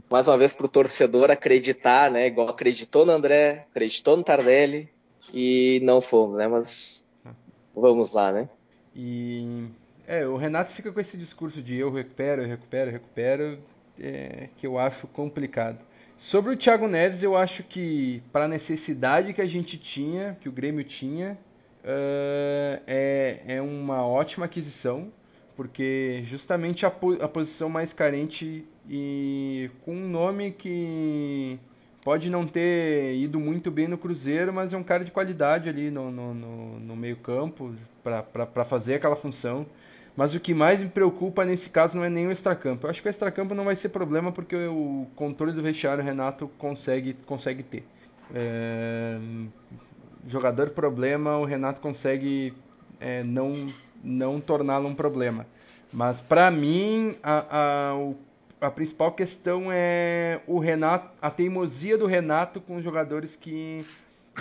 mais 0.09 0.27
uma 0.27 0.37
vez 0.37 0.55
para 0.55 0.65
o 0.65 0.69
torcedor 0.69 1.29
acreditar, 1.29 2.09
né? 2.09 2.27
Igual 2.27 2.49
acreditou 2.49 3.05
no 3.05 3.11
André, 3.11 3.67
acreditou 3.69 4.17
no 4.17 4.23
Tardelli 4.23 4.89
e 5.33 5.79
não 5.83 6.01
fomos, 6.01 6.37
né? 6.37 6.47
Mas 6.47 7.05
vamos 7.75 8.11
lá, 8.11 8.31
né? 8.31 8.49
E 9.01 9.69
é, 10.05 10.25
o 10.25 10.35
Renato 10.35 10.73
fica 10.73 10.91
com 10.91 10.99
esse 10.99 11.15
discurso 11.15 11.61
de 11.61 11.77
eu 11.77 11.89
recupero, 11.89 12.41
eu 12.41 12.47
recupero, 12.49 12.89
eu 12.89 12.93
recupero 12.93 13.59
é, 13.97 14.49
que 14.57 14.67
eu 14.67 14.77
acho 14.77 15.07
complicado. 15.07 15.79
Sobre 16.17 16.51
o 16.53 16.57
Thiago 16.57 16.85
Neves, 16.85 17.23
eu 17.23 17.37
acho 17.37 17.63
que 17.63 18.21
para 18.33 18.43
a 18.43 18.47
necessidade 18.47 19.33
que 19.33 19.41
a 19.41 19.45
gente 19.45 19.77
tinha, 19.77 20.37
que 20.41 20.49
o 20.49 20.51
Grêmio 20.51 20.83
tinha, 20.83 21.37
uh, 21.81 22.83
é, 22.85 23.39
é 23.47 23.61
uma 23.61 24.05
ótima 24.05 24.47
aquisição, 24.47 25.13
porque 25.55 26.21
justamente 26.25 26.85
a, 26.85 26.89
a 26.89 27.27
posição 27.29 27.69
mais 27.69 27.93
carente 27.93 28.65
e 28.89 29.71
com 29.85 29.93
um 29.93 30.09
nome 30.09 30.51
que 30.51 31.57
pode 32.03 32.29
não 32.29 32.45
ter 32.45 33.15
ido 33.15 33.39
muito 33.39 33.69
bem 33.69 33.87
no 33.87 33.97
Cruzeiro, 33.97 34.53
mas 34.53 34.73
é 34.73 34.77
um 34.77 34.83
cara 34.83 35.03
de 35.03 35.11
qualidade 35.11 35.69
ali 35.69 35.91
no, 35.91 36.11
no, 36.11 36.33
no, 36.33 36.79
no 36.79 36.95
meio 36.95 37.17
campo 37.17 37.73
para 38.03 38.65
fazer 38.65 38.95
aquela 38.95 39.15
função. 39.15 39.65
Mas 40.15 40.33
o 40.33 40.39
que 40.39 40.53
mais 40.53 40.79
me 40.79 40.89
preocupa 40.89 41.45
nesse 41.45 41.69
caso 41.69 41.95
não 41.95 42.03
é 42.03 42.09
nem 42.09 42.27
o 42.27 42.31
extracampo. 42.31 42.85
Eu 42.85 42.89
acho 42.89 43.01
que 43.01 43.07
o 43.07 43.09
extracampo 43.09 43.53
não 43.53 43.63
vai 43.63 43.75
ser 43.75 43.89
problema 43.89 44.31
porque 44.31 44.55
o 44.55 45.07
controle 45.15 45.53
do 45.53 45.61
vestiário 45.61 46.03
o 46.03 46.05
Renato 46.05 46.49
consegue, 46.57 47.13
consegue 47.25 47.63
ter. 47.63 47.85
É... 48.33 49.17
Jogador 50.27 50.71
problema, 50.71 51.37
o 51.37 51.45
Renato 51.45 51.79
consegue 51.79 52.53
é, 52.99 53.23
não, 53.23 53.65
não 54.03 54.41
torná-lo 54.41 54.87
um 54.89 54.95
problema. 54.95 55.45
Mas 55.93 56.19
para 56.19 56.51
mim, 56.51 57.15
a, 57.23 57.45
a, 57.49 57.95
a 58.61 58.69
principal 58.69 59.11
questão 59.11 59.69
é 59.71 60.41
o 60.45 60.59
Renato, 60.59 61.09
a 61.21 61.29
teimosia 61.29 61.97
do 61.97 62.05
Renato 62.05 62.59
com 62.59 62.75
os 62.75 62.83
jogadores 62.83 63.35
que 63.35 63.79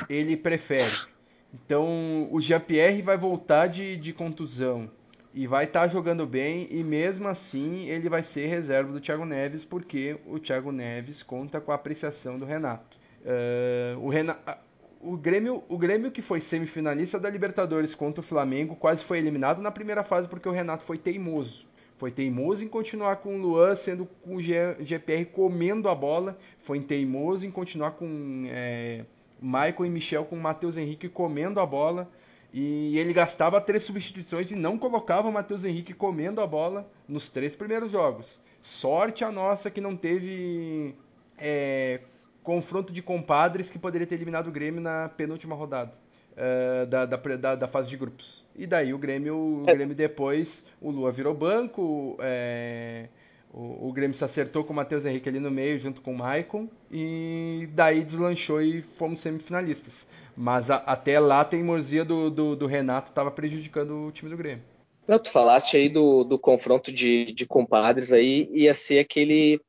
ele 0.08 0.36
prefere. 0.36 1.08
Então, 1.52 2.28
o 2.30 2.40
Jean-Pierre 2.40 3.00
vai 3.00 3.16
voltar 3.16 3.68
de, 3.68 3.96
de 3.96 4.12
contusão 4.12 4.90
e 5.32 5.46
vai 5.46 5.64
estar 5.64 5.82
tá 5.82 5.88
jogando 5.88 6.26
bem 6.26 6.66
e 6.70 6.82
mesmo 6.82 7.28
assim 7.28 7.86
ele 7.86 8.08
vai 8.08 8.22
ser 8.22 8.46
reserva 8.46 8.92
do 8.92 9.00
Thiago 9.00 9.24
Neves 9.24 9.64
porque 9.64 10.18
o 10.26 10.38
Thiago 10.38 10.72
Neves 10.72 11.22
conta 11.22 11.60
com 11.60 11.70
a 11.70 11.76
apreciação 11.76 12.38
do 12.38 12.44
Renato. 12.44 12.98
Uh, 13.20 14.04
o, 14.04 14.08
Renato 14.08 14.58
o, 15.00 15.16
Grêmio, 15.16 15.62
o 15.68 15.78
Grêmio 15.78 16.10
que 16.10 16.22
foi 16.22 16.40
semifinalista 16.40 17.20
da 17.20 17.30
Libertadores 17.30 17.94
contra 17.94 18.20
o 18.20 18.24
Flamengo 18.24 18.74
quase 18.74 19.04
foi 19.04 19.18
eliminado 19.18 19.62
na 19.62 19.70
primeira 19.70 20.02
fase 20.02 20.26
porque 20.26 20.48
o 20.48 20.52
Renato 20.52 20.84
foi 20.84 20.98
teimoso. 20.98 21.67
Foi 21.98 22.10
teimoso 22.10 22.64
em 22.64 22.68
continuar 22.68 23.16
com 23.16 23.36
o 23.36 23.38
Luan, 23.38 23.74
sendo 23.74 24.06
com 24.06 24.36
o 24.36 24.40
GPR 24.40 25.24
comendo 25.26 25.88
a 25.88 25.94
bola. 25.94 26.38
Foi 26.60 26.80
teimoso 26.80 27.44
em 27.44 27.50
continuar 27.50 27.90
com 27.90 28.44
é, 28.46 29.04
Michael 29.42 29.86
e 29.86 29.90
Michel, 29.90 30.24
com 30.24 30.36
o 30.36 30.40
Matheus 30.40 30.76
Henrique 30.76 31.08
comendo 31.08 31.58
a 31.58 31.66
bola. 31.66 32.08
E 32.52 32.96
ele 32.96 33.12
gastava 33.12 33.60
três 33.60 33.82
substituições 33.82 34.50
e 34.50 34.54
não 34.54 34.78
colocava 34.78 35.28
o 35.28 35.32
Matheus 35.32 35.64
Henrique 35.64 35.92
comendo 35.92 36.40
a 36.40 36.46
bola 36.46 36.90
nos 37.06 37.28
três 37.28 37.54
primeiros 37.54 37.90
jogos. 37.90 38.40
Sorte 38.62 39.24
a 39.24 39.30
nossa 39.30 39.70
que 39.70 39.80
não 39.80 39.96
teve 39.96 40.94
é, 41.36 42.00
confronto 42.42 42.92
de 42.92 43.02
compadres 43.02 43.68
que 43.68 43.78
poderia 43.78 44.06
ter 44.06 44.14
eliminado 44.14 44.46
o 44.46 44.52
Grêmio 44.52 44.80
na 44.80 45.08
penúltima 45.08 45.54
rodada 45.54 45.92
é, 46.36 46.86
da, 46.86 47.04
da, 47.04 47.16
da, 47.16 47.54
da, 47.56 47.68
fase 47.68 47.90
de 47.90 47.96
grupos. 47.96 48.44
E 48.58 48.66
daí 48.66 48.92
o 48.92 48.98
Grêmio, 48.98 49.36
o 49.36 49.64
é. 49.70 49.74
Grêmio 49.74 49.94
depois, 49.94 50.64
o 50.80 50.90
Lua 50.90 51.12
virou 51.12 51.32
banco, 51.32 52.18
é, 52.20 53.08
O, 53.52 53.88
o 53.88 53.92
Grêmio 53.92 54.16
se 54.16 54.24
acertou 54.24 54.64
com 54.64 54.72
o 54.72 54.76
Matheus 54.76 55.04
Henrique 55.04 55.28
ali 55.28 55.40
no 55.40 55.50
meio, 55.50 55.78
junto 55.78 56.00
com 56.00 56.12
o 56.12 56.18
Maicon, 56.18 56.68
e 56.90 57.68
daí 57.72 58.04
deslanchou 58.04 58.60
e 58.60 58.82
fomos 58.98 59.20
semifinalistas. 59.20 60.06
Mas 60.36 60.70
a, 60.70 60.76
até 60.76 61.18
lá 61.18 61.40
a 61.40 61.44
teimosia 61.44 62.04
do, 62.04 62.30
do, 62.30 62.54
do 62.54 62.66
Renato 62.66 63.10
estava 63.10 63.30
prejudicando 63.30 64.06
o 64.06 64.12
time 64.12 64.30
do 64.30 64.36
Grêmio. 64.36 64.62
Não, 65.06 65.18
tu 65.18 65.30
falaste 65.30 65.76
aí 65.76 65.88
do, 65.88 66.22
do 66.22 66.38
confronto 66.38 66.92
de, 66.92 67.32
de 67.32 67.46
compadres 67.46 68.12
aí, 68.12 68.48
ia 68.52 68.74
ser 68.74 68.98
aquele 68.98 69.60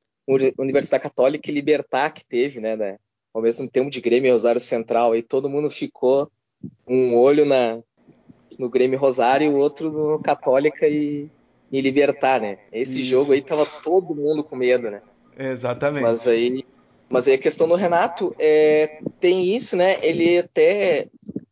Universidade 0.57 1.01
Católica 1.01 1.49
e 1.49 1.53
Libertar 1.53 2.11
que 2.11 2.25
teve, 2.25 2.59
né, 2.59 2.75
né? 2.75 2.97
Ao 3.33 3.41
mesmo 3.41 3.69
tempo 3.69 3.89
de 3.89 4.01
Grêmio 4.01 4.27
e 4.27 4.31
Rosário 4.31 4.59
Central, 4.59 5.13
aí 5.13 5.23
todo 5.23 5.49
mundo 5.49 5.69
ficou 5.69 6.29
um 6.85 7.15
olho 7.15 7.45
na, 7.45 7.79
no 8.59 8.69
Grêmio 8.69 8.99
Rosário 8.99 9.45
e 9.45 9.49
o 9.49 9.57
outro 9.57 9.89
no 9.89 10.19
Católica 10.19 10.85
e, 10.85 11.29
e 11.71 11.79
Libertar, 11.79 12.41
né? 12.41 12.59
Esse 12.73 12.99
isso. 12.99 13.09
jogo 13.09 13.31
aí 13.31 13.41
tava 13.41 13.65
todo 13.65 14.13
mundo 14.13 14.43
com 14.43 14.57
medo, 14.57 14.91
né? 14.91 15.01
Exatamente. 15.37 16.03
Mas 16.03 16.27
aí, 16.27 16.65
mas 17.07 17.25
aí 17.25 17.35
a 17.35 17.39
questão 17.39 17.69
do 17.69 17.75
Renato 17.75 18.35
é, 18.37 18.99
tem 19.21 19.55
isso, 19.55 19.77
né? 19.77 19.97
Ele 20.05 20.39
até 20.39 21.07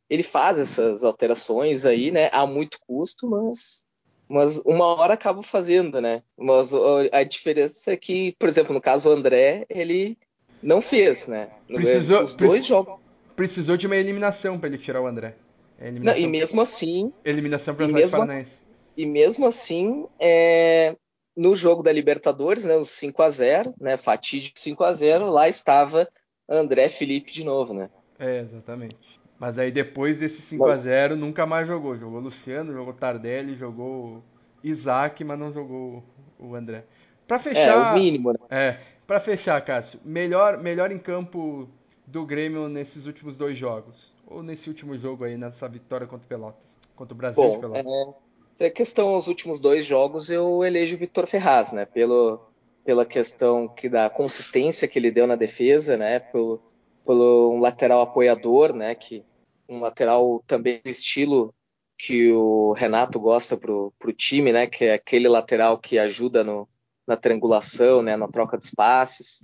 ele 0.10 0.24
faz 0.24 0.60
essas 0.60 1.04
alterações 1.04 1.86
aí, 1.86 2.12
né? 2.12 2.30
A 2.34 2.46
muito 2.46 2.78
custo, 2.86 3.30
mas 3.30 3.86
mas 4.28 4.58
uma 4.66 4.86
hora 4.88 5.14
acaba 5.14 5.42
fazendo, 5.42 6.02
né? 6.02 6.22
Mas 6.38 6.74
a 7.14 7.24
diferença 7.24 7.94
é 7.94 7.96
que, 7.96 8.36
por 8.38 8.50
exemplo, 8.50 8.74
no 8.74 8.82
caso 8.82 9.10
o 9.10 9.14
André, 9.14 9.66
ele 9.70 10.18
não 10.62 10.82
fez, 10.82 11.30
né? 11.30 11.48
Precisou, 11.66 12.22
Os 12.22 12.36
dois 12.36 12.66
jogos. 12.66 12.98
Precisou 13.34 13.78
de 13.78 13.88
uma 13.88 13.96
eliminação 13.96 14.60
para 14.60 14.68
ele 14.68 14.78
tirar 14.78 15.02
o 15.02 15.08
André. 15.08 15.38
Não, 15.80 16.16
e 16.16 16.28
mesmo 16.28 16.62
assim. 16.62 17.14
Eliminação 17.24 17.76
para 17.76 17.86
o 17.86 17.88
Atlético 17.88 18.12
Paranaense. 18.12 18.54
E 18.96 19.06
mesmo 19.06 19.46
assim, 19.46 20.08
é, 20.20 20.96
no 21.36 21.54
jogo 21.54 21.84
da 21.84 21.92
Libertadores, 21.92 22.66
né, 22.66 22.76
os 22.76 22.90
5 22.90 23.22
a 23.22 23.30
0 23.30 23.74
né, 23.80 23.96
fatídico 23.96 24.58
5 24.58 24.84
a 24.84 24.92
0 24.92 25.30
lá 25.30 25.48
estava 25.48 26.10
André 26.50 26.90
Felipe 26.90 27.32
de 27.32 27.44
novo, 27.44 27.76
né? 27.76 27.92
É, 28.18 28.40
exatamente. 28.40 28.98
Mas 29.40 29.60
aí 29.60 29.72
depois 29.72 30.18
desse 30.18 30.42
5 30.42 30.66
a 30.66 30.78
0 30.78 31.16
nunca 31.16 31.46
mais 31.46 31.68
jogou. 31.68 31.96
Jogou 31.96 32.20
Luciano, 32.20 32.74
jogou 32.74 32.92
Tardelli, 32.92 33.56
jogou 33.56 34.24
Isaac, 34.64 35.24
mas 35.24 35.38
não 35.38 35.54
jogou 35.54 36.04
o 36.40 36.56
André. 36.56 36.84
Para 37.28 37.38
fechar, 37.38 37.60
é, 37.60 37.76
o 37.76 37.94
mínimo, 37.94 38.32
né? 38.32 38.40
É, 38.50 38.80
para 39.06 39.20
fechar, 39.20 39.64
Cássio, 39.64 40.00
melhor 40.04 40.58
melhor 40.58 40.92
em 40.92 40.98
campo 40.98 41.70
do 42.08 42.26
Grêmio 42.26 42.68
nesses 42.68 43.06
últimos 43.06 43.38
dois 43.38 43.56
jogos 43.56 44.17
ou 44.28 44.44
nesse 44.44 44.68
último 44.70 44.98
jogo 44.98 45.24
aí 45.24 45.38
nessa 45.38 45.68
vitória 45.68 46.06
contra 46.06 46.26
o 46.26 46.28
Pelotas, 46.28 46.70
contra 46.96 47.14
o 47.14 47.18
Brasil 47.18 47.42
Bom, 47.42 47.56
de 47.56 47.60
Pelotas. 47.60 48.16
É, 48.60 48.66
é 48.66 48.70
questão 48.70 49.16
os 49.16 49.28
últimos 49.28 49.60
dois 49.60 49.86
jogos 49.86 50.30
eu 50.30 50.64
elejo 50.64 50.96
o 50.96 51.00
Vitor 51.00 51.26
Ferraz, 51.28 51.72
né? 51.72 51.86
Pelo 51.86 52.40
pela 52.84 53.06
questão 53.06 53.68
que 53.68 53.90
da 53.90 54.10
consistência 54.10 54.88
que 54.88 54.98
ele 54.98 55.12
deu 55.12 55.28
na 55.28 55.36
defesa, 55.36 55.98
né? 55.98 56.20
Pelo 56.20 56.62
pelo 57.06 57.54
um 57.54 57.60
lateral 57.60 58.02
apoiador, 58.02 58.74
né? 58.74 58.94
Que 58.96 59.24
um 59.68 59.80
lateral 59.80 60.44
também 60.46 60.82
do 60.84 60.90
estilo 60.90 61.54
que 61.98 62.32
o 62.32 62.74
Renato 62.74 63.20
gosta 63.20 63.58
pro, 63.58 63.92
pro 63.98 64.14
time, 64.14 64.52
né? 64.52 64.68
Que 64.68 64.86
é 64.86 64.94
aquele 64.94 65.28
lateral 65.28 65.78
que 65.78 65.98
ajuda 65.98 66.44
no, 66.44 66.68
na 67.08 67.16
triangulação, 67.16 68.02
né? 68.02 68.16
Na 68.16 68.28
troca 68.28 68.58
de 68.58 68.66
espaços. 68.66 69.42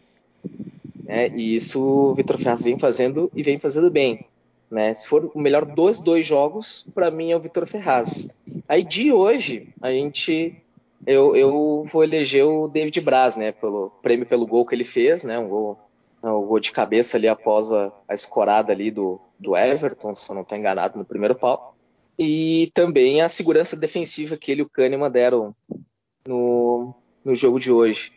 Né, 1.03 1.29
e 1.29 1.55
isso 1.55 1.81
o 1.81 2.15
Vitor 2.15 2.37
Ferraz 2.37 2.63
vem 2.63 2.79
fazendo 2.79 3.29
e 3.35 3.43
vem 3.43 3.59
fazendo 3.59 3.91
bem. 3.91 4.25
Né? 4.73 4.91
Se 4.91 5.07
for 5.07 5.29
o 5.35 5.39
melhor 5.39 5.65
dos 5.65 5.99
dois 5.99 6.25
jogos, 6.25 6.83
para 6.95 7.11
mim 7.11 7.31
é 7.31 7.35
o 7.35 7.39
Vitor 7.39 7.67
Ferraz. 7.67 8.27
Aí 8.67 8.83
de 8.83 9.13
hoje, 9.13 9.69
a 9.79 9.91
gente 9.91 10.59
eu, 11.05 11.35
eu 11.35 11.83
vou 11.83 12.03
eleger 12.03 12.43
o 12.43 12.67
David 12.67 12.99
Braz, 12.99 13.35
né? 13.35 13.51
Pelo 13.51 13.91
prêmio 14.01 14.25
pelo 14.25 14.47
gol 14.47 14.65
que 14.65 14.73
ele 14.73 14.83
fez, 14.83 15.23
né? 15.23 15.37
Um 15.37 15.47
gol 15.47 15.79
o 16.23 16.41
gol 16.41 16.59
de 16.59 16.71
cabeça 16.71 17.17
ali 17.17 17.27
após 17.27 17.71
a, 17.71 17.91
a 18.07 18.15
escorada 18.15 18.71
ali 18.71 18.89
do, 18.89 19.21
do 19.37 19.55
Everton, 19.55 20.15
se 20.15 20.27
eu 20.27 20.33
não 20.33 20.41
estou 20.41 20.57
enganado, 20.57 20.97
no 20.97 21.05
primeiro 21.05 21.35
pau. 21.35 21.75
E 22.17 22.71
também 22.73 23.21
a 23.21 23.29
segurança 23.29 23.75
defensiva 23.75 24.37
que 24.37 24.51
ele 24.51 24.61
e 24.61 24.63
o 24.63 24.69
Kahneman 24.69 25.11
deram 25.11 25.55
no, 26.27 26.95
no 27.23 27.35
jogo 27.35 27.59
de 27.59 27.71
hoje. 27.71 28.11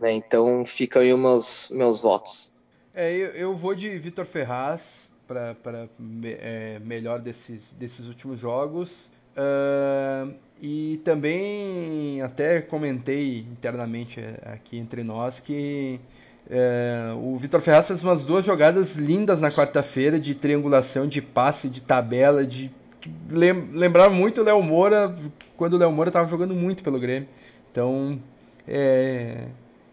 Né? 0.00 0.12
Então 0.12 0.64
ficam 0.64 1.02
aí 1.02 1.14
meus, 1.14 1.70
meus 1.72 2.00
votos. 2.00 2.50
É, 2.94 3.12
eu, 3.12 3.30
eu 3.32 3.54
vou 3.54 3.74
de 3.74 3.98
Vitor 3.98 4.24
Ferraz 4.24 5.09
para 5.30 5.88
é, 6.24 6.80
melhor 6.84 7.20
desses, 7.20 7.62
desses 7.78 8.06
últimos 8.06 8.40
jogos. 8.40 8.90
Uh, 9.30 10.34
e 10.60 11.00
também 11.04 12.20
até 12.20 12.60
comentei 12.60 13.38
internamente 13.38 14.20
aqui 14.44 14.76
entre 14.76 15.04
nós 15.04 15.38
que 15.38 16.00
é, 16.50 17.12
o 17.16 17.36
Vitor 17.36 17.60
Ferraz 17.60 17.86
fez 17.86 18.02
umas 18.02 18.26
duas 18.26 18.44
jogadas 18.44 18.96
lindas 18.96 19.40
na 19.40 19.52
quarta-feira 19.52 20.18
de 20.18 20.34
triangulação, 20.34 21.06
de 21.06 21.22
passe, 21.22 21.68
de 21.68 21.80
tabela, 21.80 22.44
de 22.44 22.70
lembrava 23.30 24.12
muito 24.12 24.40
o 24.40 24.44
Léo 24.44 24.60
Moura 24.62 25.16
quando 25.56 25.74
o 25.74 25.78
Léo 25.78 25.92
Moura 25.92 26.10
estava 26.10 26.28
jogando 26.28 26.54
muito 26.54 26.82
pelo 26.82 26.98
Grêmio. 26.98 27.28
Então, 27.70 28.20
é, 28.66 29.44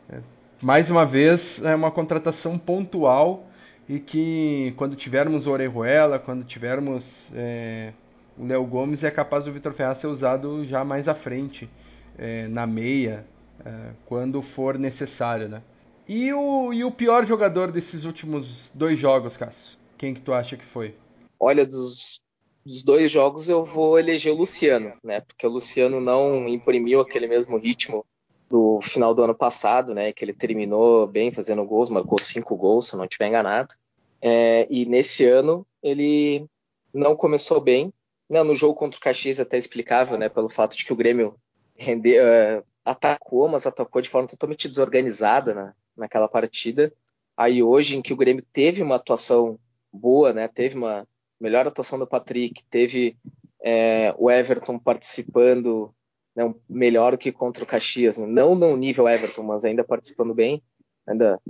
é, 0.10 0.20
mais 0.62 0.90
uma 0.90 1.06
vez, 1.06 1.64
é 1.64 1.76
uma 1.76 1.92
contratação 1.92 2.58
pontual 2.58 3.46
e 3.88 4.00
que 4.00 4.74
quando 4.76 4.96
tivermos 4.96 5.48
o 5.48 5.52
Orejuela, 5.52 6.20
quando 6.20 6.44
tivermos 6.44 7.32
é, 7.34 7.94
o 8.38 8.46
Léo 8.46 8.66
Gomes, 8.66 9.04
é 9.04 9.12
capaz 9.12 9.46
do 9.46 9.52
Vitor 9.52 9.74
Ferraz 9.74 10.00
ser 10.00 10.08
usado 10.08 10.66
já 10.66 10.84
mais 10.84 11.08
à 11.08 11.16
frente, 11.16 11.70
é, 12.18 12.48
na 12.48 12.68
meia, 12.68 13.26
é, 13.66 13.92
quando 14.06 14.42
for 14.42 14.78
necessário, 14.78 15.48
né? 15.48 15.62
E 16.08 16.32
o, 16.34 16.74
e 16.74 16.84
o 16.84 16.92
pior 16.92 17.26
jogador 17.26 17.72
desses 17.72 18.06
últimos 18.06 18.72
dois 18.74 19.00
jogos, 19.00 19.36
Cássio? 19.36 19.78
Quem 19.98 20.14
que 20.14 20.22
tu 20.22 20.34
acha 20.34 20.56
que 20.56 20.66
foi? 20.66 20.96
Olha, 21.40 21.66
dos, 21.66 22.22
dos 22.66 22.84
dois 22.84 23.12
jogos 23.12 23.50
eu 23.50 23.64
vou 23.64 24.00
eleger 24.00 24.34
o 24.34 24.38
Luciano, 24.38 24.94
né? 25.04 25.22
Porque 25.22 25.46
o 25.46 25.50
Luciano 25.50 26.00
não 26.00 26.48
imprimiu 26.48 27.02
aquele 27.02 27.28
mesmo 27.28 27.58
ritmo 27.58 28.06
do 28.50 28.80
final 28.82 29.14
do 29.14 29.24
ano 29.24 29.36
passado, 29.36 29.94
né? 29.94 30.12
Que 30.12 30.24
ele 30.24 30.34
terminou 30.34 31.08
bem 31.08 31.32
fazendo 31.32 31.66
gols, 31.66 31.90
marcou 31.90 32.20
cinco 32.20 32.56
gols, 32.56 32.88
se 32.88 32.96
não 32.96 33.06
estiver 33.06 33.28
enganado. 33.28 33.76
É, 34.22 34.68
e 34.70 34.86
nesse 34.86 35.26
ano 35.26 35.66
ele 35.82 36.46
não 36.94 37.16
começou 37.16 37.60
bem. 37.60 37.94
Não, 38.30 38.44
no 38.44 38.56
jogo 38.56 38.76
contra 38.76 38.98
o 38.98 39.02
Caxias 39.02 39.40
até 39.40 39.58
explicável, 39.58 40.18
né? 40.18 40.30
Pelo 40.30 40.50
fato 40.50 40.76
de 40.76 40.84
que 40.86 40.94
o 40.94 40.96
Grêmio 40.96 41.36
rendeu, 41.76 42.24
uh, 42.24 42.64
atacou, 42.84 43.48
mas 43.48 43.66
atacou 43.66 44.02
de 44.02 44.10
forma 44.10 44.28
totalmente 44.28 44.68
desorganizada, 44.68 45.54
né? 45.54 45.74
naquela 45.98 46.28
partida. 46.28 46.94
Aí 47.36 47.62
hoje, 47.62 47.98
em 47.98 48.02
que 48.02 48.14
o 48.14 48.18
Grêmio 48.18 48.46
teve 48.54 48.84
uma 48.84 48.96
atuação 48.96 49.60
boa, 49.92 50.32
né? 50.32 50.48
Teve 50.48 50.78
uma 50.78 51.08
melhor 51.40 51.68
atuação 51.68 52.00
do 52.00 52.08
Patrick, 52.08 52.64
teve 52.70 53.18
é, 53.62 54.14
o 54.18 54.30
Everton 54.30 54.80
participando 54.80 55.94
né, 56.38 56.54
melhor 56.70 57.18
que 57.18 57.32
contra 57.32 57.64
o 57.64 57.68
Caxias, 57.68 58.20
não 58.20 58.54
no 58.54 58.78
nível 58.78 59.10
Everton, 59.10 59.42
mas 59.42 59.66
ainda 59.66 59.84
participando 59.84 60.36
bem, 60.36 60.62
ainda 61.08 61.42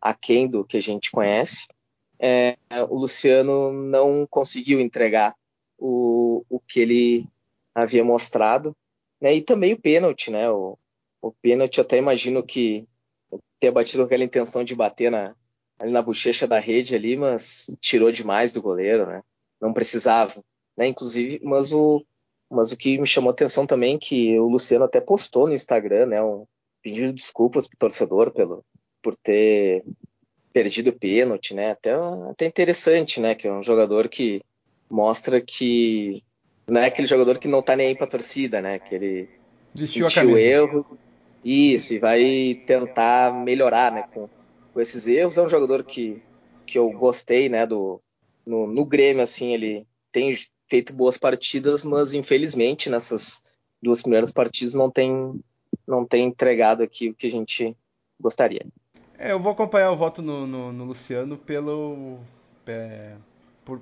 aquém 0.00 0.46
do 0.46 0.64
que 0.64 0.76
a 0.76 0.80
gente 0.80 1.10
conhece. 1.10 1.66
É, 2.16 2.56
o 2.88 2.94
Luciano 2.94 3.72
não 3.72 4.24
conseguiu 4.24 4.80
entregar 4.80 5.34
o, 5.76 6.44
o 6.48 6.60
que 6.60 6.78
ele 6.78 7.28
havia 7.74 8.04
mostrado, 8.04 8.74
né? 9.20 9.34
E 9.34 9.42
também 9.42 9.72
o 9.72 9.80
pênalti, 9.80 10.30
né? 10.30 10.48
O, 10.48 10.78
o 11.20 11.32
pênalti, 11.32 11.80
até 11.80 11.98
imagino 11.98 12.40
que 12.40 12.86
ter 13.58 13.72
batido 13.72 14.04
aquela 14.04 14.22
intenção 14.22 14.62
de 14.62 14.76
bater 14.76 15.10
na, 15.10 15.34
ali 15.76 15.90
na 15.90 16.00
bochecha 16.00 16.46
da 16.46 16.60
rede 16.60 16.94
ali, 16.94 17.16
mas 17.16 17.66
tirou 17.80 18.12
demais 18.12 18.52
do 18.52 18.62
goleiro, 18.62 19.06
né? 19.06 19.22
Não 19.60 19.72
precisava, 19.72 20.40
né? 20.76 20.86
Inclusive, 20.86 21.40
mas 21.42 21.72
o, 21.72 22.06
mas 22.50 22.72
o 22.72 22.76
que 22.76 22.98
me 22.98 23.06
chamou 23.06 23.30
atenção 23.30 23.66
também 23.66 23.96
é 23.96 23.98
que 23.98 24.38
o 24.38 24.48
Luciano 24.48 24.84
até 24.84 25.00
postou 25.00 25.46
no 25.46 25.54
Instagram, 25.54 26.06
né? 26.06 26.22
Um 26.22 26.46
pedido 26.82 27.08
de 27.08 27.14
desculpas 27.14 27.66
pro 27.66 27.78
torcedor 27.78 28.30
pelo, 28.30 28.64
por 29.02 29.16
ter 29.16 29.84
perdido 30.52 30.90
o 30.90 30.98
pênalti, 30.98 31.54
né? 31.54 31.72
Até, 31.72 31.92
até 32.30 32.46
interessante, 32.46 33.20
né? 33.20 33.34
Que 33.34 33.48
é 33.48 33.52
um 33.52 33.62
jogador 33.62 34.08
que 34.08 34.40
mostra 34.88 35.40
que 35.40 36.22
não 36.66 36.80
é 36.80 36.86
aquele 36.86 37.06
jogador 37.06 37.38
que 37.38 37.48
não 37.48 37.62
tá 37.62 37.76
nem 37.76 37.88
aí 37.88 37.94
pra 37.96 38.06
torcida, 38.06 38.60
né? 38.60 38.78
Que 38.78 38.94
ele 38.94 39.28
Desistiu 39.74 40.08
sentiu 40.08 40.34
o 40.34 40.38
erro 40.38 40.98
isso, 41.44 41.94
e 41.94 41.98
vai 41.98 42.60
tentar 42.66 43.32
melhorar 43.32 43.92
né, 43.92 44.04
com, 44.12 44.28
com 44.72 44.80
esses 44.80 45.06
erros. 45.06 45.38
É 45.38 45.42
um 45.42 45.48
jogador 45.48 45.84
que, 45.84 46.20
que 46.66 46.76
eu 46.76 46.90
gostei 46.90 47.48
né, 47.48 47.64
do, 47.64 48.00
no, 48.44 48.66
no 48.66 48.84
Grêmio, 48.84 49.22
assim, 49.22 49.52
ele 49.52 49.86
tem 50.10 50.32
feito 50.68 50.92
boas 50.92 51.16
partidas, 51.16 51.84
mas 51.84 52.12
infelizmente 52.12 52.90
nessas 52.90 53.42
duas 53.82 54.02
primeiras 54.02 54.32
partidas 54.32 54.74
não 54.74 54.90
tem, 54.90 55.40
não 55.86 56.04
tem 56.04 56.26
entregado 56.26 56.82
aqui 56.82 57.10
o 57.10 57.14
que 57.14 57.26
a 57.26 57.30
gente 57.30 57.76
gostaria. 58.20 58.66
É, 59.18 59.32
eu 59.32 59.40
vou 59.40 59.52
acompanhar 59.52 59.90
o 59.90 59.96
voto 59.96 60.20
no, 60.20 60.46
no, 60.46 60.72
no 60.72 60.84
Luciano 60.84 61.36
pelo. 61.38 62.18
É, 62.66 63.14
por, 63.64 63.80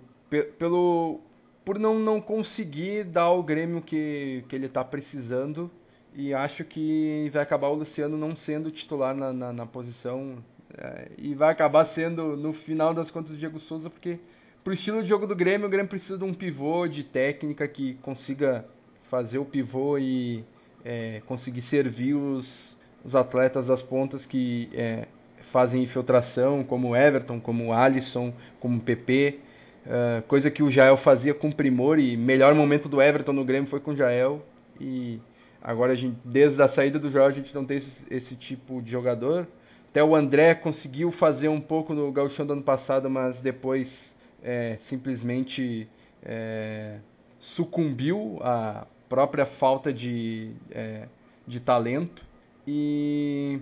pelo 0.59 1.21
por 1.65 1.79
não, 1.79 1.99
não 1.99 2.21
conseguir 2.21 3.05
dar 3.05 3.23
ao 3.23 3.43
Grêmio 3.43 3.81
que, 3.81 4.45
que 4.49 4.55
ele 4.55 4.67
está 4.67 4.85
precisando 4.85 5.71
e 6.15 6.35
acho 6.35 6.63
que 6.65 7.31
vai 7.33 7.43
acabar 7.43 7.69
o 7.69 7.75
Luciano 7.75 8.19
não 8.19 8.37
sendo 8.37 8.71
titular 8.71 9.15
na, 9.15 9.33
na, 9.33 9.53
na 9.53 9.67
posição 9.67 10.45
é, 10.77 11.11
e 11.17 11.35
vai 11.35 11.51
acabar 11.51 11.87
sendo 11.87 12.37
no 12.37 12.53
final 12.53 12.93
das 12.93 13.11
contas 13.11 13.33
o 13.33 13.37
Diego 13.37 13.59
Souza 13.59 13.89
porque 13.89 14.19
pro 14.65 14.73
estilo 14.73 15.03
de 15.03 15.09
jogo 15.09 15.27
do 15.27 15.37
Grêmio 15.37 15.67
o 15.67 15.71
Grêmio 15.71 15.89
precisa 15.89 16.19
de 16.19 16.25
um 16.25 16.35
pivô 16.35 16.89
de 16.89 17.05
técnica 17.05 17.69
que 17.69 17.95
consiga 18.03 18.65
fazer 19.05 19.39
o 19.39 19.45
pivô 19.45 19.99
e 19.99 20.43
é, 20.85 21.23
conseguir 21.27 21.63
servir 21.63 22.15
os, 22.15 22.77
os 23.05 23.15
atletas 23.15 23.69
das 23.69 23.83
pontas 23.83 24.27
que 24.27 24.69
é, 24.73 25.07
fazem 25.53 25.83
infiltração 25.83 26.65
como 26.65 26.97
Everton, 26.97 27.39
como 27.39 27.73
Alisson, 27.73 28.33
como 28.59 28.81
PP 28.81 29.39
Uh, 29.85 30.23
coisa 30.23 30.51
que 30.51 30.63
o 30.63 30.71
Jael 30.71 30.97
fazia 30.97 31.35
com 31.35 31.53
primor 31.53 31.99
e 31.99 32.17
melhor 32.17 32.55
momento 32.55 32.89
do 32.89 33.03
Everton 33.03 33.35
no 33.35 33.45
Grêmio 33.45 33.69
foi 33.69 33.81
com 33.81 33.91
o 33.91 33.97
Jael 33.97 34.43
e 34.81 35.21
agora 35.61 35.93
a 35.93 35.95
gente, 35.95 36.17
desde 36.25 36.61
a 36.63 36.69
saída 36.69 36.99
do 36.99 37.11
Jael 37.11 37.27
a 37.27 37.31
gente 37.31 37.55
não 37.55 37.67
tem 37.67 37.79
esse, 37.79 38.05
esse, 38.11 38.35
tipo 38.35 38.81
de 38.81 38.91
jogador. 38.91 39.47
Até 39.91 40.03
o 40.03 40.17
André 40.17 40.55
conseguiu 40.55 41.11
fazer 41.11 41.49
um 41.49 41.61
pouco 41.61 41.93
no 41.93 42.11
Gauchão 42.11 42.47
do 42.47 42.55
ano 42.55 42.63
passado, 42.63 43.11
mas 43.11 43.43
depois 43.43 44.14
é, 44.45 44.77
simplesmente 44.81 45.89
é, 46.23 46.99
sucumbiu 47.41 48.39
à 48.43 48.87
própria 49.09 49.47
falta 49.47 49.93
de, 49.93 50.53
é, 50.71 51.09
de 51.47 51.59
talento. 51.59 52.23
E, 52.67 53.59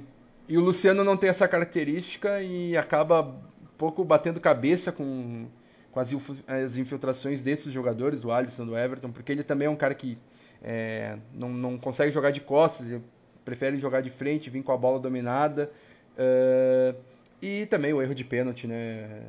e 0.49 0.59
o 0.59 0.61
Luciano 0.61 1.03
não 1.03 1.17
tem 1.17 1.31
essa 1.31 1.49
característica 1.49 2.43
e 2.43 2.77
acaba 2.77 3.23
um 3.23 3.77
pouco 3.79 4.05
batendo 4.05 4.41
cabeça 4.41 4.93
com 4.93 5.47
com 5.93 6.01
as, 6.01 6.11
as 6.49 6.77
infiltrações 6.77 7.43
desses 7.43 7.71
jogadores, 7.71 8.23
do 8.23 8.33
Alisson, 8.33 8.65
do 8.65 8.77
Everton, 8.77 9.13
porque 9.13 9.31
ele 9.31 9.45
também 9.45 9.67
é 9.67 9.71
um 9.71 9.77
cara 9.77 9.95
que 9.95 10.19
é, 10.63 11.19
não, 11.35 11.51
não 11.51 11.79
consegue 11.79 12.11
jogar 12.11 12.31
de 12.31 12.41
costas, 12.41 12.89
ele 12.89 13.03
prefere 13.45 13.77
jogar 13.77 14.01
de 14.01 14.11
frente, 14.11 14.49
vir 14.49 14.63
com 14.63 14.73
a 14.73 14.77
bola 14.77 14.99
dominada. 14.99 15.71
Uh, 16.15 16.97
e 17.41 17.67
também 17.67 17.93
o 17.93 18.01
erro 18.01 18.15
de 18.15 18.25
pênalti, 18.25 18.67
né? 18.67 19.23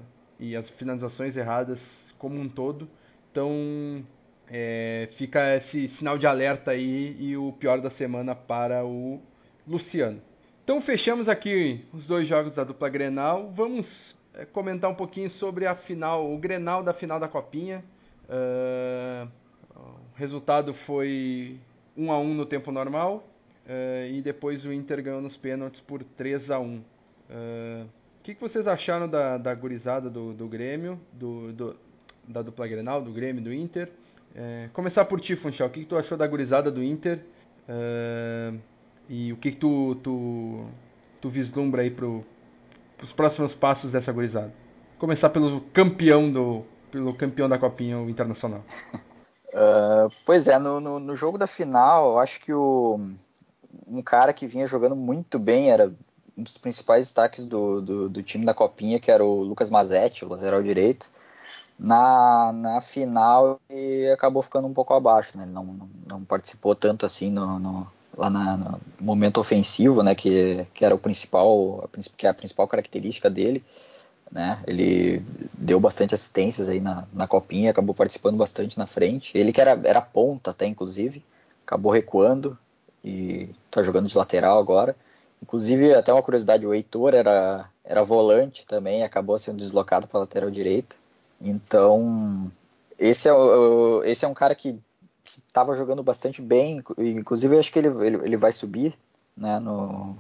E 0.44 0.58
as 0.58 0.70
finalizações 0.70 1.38
erradas 1.38 2.14
como 2.18 2.38
um 2.38 2.50
todo. 2.50 2.90
Então 3.32 4.06
é, 4.50 5.08
fica 5.14 5.56
esse 5.56 5.88
sinal 5.88 6.18
de 6.18 6.28
alerta 6.28 6.72
aí 6.72 7.16
e 7.18 7.38
o 7.38 7.54
pior 7.54 7.80
da 7.80 7.90
semana 7.90 8.36
para 8.36 8.86
o 8.86 9.22
Luciano. 9.66 10.22
Então 10.66 10.82
fechamos 10.82 11.30
aqui 11.30 11.86
os 11.94 12.06
dois 12.06 12.28
jogos 12.28 12.56
da 12.56 12.66
dupla 12.66 12.90
Grenal. 12.90 13.54
Vamos 13.56 14.18
é, 14.34 14.44
comentar 14.44 14.92
um 14.92 14.96
pouquinho 14.96 15.30
sobre 15.30 15.66
a 15.66 15.76
final, 15.76 16.30
o 16.30 16.38
Grenal 16.38 16.84
da 16.84 16.92
final 16.94 17.22
da 17.22 17.30
Copinha. 17.30 17.82
Uh, 18.26 19.26
o 19.78 20.18
resultado 20.18 20.74
foi 20.74 21.58
1 21.96 22.12
a 22.12 22.20
1 22.20 22.34
no 22.34 22.46
tempo 22.46 22.70
normal 22.70 23.26
uh, 23.66 24.08
e 24.12 24.22
depois 24.22 24.66
o 24.66 24.74
Inter 24.74 25.02
ganhou 25.02 25.22
nos 25.22 25.38
pênaltis 25.38 25.80
por 25.80 26.04
3 26.04 26.52
a 26.52 26.60
1. 26.60 26.76
O 26.76 26.82
que, 28.24 28.34
que 28.34 28.42
vocês 28.42 28.68
acharam 28.68 29.08
da, 29.08 29.38
da 29.38 29.54
gurizada 29.54 30.10
do, 30.10 30.34
do 30.34 30.48
Grêmio, 30.48 31.00
do, 31.12 31.52
do, 31.54 31.76
da 32.28 32.42
dupla 32.42 32.68
Grenal, 32.68 33.02
do 33.02 33.12
Grêmio 33.12 33.44
do 33.44 33.54
Inter? 33.54 33.92
começar 34.74 35.06
por 35.06 35.22
ti, 35.22 35.36
Funchal. 35.36 35.68
O 35.68 35.70
que, 35.70 35.82
que 35.82 35.86
tu 35.86 35.96
achou 35.96 36.18
da 36.18 36.26
gurizada 36.26 36.72
do 36.72 36.82
Inter? 36.82 37.20
e 39.08 39.32
o 39.32 39.38
que, 39.38 39.52
que 39.52 39.58
tu, 39.58 39.96
tu, 40.02 40.66
tu 41.22 41.30
vislumbra 41.30 41.84
aí 41.84 41.92
pro, 41.92 42.26
os 43.02 43.14
próximos 43.14 43.54
passos 43.54 43.92
dessa 43.92 44.12
gurizada? 44.12 44.52
Começar 44.98 45.30
pelo 45.30 45.62
campeão 45.74 46.32
do 46.32 46.66
pelo 46.94 47.12
campeão 47.12 47.50
da 47.50 47.58
Copinha, 47.58 47.98
o 47.98 48.08
Internacional. 48.08 48.64
Uh, 49.50 50.14
pois 50.24 50.48
é, 50.48 50.60
no, 50.60 50.80
no, 50.80 51.00
no, 51.00 51.16
jogo 51.16 51.40
da 51.40 51.48
final, 51.48 52.12
eu 52.12 52.20
acho 52.20 52.40
que 52.40 52.54
o, 52.54 53.00
um 53.88 54.02
cara 54.04 54.32
que 54.32 54.46
vinha 54.46 54.68
jogando 54.68 54.96
muito 54.96 55.40
bem 55.40 55.72
era 55.72 55.92
um 56.38 56.44
dos 56.44 56.58
principais 56.58 57.06
destaques 57.06 57.46
do, 57.46 57.82
do, 57.82 58.10
do 58.10 58.24
time 58.24 58.46
da 58.46 58.54
Copinha, 58.54 59.00
que 59.00 59.12
era 59.12 59.24
o 59.24 59.44
Lucas 59.44 59.70
Mazetti, 59.70 60.26
o 60.26 60.30
lateral 60.30 60.64
direito. 60.64 61.10
Na, 61.78 62.52
na 62.54 62.82
final 62.82 63.60
ele 63.70 64.12
acabou 64.12 64.42
ficando 64.44 64.68
um 64.68 64.74
pouco 64.74 64.94
abaixo, 64.94 65.38
né? 65.38 65.44
ele 65.44 65.52
não, 65.52 65.64
não, 65.66 65.90
não 66.08 66.24
participou 66.24 66.76
tanto 66.76 67.06
assim 67.06 67.32
no, 67.32 67.60
no 67.60 67.88
lá 68.18 68.30
na, 68.30 68.58
no 68.58 68.82
momento 69.00 69.40
ofensivo, 69.40 70.04
né, 70.04 70.16
que, 70.16 70.66
que 70.74 70.86
era 70.86 70.94
o 70.94 71.00
principal, 71.00 71.90
que 72.16 72.28
é 72.28 72.30
a 72.30 72.34
principal 72.34 72.68
característica 72.68 73.30
dele, 73.30 73.64
né, 74.32 74.62
ele 74.68 75.24
deu 75.54 75.80
bastante 75.80 76.14
assistências 76.14 76.70
aí 76.70 76.80
na, 76.80 77.06
na 77.14 77.28
copinha, 77.28 77.72
acabou 77.72 77.94
participando 77.94 78.38
bastante 78.38 78.78
na 78.78 78.86
frente, 78.86 79.38
ele 79.38 79.52
que 79.52 79.62
era, 79.62 79.80
era 79.84 80.02
ponta 80.02 80.52
até, 80.52 80.66
inclusive, 80.66 81.24
acabou 81.66 81.92
recuando 81.92 82.58
e 83.04 83.50
tá 83.70 83.84
jogando 83.84 84.08
de 84.08 84.18
lateral 84.18 84.60
agora, 84.60 84.96
inclusive 85.44 85.94
até 85.94 86.12
uma 86.12 86.24
curiosidade, 86.24 86.66
o 86.66 86.74
Heitor 86.74 87.14
era, 87.14 87.70
era 87.84 88.04
volante 88.04 88.66
também, 88.66 89.04
acabou 89.04 89.38
sendo 89.38 89.58
deslocado 89.58 90.08
para 90.08 90.22
lateral 90.22 90.50
direita, 90.50 90.96
então 91.40 92.52
esse 92.98 93.30
é, 93.30 93.34
esse 94.06 94.26
é 94.26 94.28
um 94.28 94.34
cara 94.34 94.56
que 94.56 94.80
estava 95.48 95.76
jogando 95.76 96.02
bastante 96.02 96.42
bem, 96.42 96.82
inclusive 96.98 97.58
acho 97.58 97.72
que 97.72 97.80
ele, 97.80 97.88
ele, 98.06 98.18
ele 98.24 98.38
vai 98.38 98.52
subir 98.52 98.94
né, 99.36 99.60
no, 99.60 100.16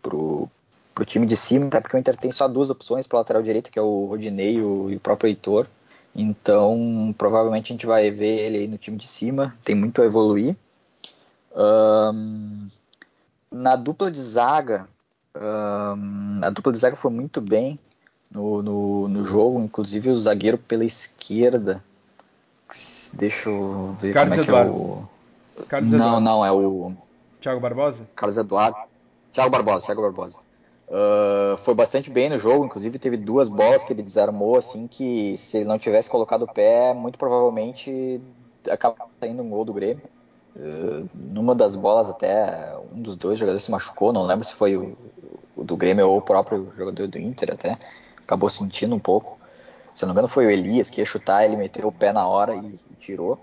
pro, 0.00 0.48
pro 0.94 1.04
time 1.04 1.26
de 1.26 1.36
cima, 1.36 1.66
até 1.66 1.80
porque 1.80 1.96
o 1.96 2.00
Inter 2.00 2.16
tem 2.16 2.32
só 2.32 2.46
duas 2.46 2.70
opções 2.70 3.06
para 3.06 3.18
lateral 3.18 3.42
direito, 3.42 3.70
que 3.70 3.78
é 3.78 3.82
o 3.82 4.06
Rodinei 4.06 4.56
e 4.56 4.62
o, 4.62 4.90
e 4.90 4.96
o 4.96 5.00
próprio 5.00 5.28
Heitor. 5.28 5.66
Então, 6.14 7.14
provavelmente 7.16 7.72
a 7.72 7.74
gente 7.74 7.86
vai 7.86 8.10
ver 8.10 8.46
ele 8.46 8.58
aí 8.58 8.68
no 8.68 8.78
time 8.78 8.96
de 8.96 9.06
cima, 9.06 9.56
tem 9.64 9.74
muito 9.74 10.02
a 10.02 10.04
evoluir. 10.04 10.56
Um, 11.54 12.66
na 13.50 13.76
dupla 13.76 14.10
de 14.10 14.20
zaga, 14.20 14.88
um, 15.36 16.40
a 16.44 16.50
dupla 16.50 16.72
de 16.72 16.78
zaga 16.78 16.96
foi 16.96 17.10
muito 17.10 17.40
bem 17.40 17.78
no, 18.30 18.62
no, 18.62 19.08
no 19.08 19.24
jogo, 19.24 19.60
inclusive 19.60 20.10
o 20.10 20.16
zagueiro 20.18 20.58
pela 20.58 20.84
esquerda, 20.84 21.82
Deixa 23.14 23.48
eu 23.48 23.96
ver 23.98 24.12
Carlos 24.12 24.36
como 24.36 24.40
é 24.40 24.44
Eduardo. 24.44 24.72
que 24.72 25.60
é 25.60 25.62
o. 25.62 25.66
Carlos 25.66 25.90
não, 25.90 25.96
Eduardo. 25.96 26.20
não, 26.20 26.44
é 26.44 26.52
o. 26.52 26.92
Thiago 27.40 27.60
Barbosa? 27.60 28.06
Carlos 28.14 28.36
Eduardo. 28.36 28.76
Thiago 29.32 29.50
Barbosa, 29.50 29.86
Thiago 29.86 30.02
Barbosa. 30.02 30.38
Uh, 30.88 31.56
foi 31.58 31.74
bastante 31.74 32.10
bem 32.10 32.28
no 32.30 32.38
jogo, 32.38 32.64
inclusive 32.64 32.98
teve 32.98 33.16
duas 33.16 33.48
bolas 33.48 33.84
que 33.84 33.92
ele 33.92 34.02
desarmou, 34.02 34.56
assim, 34.56 34.86
que 34.86 35.36
se 35.38 35.58
ele 35.58 35.66
não 35.66 35.78
tivesse 35.78 36.08
colocado 36.08 36.42
o 36.42 36.52
pé, 36.52 36.94
muito 36.94 37.18
provavelmente 37.18 38.20
acaba 38.70 38.96
saindo 39.20 39.42
um 39.42 39.48
gol 39.50 39.64
do 39.64 39.72
Grêmio. 39.72 40.02
Uh, 40.56 41.08
numa 41.14 41.54
das 41.54 41.76
bolas 41.76 42.08
até 42.08 42.74
um 42.92 43.00
dos 43.00 43.16
dois 43.16 43.38
jogadores 43.38 43.64
se 43.64 43.70
machucou, 43.70 44.12
não 44.12 44.24
lembro 44.24 44.44
se 44.44 44.54
foi 44.54 44.76
o, 44.76 44.96
o 45.56 45.62
do 45.62 45.76
Grêmio 45.76 46.08
ou 46.08 46.18
o 46.18 46.22
próprio 46.22 46.72
jogador 46.76 47.06
do 47.06 47.18
Inter 47.18 47.52
até, 47.52 47.78
acabou 48.18 48.48
sentindo 48.50 48.94
um 48.94 48.98
pouco. 48.98 49.38
Se 49.94 50.04
não 50.04 50.10
me 50.10 50.12
engano, 50.14 50.28
foi 50.28 50.46
o 50.46 50.50
Elias 50.50 50.90
que 50.90 51.00
ia 51.00 51.04
chutar, 51.04 51.44
ele 51.44 51.56
meteu 51.56 51.88
o 51.88 51.92
pé 51.92 52.12
na 52.12 52.26
hora 52.26 52.54
e, 52.54 52.78
e 52.90 52.94
tirou. 52.98 53.38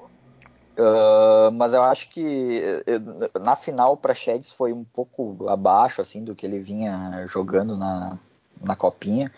Uh, 0.77 1.51
mas 1.53 1.73
eu 1.73 1.83
acho 1.83 2.09
que 2.09 2.61
eh, 2.85 3.39
na 3.39 3.55
final 3.55 3.93
o 3.93 3.97
Praxedes 3.97 4.51
foi 4.51 4.73
um 4.73 4.83
pouco 4.83 5.47
abaixo 5.47 6.01
assim 6.01 6.21
do 6.21 6.35
que 6.35 6.45
ele 6.45 6.59
vinha 6.59 7.25
jogando 7.27 7.77
na, 7.77 8.17
na 8.61 8.75
copinha. 8.75 9.31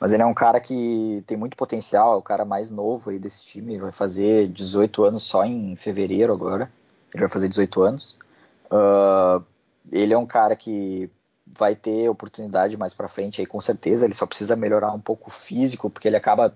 Mas 0.00 0.12
ele 0.12 0.22
é 0.22 0.26
um 0.26 0.34
cara 0.34 0.58
que 0.58 1.22
tem 1.26 1.36
muito 1.36 1.56
potencial, 1.56 2.14
é 2.14 2.16
o 2.16 2.22
cara 2.22 2.44
mais 2.44 2.70
novo 2.70 3.10
aí 3.10 3.18
desse 3.18 3.44
time. 3.44 3.78
Vai 3.78 3.92
fazer 3.92 4.48
18 4.48 5.04
anos 5.04 5.22
só 5.22 5.44
em 5.44 5.76
fevereiro 5.76 6.32
agora. 6.32 6.70
Ele 7.14 7.22
vai 7.22 7.28
fazer 7.28 7.48
18 7.48 7.82
anos. 7.82 8.18
Uh, 8.66 9.44
ele 9.90 10.14
é 10.14 10.18
um 10.18 10.26
cara 10.26 10.54
que 10.54 11.10
vai 11.46 11.74
ter 11.74 12.08
oportunidade 12.08 12.76
mais 12.76 12.94
para 12.94 13.08
frente 13.08 13.40
aí 13.40 13.46
com 13.46 13.60
certeza. 13.60 14.04
Ele 14.04 14.14
só 14.14 14.26
precisa 14.26 14.54
melhorar 14.54 14.92
um 14.92 15.00
pouco 15.00 15.28
o 15.28 15.32
físico, 15.32 15.90
porque 15.90 16.08
ele 16.08 16.16
acaba 16.16 16.54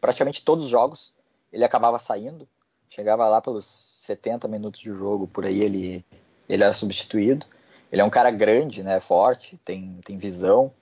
praticamente 0.00 0.44
todos 0.44 0.64
os 0.64 0.70
jogos 0.70 1.14
ele 1.54 1.64
acabava 1.64 1.98
saindo. 1.98 2.46
Chegava 2.88 3.28
lá 3.28 3.40
pelos 3.40 3.64
70 3.64 4.48
minutos 4.48 4.80
de 4.80 4.92
jogo, 4.92 5.26
por 5.26 5.46
aí 5.46 5.60
ele 5.60 6.04
ele 6.48 6.62
era 6.62 6.74
substituído. 6.74 7.46
Ele 7.90 8.02
é 8.02 8.04
um 8.04 8.10
cara 8.10 8.30
grande, 8.30 8.82
né, 8.82 9.00
forte, 9.00 9.56
tem 9.64 9.98
tem 10.04 10.18
visão, 10.18 10.72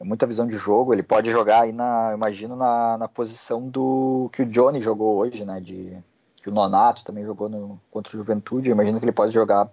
muita 0.00 0.26
visão 0.26 0.46
de 0.46 0.56
jogo. 0.56 0.92
Ele 0.92 1.02
pode 1.02 1.30
jogar 1.30 1.62
aí 1.62 1.72
na, 1.72 2.12
imagino 2.14 2.56
na, 2.56 2.98
na 2.98 3.06
posição 3.06 3.68
do 3.68 4.30
que 4.32 4.42
o 4.42 4.46
Johnny 4.46 4.80
jogou 4.80 5.16
hoje, 5.16 5.44
né, 5.44 5.60
de 5.60 5.96
que 6.42 6.48
o 6.48 6.52
Nonato 6.52 7.04
também 7.04 7.24
jogou 7.24 7.48
no, 7.48 7.80
contra 7.90 8.14
o 8.14 8.18
Juventude. 8.18 8.68
Eu 8.68 8.74
imagino 8.74 8.98
que 8.98 9.04
ele 9.04 9.12
pode 9.12 9.32
jogar, 9.32 9.70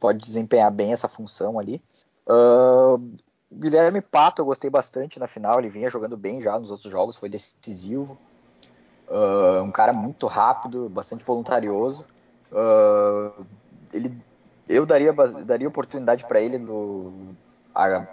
pode 0.00 0.18
desempenhar 0.18 0.70
bem 0.70 0.92
essa 0.92 1.06
função 1.06 1.58
ali. 1.58 1.80
Uh, 2.26 3.14
Guilherme 3.52 4.00
Pato 4.00 4.42
eu 4.42 4.46
gostei 4.46 4.68
bastante 4.68 5.20
na 5.20 5.28
final, 5.28 5.60
ele 5.60 5.68
vinha 5.68 5.88
jogando 5.88 6.16
bem 6.16 6.42
já 6.42 6.58
nos 6.58 6.72
outros 6.72 6.90
jogos, 6.90 7.16
foi 7.16 7.28
decisivo. 7.28 8.18
Uh, 9.08 9.62
um 9.62 9.70
cara 9.70 9.92
muito 9.92 10.26
rápido, 10.26 10.88
bastante 10.88 11.24
voluntarioso. 11.24 12.04
Uh, 12.50 13.46
ele, 13.92 14.20
eu 14.68 14.84
daria, 14.84 15.12
daria 15.44 15.68
oportunidade 15.68 16.26
para 16.26 16.40
ele 16.40 16.58
no, 16.58 17.36
a, 17.72 18.06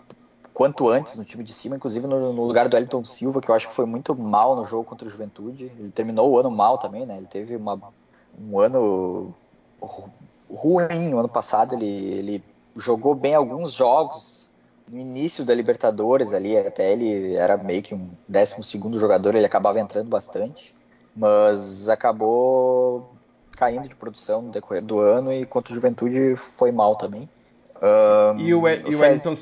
quanto 0.62 0.89
antes 0.89 1.18
no 1.18 1.26
time 1.26 1.43
de 1.43 1.51
cima, 1.51 1.76
inclusive 1.76 2.05
no, 2.05 2.32
no, 2.32 2.45
lugar 2.45 2.70
do 2.70 2.78
Elton 2.78 3.03
Silva, 3.03 3.41
que 3.41 3.49
eu 3.49 3.55
acho 3.55 3.68
que 3.68 3.74
foi 3.74 3.88
muito 3.88 4.16
mal 4.16 4.55
no 4.55 4.64
jogo 4.64 4.84
contra 4.84 5.07
o 5.07 5.09
Juventude. 5.09 5.72
Ele 5.80 5.89
terminou 5.89 6.30
o 6.30 6.38
ano 6.38 6.51
mal 6.51 6.78
também, 6.78 7.03
né? 7.03 7.18
Ele 7.18 7.26
teve 7.26 7.55
uma, 7.55 7.82
um 8.39 8.59
ano 8.59 9.34
ruim 10.47 11.16
o 11.16 11.18
ano 11.18 11.28
passado. 11.28 11.74
Ele, 11.74 11.88
ele 11.88 12.43
jogou 12.76 13.16
bem 13.16 13.34
alguns 13.34 13.72
jogos 13.72 14.47
no 14.88 14.99
início 14.99 15.43
da 15.43 15.55
Libertadores 15.55 16.32
ali, 16.32 16.55
até 16.55 16.91
ele 16.91 17.34
era 17.34 17.57
meio 17.57 17.82
que 17.82 17.95
um 17.95 18.12
12 18.28 18.62
segundo 18.62 18.99
jogador, 18.99 19.34
ele 19.34 19.45
acabava 19.47 19.80
entrando 19.80 20.09
bastante, 20.09 20.76
mas 21.16 21.89
acabou 21.89 23.09
caindo 23.57 23.89
de 23.89 23.95
produção 23.95 24.43
no 24.43 24.51
decorrer 24.51 24.84
do 24.84 24.99
ano 24.99 25.34
e 25.34 25.43
quanto 25.43 25.74
Juventude 25.74 26.36
foi 26.36 26.72
mal 26.72 26.95
também. 26.97 27.28
Um, 27.82 28.39
e 28.39 28.53
o, 28.53 28.68
e 28.68 28.95
o 28.95 28.99
Wellington, 28.99 29.36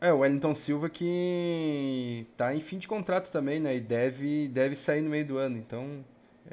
é, 0.00 0.12
o 0.12 0.18
Wellington 0.18 0.54
Silva 0.54 0.88
que 0.88 2.26
tá 2.36 2.54
em 2.54 2.60
fim 2.60 2.78
de 2.78 2.88
contrato 2.88 3.30
também, 3.30 3.60
né? 3.60 3.76
E 3.76 3.80
deve, 3.80 4.48
deve 4.48 4.74
sair 4.74 5.02
no 5.02 5.10
meio 5.10 5.26
do 5.26 5.36
ano, 5.36 5.58
então. 5.58 6.04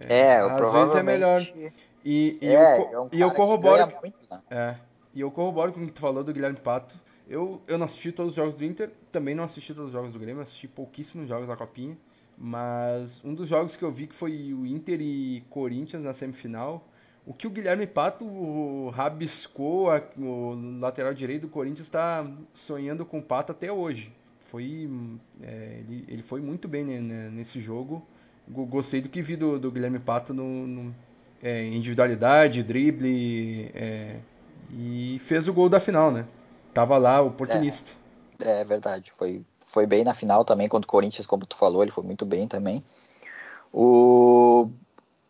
É, 0.09 0.17
é 0.17 0.39
às 0.39 0.73
vezes 0.73 0.95
é 0.95 1.03
melhor. 1.03 1.41
E, 2.03 2.37
e 2.41 2.47
é, 2.47 2.77
eu, 2.77 2.91
é 2.91 2.99
um 2.99 3.09
e 3.11 3.21
eu 3.21 3.31
corroboro. 3.31 3.83
Muito, 4.01 4.17
né? 4.29 4.41
É. 4.49 4.75
E 5.13 5.21
eu 5.21 5.31
corroboro 5.31 5.71
com 5.71 5.81
o 5.81 5.85
que 5.87 5.93
tu 5.93 6.01
falou 6.01 6.23
do 6.23 6.33
Guilherme 6.33 6.59
Pato. 6.59 6.95
Eu, 7.27 7.61
eu 7.67 7.77
não 7.77 7.85
assisti 7.85 8.11
todos 8.11 8.31
os 8.31 8.35
jogos 8.35 8.55
do 8.55 8.63
Inter, 8.63 8.91
também 9.11 9.35
não 9.35 9.43
assisti 9.43 9.73
todos 9.73 9.87
os 9.87 9.93
jogos 9.93 10.13
do 10.13 10.19
Grêmio, 10.19 10.41
assisti 10.41 10.67
pouquíssimos 10.67 11.27
jogos 11.27 11.47
da 11.47 11.55
Copinha. 11.55 11.97
Mas 12.37 13.19
um 13.23 13.33
dos 13.33 13.49
jogos 13.49 13.75
que 13.75 13.83
eu 13.83 13.91
vi 13.91 14.07
que 14.07 14.13
foi 14.13 14.53
o 14.53 14.65
Inter 14.65 15.01
e 15.01 15.43
Corinthians 15.49 16.03
na 16.03 16.13
semifinal, 16.13 16.87
o 17.27 17.33
que 17.33 17.45
o 17.45 17.49
Guilherme 17.49 17.85
Pato 17.85 18.89
rabiscou 18.91 19.91
a, 19.91 20.01
o 20.17 20.79
lateral 20.79 21.13
direito 21.13 21.41
do 21.41 21.49
Corinthians 21.49 21.85
está 21.85 22.25
sonhando 22.53 23.05
com 23.05 23.19
o 23.19 23.21
Pato 23.21 23.51
até 23.51 23.69
hoje. 23.69 24.09
Foi, 24.49 24.89
é, 25.43 25.81
ele, 25.81 26.05
ele 26.07 26.23
foi 26.23 26.39
muito 26.39 26.69
bem 26.69 26.85
né, 26.85 27.29
nesse 27.29 27.59
jogo. 27.59 28.01
Gostei 28.47 29.01
do 29.01 29.09
que 29.09 29.21
vi 29.21 29.35
do, 29.35 29.59
do 29.59 29.69
Guilherme 29.69 29.99
Pato 29.99 30.33
no, 30.33 30.65
no 30.65 30.95
é, 31.43 31.65
individualidade, 31.65 32.63
drible 32.63 33.71
é, 33.75 34.15
e 34.71 35.19
fez 35.25 35.49
o 35.49 35.53
gol 35.53 35.67
da 35.67 35.81
final, 35.81 36.09
né? 36.09 36.25
Tava 36.73 36.97
lá, 36.97 37.21
oportunista. 37.21 37.91
É, 38.41 38.61
é 38.61 38.63
verdade. 38.63 39.11
Foi, 39.11 39.43
foi 39.59 39.85
bem 39.85 40.05
na 40.05 40.13
final 40.13 40.45
também 40.45 40.69
contra 40.69 40.87
o 40.87 40.89
Corinthians, 40.89 41.27
como 41.27 41.45
tu 41.45 41.57
falou, 41.57 41.81
ele 41.81 41.91
foi 41.91 42.05
muito 42.05 42.25
bem 42.25 42.47
também. 42.47 42.81
O 43.73 44.69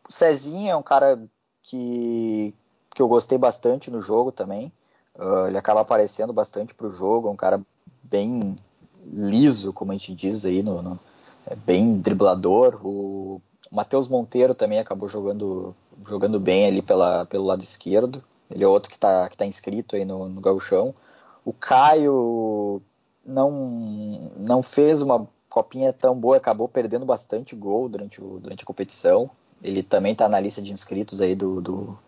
Cezinha 0.07 0.73
é 0.73 0.75
um 0.75 0.83
cara 0.83 1.19
que, 1.67 2.53
que 2.95 3.01
eu 3.01 3.07
gostei 3.07 3.37
bastante 3.37 3.91
no 3.91 4.01
jogo 4.01 4.31
também. 4.31 4.71
Uh, 5.15 5.47
ele 5.47 5.57
acaba 5.57 5.81
aparecendo 5.81 6.31
bastante 6.31 6.73
para 6.73 6.87
o 6.87 6.93
jogo, 6.93 7.27
é 7.27 7.31
um 7.31 7.35
cara 7.35 7.61
bem 8.03 8.57
liso, 9.03 9.73
como 9.73 9.91
a 9.91 9.95
gente 9.95 10.13
diz 10.13 10.45
aí, 10.45 10.63
no, 10.63 10.81
no 10.81 10.99
é 11.45 11.55
bem 11.55 11.97
driblador. 11.97 12.79
O 12.83 13.41
Matheus 13.71 14.07
Monteiro 14.07 14.53
também 14.53 14.79
acabou 14.79 15.09
jogando, 15.09 15.75
jogando 16.05 16.39
bem 16.39 16.65
ali 16.67 16.81
pela, 16.81 17.25
pelo 17.25 17.45
lado 17.45 17.63
esquerdo. 17.63 18.23
Ele 18.53 18.63
é 18.63 18.67
outro 18.67 18.89
que 18.89 18.95
está 18.95 19.27
que 19.27 19.37
tá 19.37 19.45
inscrito 19.45 19.95
aí 19.95 20.05
no, 20.05 20.29
no 20.29 20.39
gauchão. 20.39 20.93
O 21.43 21.51
Caio 21.51 22.81
não, 23.25 24.31
não 24.37 24.63
fez 24.63 25.01
uma 25.01 25.27
copinha 25.49 25.91
tão 25.91 26.15
boa, 26.15 26.37
acabou 26.37 26.67
perdendo 26.67 27.05
bastante 27.05 27.55
gol 27.55 27.89
durante, 27.89 28.21
o, 28.21 28.39
durante 28.39 28.63
a 28.63 28.67
competição. 28.67 29.29
Ele 29.63 29.81
também 29.83 30.11
está 30.11 30.29
na 30.29 30.39
lista 30.39 30.61
de 30.61 30.71
inscritos 30.71 31.21
aí 31.21 31.35
do, 31.35 31.61
do, 31.61 31.99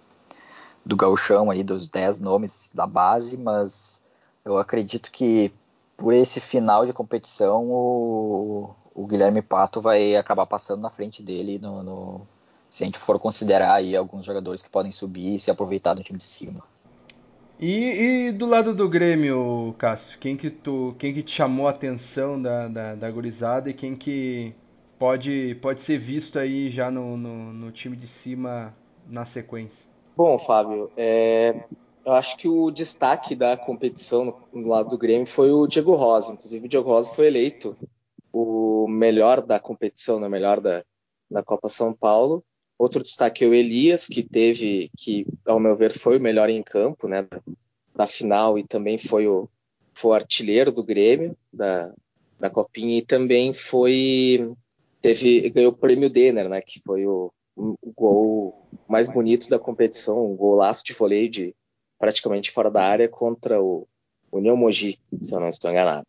do 0.85 0.95
gauchão, 0.95 1.49
aí, 1.49 1.63
dos 1.63 1.87
10 1.87 2.19
nomes 2.19 2.71
da 2.73 2.85
base, 2.85 3.37
mas 3.37 4.05
eu 4.45 4.57
acredito 4.57 5.11
que 5.11 5.51
por 5.97 6.13
esse 6.13 6.39
final 6.39 6.85
de 6.85 6.93
competição 6.93 7.69
o, 7.69 8.73
o 8.95 9.05
Guilherme 9.05 9.41
Pato 9.41 9.81
vai 9.81 10.15
acabar 10.15 10.45
passando 10.45 10.81
na 10.81 10.89
frente 10.89 11.21
dele 11.21 11.59
no, 11.59 11.83
no, 11.83 12.21
se 12.69 12.83
a 12.83 12.85
gente 12.85 12.97
for 12.97 13.19
considerar 13.19 13.73
aí 13.73 13.95
alguns 13.95 14.23
jogadores 14.23 14.61
que 14.61 14.69
podem 14.69 14.91
subir 14.91 15.35
e 15.35 15.39
se 15.39 15.51
aproveitar 15.51 15.93
do 15.93 16.03
time 16.03 16.17
de 16.17 16.23
cima. 16.23 16.63
E, 17.59 18.27
e, 18.27 18.31
do 18.31 18.45
lado 18.45 18.73
do 18.73 18.87
Grêmio, 18.87 19.75
Cássio, 19.77 20.17
quem 20.17 20.37
que, 20.37 20.49
tu, 20.49 20.95
quem 20.97 21.13
que 21.13 21.21
te 21.21 21.35
chamou 21.35 21.67
a 21.67 21.71
atenção 21.71 22.41
da, 22.41 22.69
da, 22.69 22.95
da 22.95 23.11
gurizada 23.11 23.69
e 23.69 23.73
quem 23.73 23.95
que 23.95 24.55
pode, 24.99 25.55
pode 25.61 25.79
ser 25.79 25.97
visto 25.97 26.37
aí 26.37 26.69
já 26.69 26.91
no, 26.91 27.15
no, 27.15 27.53
no 27.53 27.71
time 27.71 27.95
de 27.95 28.07
cima 28.07 28.75
na 29.07 29.25
sequência? 29.25 29.87
Bom, 30.15 30.37
Fábio, 30.37 30.91
é, 30.97 31.63
eu 32.05 32.11
acho 32.11 32.37
que 32.37 32.47
o 32.47 32.69
destaque 32.69 33.33
da 33.33 33.55
competição 33.55 34.41
no, 34.51 34.67
lado 34.67 34.89
do 34.89 34.97
Grêmio 34.97 35.25
foi 35.25 35.51
o 35.51 35.65
Diego 35.65 35.95
Rosa. 35.95 36.33
Inclusive, 36.33 36.65
o 36.65 36.69
Diego 36.69 36.89
Rosa 36.89 37.13
foi 37.13 37.27
eleito 37.27 37.75
o 38.31 38.85
melhor 38.87 39.41
da 39.41 39.59
competição, 39.59 40.17
o 40.17 40.19
né, 40.19 40.27
melhor 40.27 40.59
da, 40.59 40.83
da 41.31 41.41
Copa 41.41 41.69
São 41.69 41.93
Paulo. 41.93 42.43
Outro 42.77 43.01
destaque 43.01 43.43
é 43.43 43.47
o 43.47 43.53
Elias, 43.53 44.07
que 44.07 44.21
teve, 44.21 44.91
que 44.97 45.25
ao 45.45 45.59
meu 45.59 45.75
ver 45.75 45.91
foi 45.91 46.17
o 46.17 46.21
melhor 46.21 46.49
em 46.49 46.61
campo, 46.61 47.07
né, 47.07 47.23
da, 47.23 47.41
da 47.95 48.07
final 48.07 48.59
e 48.59 48.63
também 48.63 48.97
foi 48.97 49.27
o, 49.27 49.49
foi 49.93 50.11
o 50.11 50.13
artilheiro 50.13 50.71
do 50.71 50.83
Grêmio 50.83 51.35
da, 51.51 51.93
da 52.39 52.49
Copinha 52.49 52.97
e 52.97 53.05
também 53.05 53.53
foi 53.53 54.53
teve 55.01 55.49
ganhou 55.49 55.71
o 55.71 55.75
prêmio 55.75 56.09
Denner, 56.09 56.49
né, 56.49 56.61
que 56.61 56.81
foi 56.85 57.05
o, 57.05 57.31
o, 57.55 57.75
gol 57.95 58.67
mais 58.87 59.07
bonito 59.07 59.49
da 59.49 59.59
competição, 59.59 60.31
um 60.31 60.35
golaço 60.35 60.83
de 60.83 60.93
voleio 60.93 61.29
de 61.29 61.55
praticamente 61.97 62.51
fora 62.51 62.71
da 62.71 62.81
área 62.81 63.09
contra 63.09 63.61
o 63.61 63.87
União 64.31 64.55
Mogi, 64.55 64.99
se 65.21 65.33
eu 65.33 65.39
não 65.39 65.49
estou 65.49 65.71
enganado. 65.71 66.07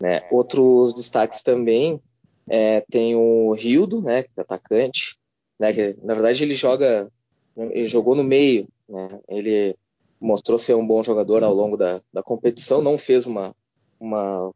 Né. 0.00 0.22
Outros 0.30 0.94
destaques 0.94 1.42
também 1.42 2.00
é, 2.48 2.82
tem 2.90 3.16
o 3.16 3.52
Rildo, 3.52 4.00
né, 4.00 4.24
é 4.36 4.40
atacante, 4.40 5.16
né, 5.58 5.72
que, 5.72 5.96
na 6.02 6.14
verdade 6.14 6.44
ele 6.44 6.54
joga, 6.54 7.10
ele 7.56 7.86
jogou 7.86 8.14
no 8.14 8.24
meio, 8.24 8.68
né, 8.88 9.20
ele 9.28 9.76
mostrou 10.20 10.58
ser 10.58 10.74
um 10.74 10.86
bom 10.86 11.02
jogador 11.02 11.42
ao 11.42 11.54
longo 11.54 11.76
da, 11.76 12.00
da 12.12 12.22
competição, 12.22 12.80
não 12.80 12.96
fez 12.96 13.26
uma, 13.26 13.54
uma 14.00 14.52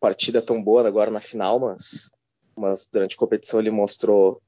partida 0.00 0.42
tão 0.42 0.62
boa 0.62 0.86
agora 0.86 1.10
na 1.10 1.20
final, 1.20 1.58
mas 1.58 2.10
mas 2.58 2.86
durante 2.90 3.14
a 3.14 3.18
competição 3.18 3.60
ele 3.60 3.70
mostrou 3.70 4.42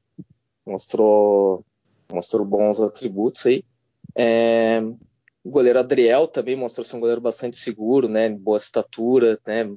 mostrou 0.66 1.64
mostrou 2.12 2.44
bons 2.44 2.80
atributos 2.80 3.46
aí. 3.46 3.64
É, 4.14 4.80
o 5.42 5.50
goleiro 5.50 5.78
Adriel 5.78 6.26
também 6.28 6.56
mostrou 6.56 6.84
ser 6.84 6.96
um 6.96 7.00
goleiro 7.00 7.20
bastante 7.20 7.56
seguro, 7.56 8.08
né, 8.08 8.28
boa 8.28 8.58
estatura, 8.58 9.38
né, 9.46 9.70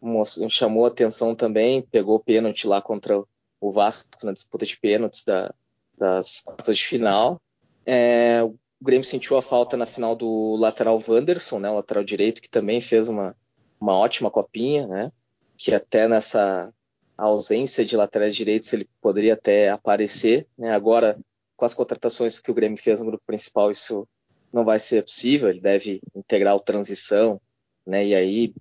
mostrou, 0.00 0.48
chamou 0.48 0.86
atenção 0.86 1.34
também, 1.34 1.82
pegou 1.82 2.20
pênalti 2.20 2.66
lá 2.66 2.80
contra 2.80 3.22
o 3.60 3.70
Vasco 3.70 4.08
na 4.22 4.32
disputa 4.32 4.64
de 4.64 4.78
pênaltis 4.78 5.24
da, 5.24 5.52
das 5.96 6.40
quartas 6.40 6.76
de 6.76 6.86
final. 6.86 7.40
É, 7.84 8.42
o 8.42 8.54
Grêmio 8.80 9.04
sentiu 9.04 9.36
a 9.36 9.42
falta 9.42 9.76
na 9.76 9.86
final 9.86 10.14
do 10.14 10.54
lateral 10.56 11.02
Wanderson, 11.06 11.58
né, 11.58 11.70
o 11.70 11.76
lateral 11.76 12.04
direito, 12.04 12.40
que 12.40 12.48
também 12.48 12.80
fez 12.80 13.08
uma, 13.08 13.34
uma 13.80 13.94
ótima 13.94 14.30
copinha, 14.30 14.86
né, 14.86 15.12
que 15.56 15.74
até 15.74 16.06
nessa 16.06 16.72
a 17.18 17.24
ausência 17.24 17.84
de 17.84 17.96
laterais 17.96 18.34
direitos 18.36 18.72
ele 18.72 18.88
poderia 19.00 19.34
até 19.34 19.68
aparecer. 19.68 20.46
Né? 20.56 20.70
Agora, 20.70 21.18
com 21.56 21.64
as 21.64 21.74
contratações 21.74 22.38
que 22.38 22.50
o 22.50 22.54
Grêmio 22.54 22.78
fez 22.78 23.00
no 23.00 23.06
grupo 23.06 23.24
principal, 23.26 23.72
isso 23.72 24.06
não 24.52 24.64
vai 24.64 24.78
ser 24.78 25.02
possível. 25.02 25.48
Ele 25.48 25.60
deve 25.60 26.00
integrar 26.14 26.54
o 26.54 26.60
transição 26.60 27.40
né? 27.84 28.06
e 28.06 28.14
aí 28.14 28.54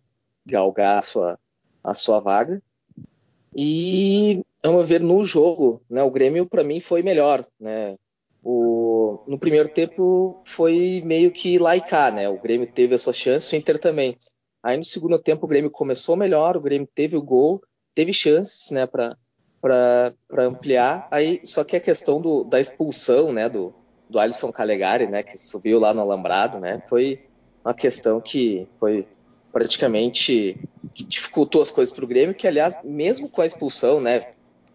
galgar 0.43 0.97
a 0.97 1.01
sua, 1.03 1.39
a 1.83 1.93
sua 1.93 2.19
vaga. 2.19 2.59
E, 3.55 4.43
vamos 4.63 4.89
ver, 4.89 5.01
no 5.01 5.23
jogo, 5.23 5.81
né? 5.87 6.01
o 6.01 6.09
Grêmio, 6.09 6.47
para 6.47 6.63
mim, 6.63 6.79
foi 6.79 7.03
melhor. 7.03 7.45
Né? 7.59 7.95
O, 8.43 9.23
no 9.27 9.37
primeiro 9.37 9.69
tempo 9.69 10.41
foi 10.45 11.01
meio 11.05 11.31
que 11.31 11.59
laicar, 11.59 12.13
né? 12.13 12.29
O 12.29 12.39
Grêmio 12.39 12.71
teve 12.71 12.95
a 12.95 12.97
sua 12.97 13.13
chance, 13.13 13.53
o 13.53 13.57
Inter 13.57 13.77
também. 13.77 14.17
Aí 14.63 14.77
no 14.77 14.83
segundo 14.83 15.19
tempo 15.19 15.45
o 15.45 15.49
Grêmio 15.49 15.69
começou 15.69 16.15
melhor, 16.15 16.55
o 16.55 16.61
Grêmio 16.61 16.87
teve 16.93 17.17
o 17.17 17.21
gol, 17.21 17.61
teve 17.97 18.13
chances, 18.13 18.69
né, 18.69 18.85
para 18.85 19.17
ampliar. 20.37 21.07
Aí, 21.09 21.39
só 21.43 21.63
que 21.63 21.75
a 21.75 21.79
questão 21.79 22.21
do, 22.21 22.43
da 22.43 22.59
expulsão, 22.59 23.33
né, 23.33 23.49
do, 23.49 23.73
do 24.07 24.19
Alisson 24.19 24.51
Calegari, 24.51 25.07
né, 25.07 25.23
que 25.23 25.35
subiu 25.35 25.79
lá 25.79 25.95
no 25.95 26.01
alambrado, 26.01 26.59
né, 26.59 26.79
foi 26.87 27.19
uma 27.65 27.73
questão 27.73 28.21
que 28.21 28.67
foi 28.79 29.07
praticamente 29.51 30.59
que 30.93 31.03
dificultou 31.03 31.59
as 31.59 31.71
coisas 31.71 31.91
para 31.91 32.05
o 32.05 32.07
Grêmio, 32.07 32.35
que 32.35 32.47
aliás, 32.47 32.77
mesmo 32.83 33.27
com 33.27 33.41
a 33.41 33.47
expulsão, 33.47 33.99
né, 33.99 34.27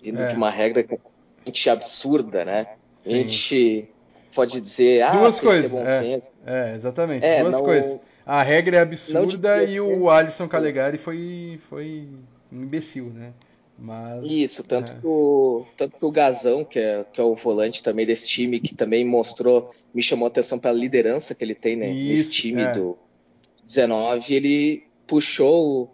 vindo 0.03 0.21
é. 0.21 0.27
de 0.27 0.35
uma 0.35 0.51
regra 0.51 0.83
completamente 0.83 1.71
absurda, 1.71 2.45
né, 2.45 2.67
a 3.07 3.09
gente 3.09 3.89
pode 4.35 4.61
dizer, 4.61 5.03
ah, 5.03 5.13
duas 5.13 5.39
coisas, 5.39 5.71
bom 5.71 5.85
é, 5.85 6.01
senso. 6.01 6.41
É, 6.45 6.75
exatamente, 6.75 7.25
é, 7.25 7.41
duas 7.41 7.53
não, 7.53 7.63
coisas. 7.63 8.01
A 8.27 8.43
regra 8.43 8.79
é 8.79 8.81
absurda 8.81 9.63
e 9.63 9.81
o 9.81 10.11
Alisson 10.11 10.49
Calegari 10.49 10.99
foi, 10.99 11.61
foi 11.69 12.09
um 12.53 12.63
imbecil, 12.63 13.07
né? 13.07 13.33
Mas, 13.79 14.23
Isso, 14.31 14.63
tanto, 14.63 14.93
é. 14.93 14.97
que 14.97 15.07
o, 15.07 15.67
tanto 15.77 15.97
que 15.97 16.05
o 16.05 16.11
Gazão, 16.11 16.65
que 16.65 16.79
é, 16.79 17.05
que 17.11 17.21
é 17.21 17.25
o 17.25 17.35
volante 17.35 17.83
também 17.83 18.07
desse 18.07 18.29
time, 18.29 18.61
que 18.61 18.75
também 18.75 19.05
mostrou, 19.05 19.71
me 19.93 20.03
chamou 20.03 20.27
a 20.27 20.29
atenção 20.29 20.59
pela 20.59 20.79
liderança 20.79 21.35
que 21.35 21.43
ele 21.43 21.55
tem 21.55 21.75
né, 21.77 21.91
Isso, 21.91 22.09
nesse 22.09 22.31
time 22.31 22.63
é. 22.63 22.73
do 22.73 22.97
19, 23.65 24.35
ele 24.35 24.85
puxou 25.07 25.93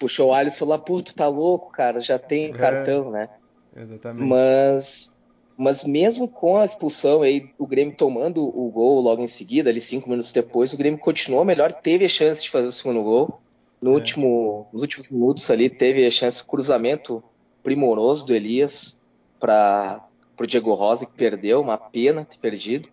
puxou 0.00 0.30
o 0.30 0.34
Alisson 0.34 0.64
lá, 0.64 0.78
pô, 0.78 1.02
tu 1.02 1.14
tá 1.14 1.28
louco, 1.28 1.70
cara, 1.70 2.00
já 2.00 2.18
tem 2.18 2.46
é, 2.46 2.52
cartão, 2.52 3.10
né? 3.10 3.28
Exatamente. 3.76 4.26
Mas, 4.26 5.12
mas 5.58 5.84
mesmo 5.84 6.26
com 6.26 6.56
a 6.56 6.64
expulsão 6.64 7.20
aí, 7.20 7.50
o 7.58 7.66
Grêmio 7.66 7.94
tomando 7.94 8.42
o 8.42 8.70
gol 8.70 8.98
logo 9.00 9.22
em 9.22 9.26
seguida, 9.26 9.68
ali 9.68 9.80
cinco 9.80 10.08
minutos 10.08 10.32
depois, 10.32 10.72
o 10.72 10.78
Grêmio 10.78 10.98
continuou 10.98 11.44
melhor, 11.44 11.70
teve 11.70 12.06
a 12.06 12.08
chance 12.08 12.42
de 12.42 12.50
fazer 12.50 12.66
o 12.66 12.72
segundo 12.72 13.02
gol. 13.02 13.40
No 13.80 13.92
é. 13.92 13.94
último, 13.94 14.68
nos 14.72 14.82
últimos 14.82 15.08
minutos 15.08 15.50
ali, 15.50 15.68
teve 15.68 16.04
a 16.06 16.10
chance, 16.10 16.44
cruzamento 16.44 17.22
primoroso 17.62 18.26
do 18.26 18.34
Elias 18.34 18.98
para 19.38 20.04
o 20.38 20.46
Diego 20.46 20.74
Rosa, 20.74 21.06
que 21.06 21.14
perdeu, 21.14 21.60
uma 21.60 21.78
pena 21.78 22.24
ter 22.24 22.38
perdido. 22.38 22.88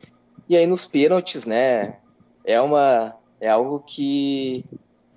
E 0.48 0.56
aí 0.56 0.66
nos 0.66 0.86
pênaltis, 0.86 1.46
né, 1.46 1.98
é, 2.44 2.60
uma, 2.62 3.16
é 3.40 3.50
algo 3.50 3.80
que 3.86 4.64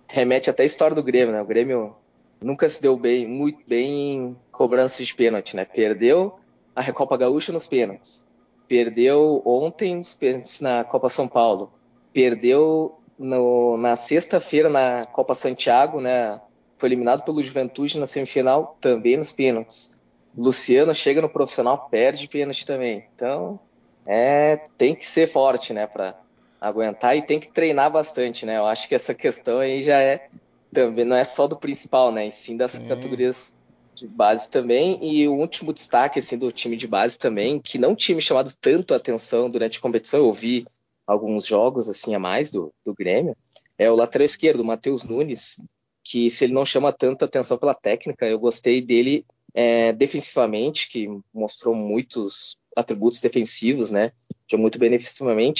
remete 0.08 0.50
até 0.50 0.64
à 0.64 0.66
história 0.66 0.94
do 0.94 1.02
Grêmio, 1.02 1.32
né? 1.32 1.40
O 1.40 1.46
Grêmio 1.46 1.94
nunca 2.40 2.68
se 2.68 2.82
deu 2.82 2.96
bem, 2.96 3.26
muito 3.26 3.62
bem 3.66 4.14
em 4.14 4.36
cobrança 4.50 5.04
de 5.04 5.14
pênalti, 5.14 5.54
né? 5.54 5.64
Perdeu 5.64 6.38
a 6.74 6.80
Recopa 6.80 7.16
Gaúcha 7.16 7.52
nos 7.52 7.68
pênaltis. 7.68 8.24
Perdeu 8.66 9.42
ontem 9.44 9.96
nos 9.96 10.14
pênaltis 10.14 10.60
na 10.60 10.82
Copa 10.84 11.08
São 11.08 11.28
Paulo. 11.28 11.72
Perdeu 12.12 12.99
no, 13.20 13.76
na 13.76 13.96
sexta-feira 13.96 14.70
na 14.70 15.04
Copa 15.04 15.34
Santiago, 15.34 16.00
né? 16.00 16.40
Foi 16.78 16.88
eliminado 16.88 17.22
pelo 17.22 17.42
Juventude 17.42 18.00
na 18.00 18.06
semifinal, 18.06 18.78
também 18.80 19.18
nos 19.18 19.30
pênaltis. 19.30 19.90
Luciano 20.34 20.94
chega 20.94 21.20
no 21.20 21.28
profissional, 21.28 21.86
perde 21.90 22.26
pênalti 22.26 22.64
também. 22.64 23.04
Então, 23.14 23.60
é, 24.06 24.56
tem 24.78 24.94
que 24.94 25.04
ser 25.04 25.28
forte, 25.28 25.74
né, 25.74 25.86
para 25.86 26.18
aguentar 26.58 27.14
e 27.14 27.20
tem 27.20 27.38
que 27.38 27.48
treinar 27.48 27.90
bastante, 27.90 28.46
né? 28.46 28.56
Eu 28.56 28.64
acho 28.64 28.88
que 28.88 28.94
essa 28.94 29.12
questão 29.12 29.58
aí 29.58 29.82
já 29.82 30.00
é 30.00 30.28
também 30.72 31.04
não 31.04 31.16
é 31.16 31.24
só 31.24 31.46
do 31.46 31.56
principal, 31.56 32.10
né? 32.10 32.26
E 32.26 32.32
sim 32.32 32.56
das 32.56 32.72
sim. 32.72 32.88
categorias 32.88 33.52
de 33.94 34.06
base 34.06 34.48
também. 34.48 34.98
E 35.02 35.28
o 35.28 35.34
último 35.34 35.74
destaque 35.74 36.20
assim, 36.20 36.38
do 36.38 36.50
time 36.50 36.76
de 36.76 36.86
base 36.86 37.18
também, 37.18 37.58
que 37.58 37.76
não 37.76 37.94
tinha 37.94 38.16
me 38.16 38.22
chamado 38.22 38.50
tanto 38.58 38.94
a 38.94 38.96
atenção 38.96 39.48
durante 39.48 39.78
a 39.78 39.82
competição, 39.82 40.20
eu 40.20 40.32
vi 40.32 40.66
alguns 41.10 41.44
jogos 41.44 41.88
assim 41.88 42.14
a 42.14 42.18
mais 42.18 42.50
do, 42.50 42.72
do 42.84 42.94
Grêmio, 42.94 43.36
é 43.76 43.90
o 43.90 43.96
lateral 43.96 44.24
esquerdo, 44.24 44.60
o 44.60 44.64
Matheus 44.64 45.02
Nunes, 45.02 45.60
que 46.04 46.30
se 46.30 46.44
ele 46.44 46.52
não 46.52 46.64
chama 46.64 46.92
tanto 46.92 47.24
atenção 47.24 47.58
pela 47.58 47.74
técnica, 47.74 48.26
eu 48.26 48.38
gostei 48.38 48.80
dele 48.80 49.26
é, 49.52 49.92
defensivamente, 49.92 50.88
que 50.88 51.08
mostrou 51.34 51.74
muitos 51.74 52.56
atributos 52.76 53.20
defensivos, 53.20 53.90
né? 53.90 54.12
Jogou 54.48 54.62
muito 54.62 54.78
bem 54.78 54.96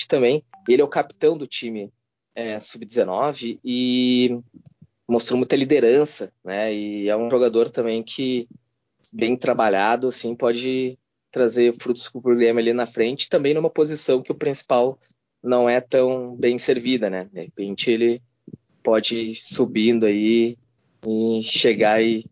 também. 0.09 0.45
Ele 0.69 0.83
é 0.83 0.85
o 0.85 0.89
capitão 0.89 1.37
do 1.37 1.47
time 1.47 1.93
é, 2.35 2.59
sub-19 2.59 3.59
e 3.65 4.41
mostrou 5.09 5.37
muita 5.37 5.57
liderança, 5.57 6.33
né? 6.45 6.73
E 6.73 7.09
é 7.09 7.17
um 7.17 7.29
jogador 7.29 7.71
também 7.71 8.03
que, 8.03 8.49
bem 9.13 9.37
trabalhado, 9.37 10.09
assim, 10.09 10.35
pode 10.37 10.97
trazer 11.31 11.73
frutos 11.75 12.09
para 12.09 12.19
o 12.19 12.23
programa 12.23 12.61
ali 12.61 12.73
na 12.73 12.87
frente, 12.87 13.29
também 13.29 13.55
numa 13.55 13.71
posição 13.71 14.23
que 14.23 14.33
o 14.33 14.37
principal 14.37 14.99
não 15.43 15.69
é 15.69 15.81
tão 15.81 16.35
bem 16.37 16.59
servida, 16.59 17.09
né? 17.09 17.29
De 17.33 17.41
repente 17.43 17.91
ele 17.91 18.23
pode 18.83 19.19
ir 19.19 19.35
subindo 19.35 20.07
aí 20.07 20.57
e 21.07 21.43
chegar 21.43 22.03
e 22.03 22.25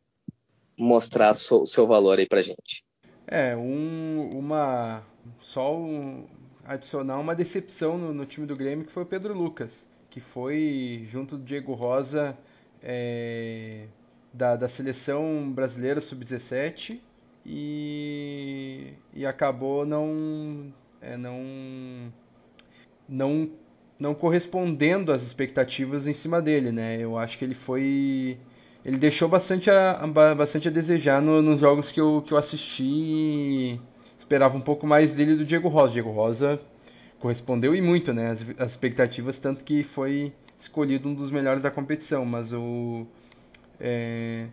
mostrar 0.77 1.31
o 1.31 1.67
seu 1.67 1.87
valor 1.87 2.19
aí 2.19 2.27
pra 2.27 2.43
gente. 2.43 2.85
É, 3.27 3.57
um, 3.57 4.31
uma 4.33 5.03
só 5.41 5.77
um, 5.77 6.27
adicionar 6.65 7.19
uma 7.19 7.35
decepção 7.35 7.99
no, 7.99 8.13
no, 8.13 8.25
time 8.25 8.47
do 8.47 8.57
Grêmio 8.57 8.87
que 8.87 8.93
foi 8.93 9.03
o 9.03 9.07
Pedro 9.07 9.35
Lucas, 9.35 9.73
que 10.11 10.21
foi 10.21 11.07
junto 11.11 11.37
do 11.37 11.45
Diego 11.45 11.75
Rosa 11.75 12.37
é, 12.83 13.87
da, 14.33 14.57
da 14.57 14.69
seleção 14.69 15.51
brasileira 15.51 16.01
sub-17 16.01 17.01
e, 17.45 18.93
e 19.13 19.27
acabou 19.27 19.85
não, 19.85 20.73
é, 21.01 21.17
não, 21.17 22.13
não, 23.09 23.51
não 23.99 24.15
correspondendo 24.15 25.13
às 25.13 25.23
expectativas 25.23 26.07
em 26.07 26.15
cima 26.15 26.43
dele, 26.43 26.71
né? 26.71 26.99
Eu 27.01 27.17
acho 27.17 27.39
que 27.39 27.45
ele 27.45 27.55
foi 27.55 28.39
ele 28.85 28.97
deixou 28.97 29.29
bastante 29.29 29.71
a, 29.71 30.07
bastante 30.35 30.69
a 30.69 30.71
desejar 30.71 31.21
no, 31.21 31.43
nos 31.43 31.61
jogos 31.61 31.91
que 31.91 32.01
eu, 32.01 32.23
que 32.27 32.33
eu 32.33 32.39
assisti. 32.39 33.79
Esperava 34.19 34.57
um 34.57 34.61
pouco 34.61 34.87
mais 34.87 35.15
dele 35.15 35.37
do 35.37 35.45
Diego 35.45 35.69
Rosa. 35.69 35.93
Diego 35.93 36.11
Rosa 36.11 36.61
correspondeu 37.19 37.75
e 37.75 37.83
muito, 37.83 38.13
né? 38.13 38.31
As, 38.31 38.47
as 38.59 38.71
expectativas, 38.71 39.39
tanto 39.39 39.65
que 39.65 39.83
foi 39.83 40.33
escolhido 40.59 41.09
um 41.09 41.15
dos 41.15 41.31
melhores 41.31 41.63
da 41.63 41.71
competição, 41.71 42.25
mas 42.25 42.53
o, 42.53 43.07
é, 43.79 44.47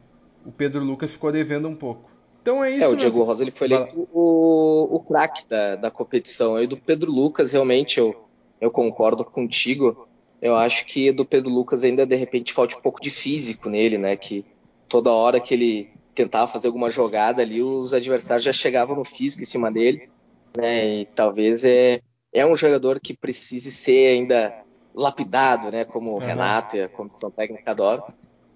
o 0.45 0.51
Pedro 0.51 0.84
Lucas 0.84 1.12
ficou 1.12 1.32
devendo 1.32 1.68
um 1.68 1.76
pouco. 1.76 2.10
Então 2.41 2.64
é 2.64 2.72
isso. 2.72 2.84
É, 2.84 2.88
o 2.88 2.95
Diego 2.95 3.24
Rosa 3.24 3.43
ele 3.43 3.51
foi 3.51 3.68
eleito 3.68 4.08
o, 4.12 4.95
o 4.95 4.99
craque 4.99 5.47
da, 5.47 5.76
da 5.76 5.89
competição. 5.89 6.58
Aí 6.58 6.68
do 6.68 6.78
Pedro 6.78 7.12
Lucas, 7.12 7.53
realmente, 7.53 7.99
eu, 7.99 8.24
eu 8.60 8.72
concordo 8.72 9.24
contigo. 9.24 10.06
Eu 10.41 10.56
acho 10.56 10.86
que 10.86 11.12
do 11.12 11.26
Pedro 11.26 11.51
Lucas 11.51 11.84
ainda 11.84 12.06
de 12.06 12.16
repente 12.16 12.53
falta 12.53 12.78
um 12.78 12.82
pouco 12.82 13.01
de 13.01 13.10
físico 13.10 13.70
nele, 13.70 13.97
né? 13.97 14.16
Que 14.16 14.45
toda 14.88 15.12
hora 15.12 15.39
que 15.39 15.53
ele 15.53 15.89
tentava 16.14 16.47
fazer 16.47 16.68
alguma 16.68 16.89
jogada 16.89 17.41
ali, 17.41 17.62
os 17.62 17.93
adversários 17.93 18.43
já 18.43 18.53
chegavam 18.53 18.95
no 18.95 19.03
físico 19.03 19.41
em 19.41 19.45
cima 19.45 19.72
dele, 19.72 20.10
né? 20.56 21.01
E 21.01 21.06
talvez 21.08 21.64
é, 21.64 21.99
é 22.34 22.45
um 22.45 22.56
jogador 22.56 22.99
que 22.99 23.14
precise 23.14 23.72
ser 23.72 24.14
ainda 24.14 24.64
lapidado, 24.93 25.70
né? 25.70 25.84
Como 25.84 26.12
o 26.12 26.14
uhum. 26.14 26.20
Renato 26.20 26.78
e 26.78 26.84
a 26.84 26.89
comissão 26.89 27.30
técnica 27.30 27.72
adoram. 27.72 28.06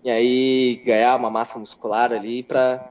E 0.04 0.10
aí 0.10 0.82
ganhar 0.86 1.18
uma 1.18 1.30
massa 1.30 1.60
muscular 1.60 2.12
ali 2.14 2.42
para 2.42 2.90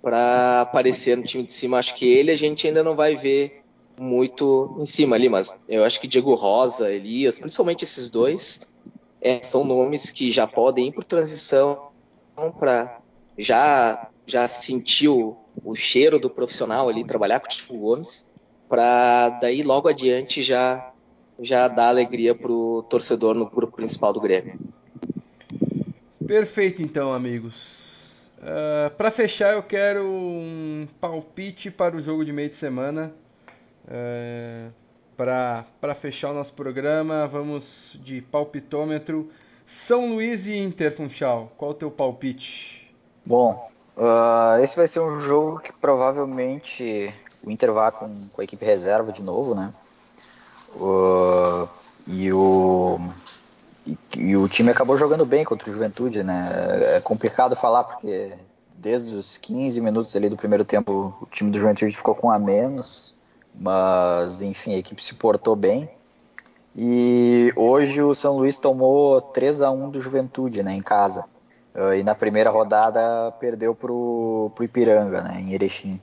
para 0.00 0.62
aparecer 0.62 1.14
no 1.16 1.24
time 1.24 1.44
de 1.44 1.52
cima. 1.52 1.78
Acho 1.78 1.94
que 1.94 2.08
ele 2.08 2.30
a 2.30 2.36
gente 2.36 2.66
ainda 2.66 2.82
não 2.82 2.96
vai 2.96 3.16
ver 3.16 3.59
muito 4.00 4.78
em 4.80 4.86
cima 4.86 5.14
ali, 5.14 5.28
mas 5.28 5.54
eu 5.68 5.84
acho 5.84 6.00
que 6.00 6.06
Diego 6.06 6.34
Rosa, 6.34 6.90
Elias, 6.90 7.38
principalmente 7.38 7.84
esses 7.84 8.08
dois, 8.08 8.62
é, 9.20 9.42
são 9.42 9.62
nomes 9.62 10.10
que 10.10 10.32
já 10.32 10.46
podem 10.46 10.88
ir 10.88 10.92
por 10.92 11.04
transição 11.04 11.90
para 12.58 13.00
já 13.36 14.08
já 14.26 14.48
sentir 14.48 15.08
o, 15.08 15.36
cheiro 15.74 16.18
do 16.18 16.30
profissional 16.30 16.88
ali, 16.88 17.04
trabalhar 17.04 17.40
com 17.40 17.48
o 17.48 17.52
Chico 17.52 17.76
Gomes, 17.76 18.24
para 18.68 19.28
daí 19.40 19.62
logo 19.62 19.88
adiante 19.88 20.42
já 20.42 20.92
já 21.38 21.68
dar 21.68 21.88
alegria 21.88 22.34
para 22.34 22.50
o 22.50 22.82
torcedor 22.82 23.34
no 23.34 23.50
grupo 23.50 23.76
principal 23.76 24.12
do 24.12 24.20
Grêmio. 24.20 24.58
Perfeito, 26.26 26.80
então, 26.80 27.12
amigos. 27.12 27.54
Uh, 28.38 28.86
ah, 28.86 28.90
para 28.96 29.10
fechar, 29.10 29.54
eu 29.54 29.62
quero 29.62 30.04
um 30.06 30.86
palpite 31.00 31.70
para 31.70 31.96
o 31.96 32.02
jogo 32.02 32.24
de 32.24 32.32
meio 32.32 32.48
de 32.48 32.56
semana. 32.56 33.12
Ah, 33.88 34.70
para 35.16 35.94
fechar 35.94 36.30
o 36.30 36.34
nosso 36.34 36.54
programa, 36.54 37.26
vamos 37.26 37.92
de 38.02 38.22
palpitômetro. 38.22 39.30
São 39.66 40.14
Luís 40.14 40.46
e 40.46 40.56
Inter, 40.56 40.96
Funchal. 40.96 41.52
Qual 41.58 41.72
o 41.72 41.74
teu 41.74 41.90
palpite? 41.90 42.90
Bom, 43.26 43.70
uh, 43.96 44.62
esse 44.62 44.74
vai 44.74 44.86
ser 44.86 45.00
um 45.00 45.20
jogo 45.20 45.60
que 45.60 45.72
provavelmente 45.74 47.14
o 47.42 47.50
Inter 47.50 47.70
vai 47.70 47.92
com, 47.92 48.28
com 48.32 48.40
a 48.40 48.44
equipe 48.44 48.64
reserva 48.64 49.12
de 49.12 49.22
novo, 49.22 49.54
né? 49.54 49.72
Uh, 50.74 51.68
e, 52.06 52.32
o, 52.32 52.98
e, 53.86 53.98
e, 54.16 54.36
o 54.36 54.48
time 54.48 54.70
acabou 54.70 54.96
jogando 54.96 55.26
bem 55.26 55.44
contra 55.44 55.68
o 55.68 55.72
Juventude, 55.72 56.24
né? 56.24 56.96
É 56.96 57.00
complicado 57.00 57.54
falar 57.54 57.84
porque 57.84 58.32
desde 58.74 59.14
os 59.14 59.36
15 59.36 59.80
minutos 59.82 60.16
ali 60.16 60.30
do 60.30 60.36
primeiro 60.36 60.64
tempo 60.64 61.14
o 61.20 61.26
time 61.26 61.50
do 61.50 61.60
Juventude 61.60 61.94
ficou 61.94 62.14
com 62.14 62.30
a 62.30 62.38
menos, 62.38 63.14
mas 63.54 64.42
enfim, 64.42 64.74
a 64.74 64.78
equipe 64.78 65.02
se 65.02 65.14
portou 65.14 65.54
bem. 65.56 65.88
E 66.76 67.52
hoje 67.56 68.00
o 68.02 68.14
São 68.14 68.36
Luís 68.36 68.56
tomou 68.58 69.20
3 69.20 69.62
a 69.62 69.70
1 69.70 69.90
do 69.90 70.00
Juventude, 70.00 70.62
né, 70.62 70.72
em 70.72 70.82
casa. 70.82 71.24
Uh, 71.74 71.94
e 71.94 72.02
na 72.02 72.14
primeira 72.14 72.50
rodada 72.50 73.32
perdeu 73.38 73.74
pro, 73.74 74.50
pro 74.54 74.64
Ipiranga, 74.64 75.22
né, 75.22 75.40
em 75.40 75.52
Erechim. 75.52 76.00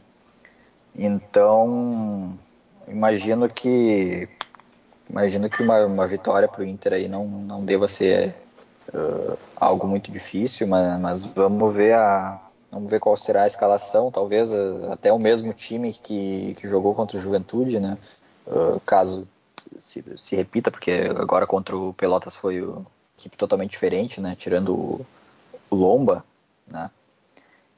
Então, 0.96 2.38
imagino 2.88 3.48
que 3.48 4.28
imagino 5.10 5.50
que 5.50 5.64
uma, 5.64 5.86
uma 5.86 6.08
vitória 6.08 6.48
para 6.48 6.62
o 6.62 6.66
Inter 6.66 6.94
aí 6.94 7.08
não, 7.08 7.26
não 7.28 7.64
deva 7.64 7.88
ser 7.88 8.36
uh, 8.94 9.38
algo 9.56 9.88
muito 9.88 10.12
difícil, 10.12 10.68
mas, 10.68 11.00
mas 11.00 11.26
vamos 11.26 11.74
ver 11.74 11.94
a 11.94 12.42
vamos 12.72 12.90
ver 12.90 13.00
qual 13.00 13.16
será 13.18 13.44
a 13.44 13.48
escalação, 13.48 14.12
talvez 14.12 14.52
uh, 14.52 14.92
até 14.92 15.12
o 15.12 15.20
mesmo 15.20 15.54
time 15.54 15.94
que, 15.94 16.56
que 16.56 16.68
jogou 16.68 16.94
contra 16.94 17.18
o 17.18 17.22
Juventude, 17.22 17.80
né? 17.80 17.98
Uh, 18.46 18.80
caso 18.82 19.28
se, 19.78 20.04
se, 20.18 20.36
repita, 20.36 20.72
porque 20.72 20.92
agora 21.18 21.46
contra 21.46 21.76
o 21.76 21.94
Pelotas 21.94 22.36
foi 22.36 22.62
uma 22.62 22.86
equipe 23.18 23.38
totalmente 23.38 23.72
diferente, 23.72 24.22
né? 24.22 24.36
Tirando 24.38 24.74
o, 24.74 25.06
o 25.70 25.76
Lomba, 25.76 26.24
né? 26.68 26.90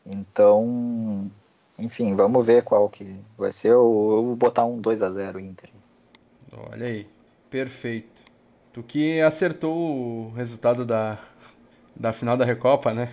Então, 0.06 1.30
enfim, 1.78 2.16
vamos 2.16 2.46
ver 2.46 2.64
qual 2.64 2.90
que 2.90 3.16
vai 3.38 3.52
ser. 3.52 3.70
Eu, 3.70 3.74
eu 3.74 4.24
vou 4.26 4.36
botar 4.36 4.66
um 4.66 4.80
2 4.80 5.02
a 5.04 5.10
0 5.10 5.40
Inter. 5.40 5.70
Olha 6.72 6.88
aí. 6.88 7.08
Perfeito. 7.50 8.08
Tu 8.72 8.84
que 8.84 9.22
acertou 9.22 9.76
o 9.76 10.34
resultado 10.36 10.86
da, 10.86 11.18
da 11.96 12.14
final 12.14 12.38
da 12.38 12.46
Recopa, 12.46 12.94
né? 12.94 13.12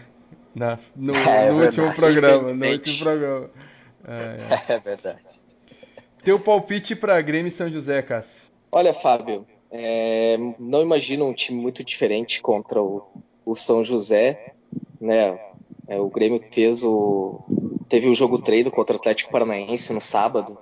Na, 0.56 0.78
no, 0.96 1.12
é, 1.28 1.52
no 1.52 1.66
último 1.66 1.94
programa. 1.94 2.54
No 2.54 2.66
último 2.66 2.98
programa. 2.98 3.50
É, 4.08 4.72
é. 4.72 4.72
é 4.72 4.78
verdade. 4.78 5.42
Teu 6.24 6.40
palpite 6.40 6.96
para 6.96 7.20
Grêmio 7.20 7.50
e 7.50 7.52
São 7.52 7.68
José, 7.68 8.00
Cássio? 8.00 8.46
Olha, 8.72 8.94
Fábio, 8.94 9.46
é, 9.70 10.38
não 10.58 10.80
imagino 10.80 11.26
um 11.26 11.34
time 11.34 11.60
muito 11.60 11.84
diferente 11.84 12.40
contra 12.40 12.82
o, 12.82 13.06
o 13.44 13.54
São 13.54 13.84
José, 13.84 14.54
né? 14.98 15.38
É, 15.86 16.00
o 16.00 16.08
Grêmio 16.08 16.40
fez 16.50 16.82
o, 16.82 17.44
teve 17.88 18.08
o 18.08 18.14
jogo 18.14 18.40
treino 18.40 18.70
contra 18.70 18.96
o 18.96 18.98
Atlético 18.98 19.30
Paranaense 19.30 19.92
no 19.92 20.00
sábado, 20.00 20.58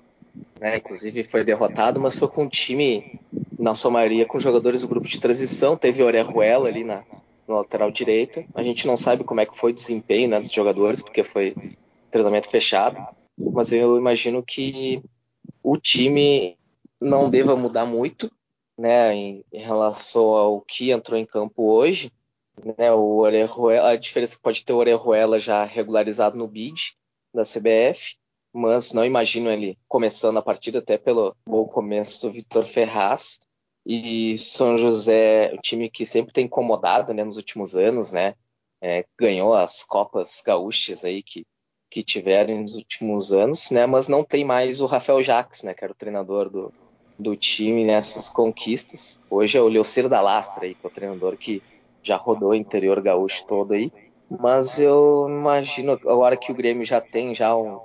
né? 0.61 0.77
Inclusive 0.77 1.23
foi 1.23 1.45
derrotado, 1.45 2.01
mas 2.01 2.19
foi 2.19 2.29
com 2.29 2.43
um 2.43 2.49
time, 2.49 3.21
na 3.57 3.75
sua 3.75 3.93
maioria, 3.93 4.27
com 4.27 4.41
jogadores 4.41 4.83
do 4.83 4.89
grupo 4.89 5.07
de 5.07 5.21
transição. 5.21 5.77
Teve 5.77 6.03
o 6.03 6.07
Orejuela 6.07 6.69
ali 6.69 6.83
na, 6.83 7.05
na 7.47 7.57
lateral 7.57 7.91
direita. 7.91 8.45
A 8.55 8.63
gente 8.63 8.87
não 8.87 8.97
sabe 8.97 9.25
como 9.25 9.41
é 9.41 9.47
que 9.47 9.57
foi 9.57 9.73
o 9.73 9.75
desempenho 9.75 10.29
né, 10.29 10.41
dos 10.41 10.53
jogadores, 10.53 11.03
porque 11.03 11.23
foi 11.23 11.55
treinamento 12.11 12.49
fechado. 12.49 13.05
Mas 13.37 13.73
eu 13.73 13.99
imagino 13.99 14.43
que 14.43 15.03
o 15.63 15.77
time 15.77 16.57
não 17.01 17.29
deva 17.29 17.57
mudar 17.57 17.85
muito, 17.85 18.31
né, 18.79 19.15
em, 19.15 19.45
em 19.53 19.61
relação 19.61 20.25
ao 20.35 20.61
que 20.61 20.91
entrou 20.91 21.19
em 21.19 21.27
campo 21.27 21.65
hoje. 21.65 22.11
Né, 22.79 22.93
o 22.93 23.17
Orejuela, 23.17 23.91
a 23.91 23.97
diferença 23.97 24.35
é 24.35 24.37
que 24.37 24.43
pode 24.43 24.65
ter 24.65 24.73
o 24.73 24.77
Orejuela 24.77 25.39
já 25.39 25.65
regularizado 25.65 26.37
no 26.37 26.47
bid 26.47 26.97
da 27.35 27.43
CBF, 27.43 28.17
mas 28.53 28.93
não 28.93 29.05
imagino 29.05 29.51
ele 29.51 29.77
começando 29.89 30.37
a 30.37 30.43
partida 30.43 30.79
até 30.79 30.97
pelo 30.97 31.35
bom 31.47 31.65
começo 31.67 32.23
do 32.23 32.33
Vitor 32.33 32.65
Ferraz. 32.65 33.41
E 33.87 34.39
São 34.39 34.77
José, 34.77 35.53
o 35.55 35.61
time 35.61 35.91
que 35.91 36.07
sempre 36.07 36.33
tem 36.33 36.47
incomodado 36.47 37.13
né, 37.13 37.23
nos 37.23 37.37
últimos 37.37 37.75
anos, 37.75 38.13
né? 38.13 38.35
É, 38.81 39.05
ganhou 39.19 39.55
as 39.55 39.83
Copas 39.83 40.43
Gaúchas 40.45 41.05
aí 41.05 41.23
que, 41.23 41.47
que 41.91 42.03
tiveram 42.03 42.61
nos 42.61 42.75
últimos 42.75 43.33
anos, 43.33 43.71
né? 43.71 43.87
Mas 43.87 44.09
não 44.09 44.25
tem 44.25 44.45
mais 44.45 44.81
o 44.81 44.87
Rafael 44.87 45.23
Jacques, 45.23 45.63
né? 45.63 45.75
Que 45.75 45.85
era 45.85 45.93
o 45.93 45.97
treinador 45.97 46.49
do, 46.49 46.73
do 47.19 47.37
time 47.37 47.85
nessas 47.85 48.29
conquistas. 48.29 49.21
Hoje 49.31 49.59
é 49.59 49.61
o 49.61 49.69
Leocir 49.69 50.09
da 50.09 50.21
Lastra 50.21 50.65
aí, 50.65 50.75
que 50.75 50.85
é 50.85 50.89
o 50.89 50.93
treinador 50.93 51.37
que 51.37 51.63
já 52.03 52.17
rodou 52.17 52.51
o 52.51 52.55
interior 52.55 53.01
gaúcho 53.01 53.47
todo 53.47 53.73
aí. 53.73 53.93
Mas 54.29 54.79
eu 54.79 55.27
imagino 55.29 55.93
agora 55.93 56.37
que 56.37 56.51
o 56.51 56.55
Grêmio 56.55 56.85
já 56.85 57.01
tem 57.01 57.35
já 57.35 57.55
um, 57.55 57.81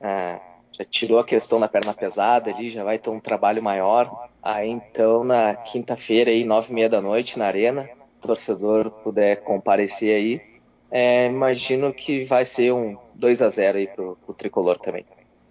é, 0.00 0.40
já 0.72 0.84
tirou 0.84 1.18
a 1.18 1.24
questão 1.24 1.60
da 1.60 1.68
perna 1.68 1.94
pesada 1.94 2.50
ali, 2.50 2.68
já 2.68 2.82
vai 2.82 2.98
ter 2.98 3.10
um 3.10 3.20
trabalho 3.20 3.62
maior. 3.62 4.30
Aí 4.42 4.68
então 4.68 5.22
na 5.22 5.54
quinta-feira 5.54 6.30
aí 6.30 6.44
nove 6.44 6.72
e 6.72 6.74
meia 6.74 6.88
da 6.88 7.00
noite 7.00 7.38
na 7.38 7.46
arena, 7.46 7.88
o 8.18 8.26
torcedor 8.26 8.90
puder 8.90 9.42
comparecer 9.42 10.14
aí, 10.14 10.42
é, 10.90 11.26
imagino 11.26 11.92
que 11.92 12.24
vai 12.24 12.44
ser 12.44 12.72
um 12.72 12.98
2 13.14 13.40
a 13.40 13.48
0 13.48 13.78
aí 13.78 13.86
pro, 13.86 14.16
pro 14.16 14.34
tricolor 14.34 14.78
também. 14.78 15.06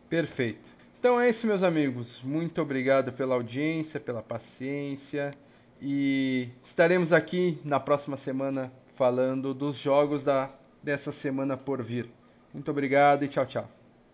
Perfeito. 0.08 0.70
Então 1.00 1.20
é 1.20 1.30
isso, 1.30 1.48
meus 1.48 1.64
amigos. 1.64 2.22
Muito 2.24 2.62
obrigado 2.62 3.12
pela 3.12 3.34
audiência, 3.34 4.00
pela 4.00 4.22
paciência. 4.22 5.32
E 5.82 6.50
estaremos 6.64 7.12
aqui 7.12 7.58
na 7.66 7.80
próxima 7.80 8.18
semana 8.18 8.72
falando 8.96 9.52
dos 9.52 9.78
jogos 9.78 10.24
da, 10.24 10.52
dessa 10.84 11.12
semana 11.12 11.58
por 11.58 11.82
vir. 11.82 12.08
Muito 12.54 12.70
obrigado 12.70 13.26
e 13.26 13.28
tchau, 13.28 13.48
tchau. 13.48 13.81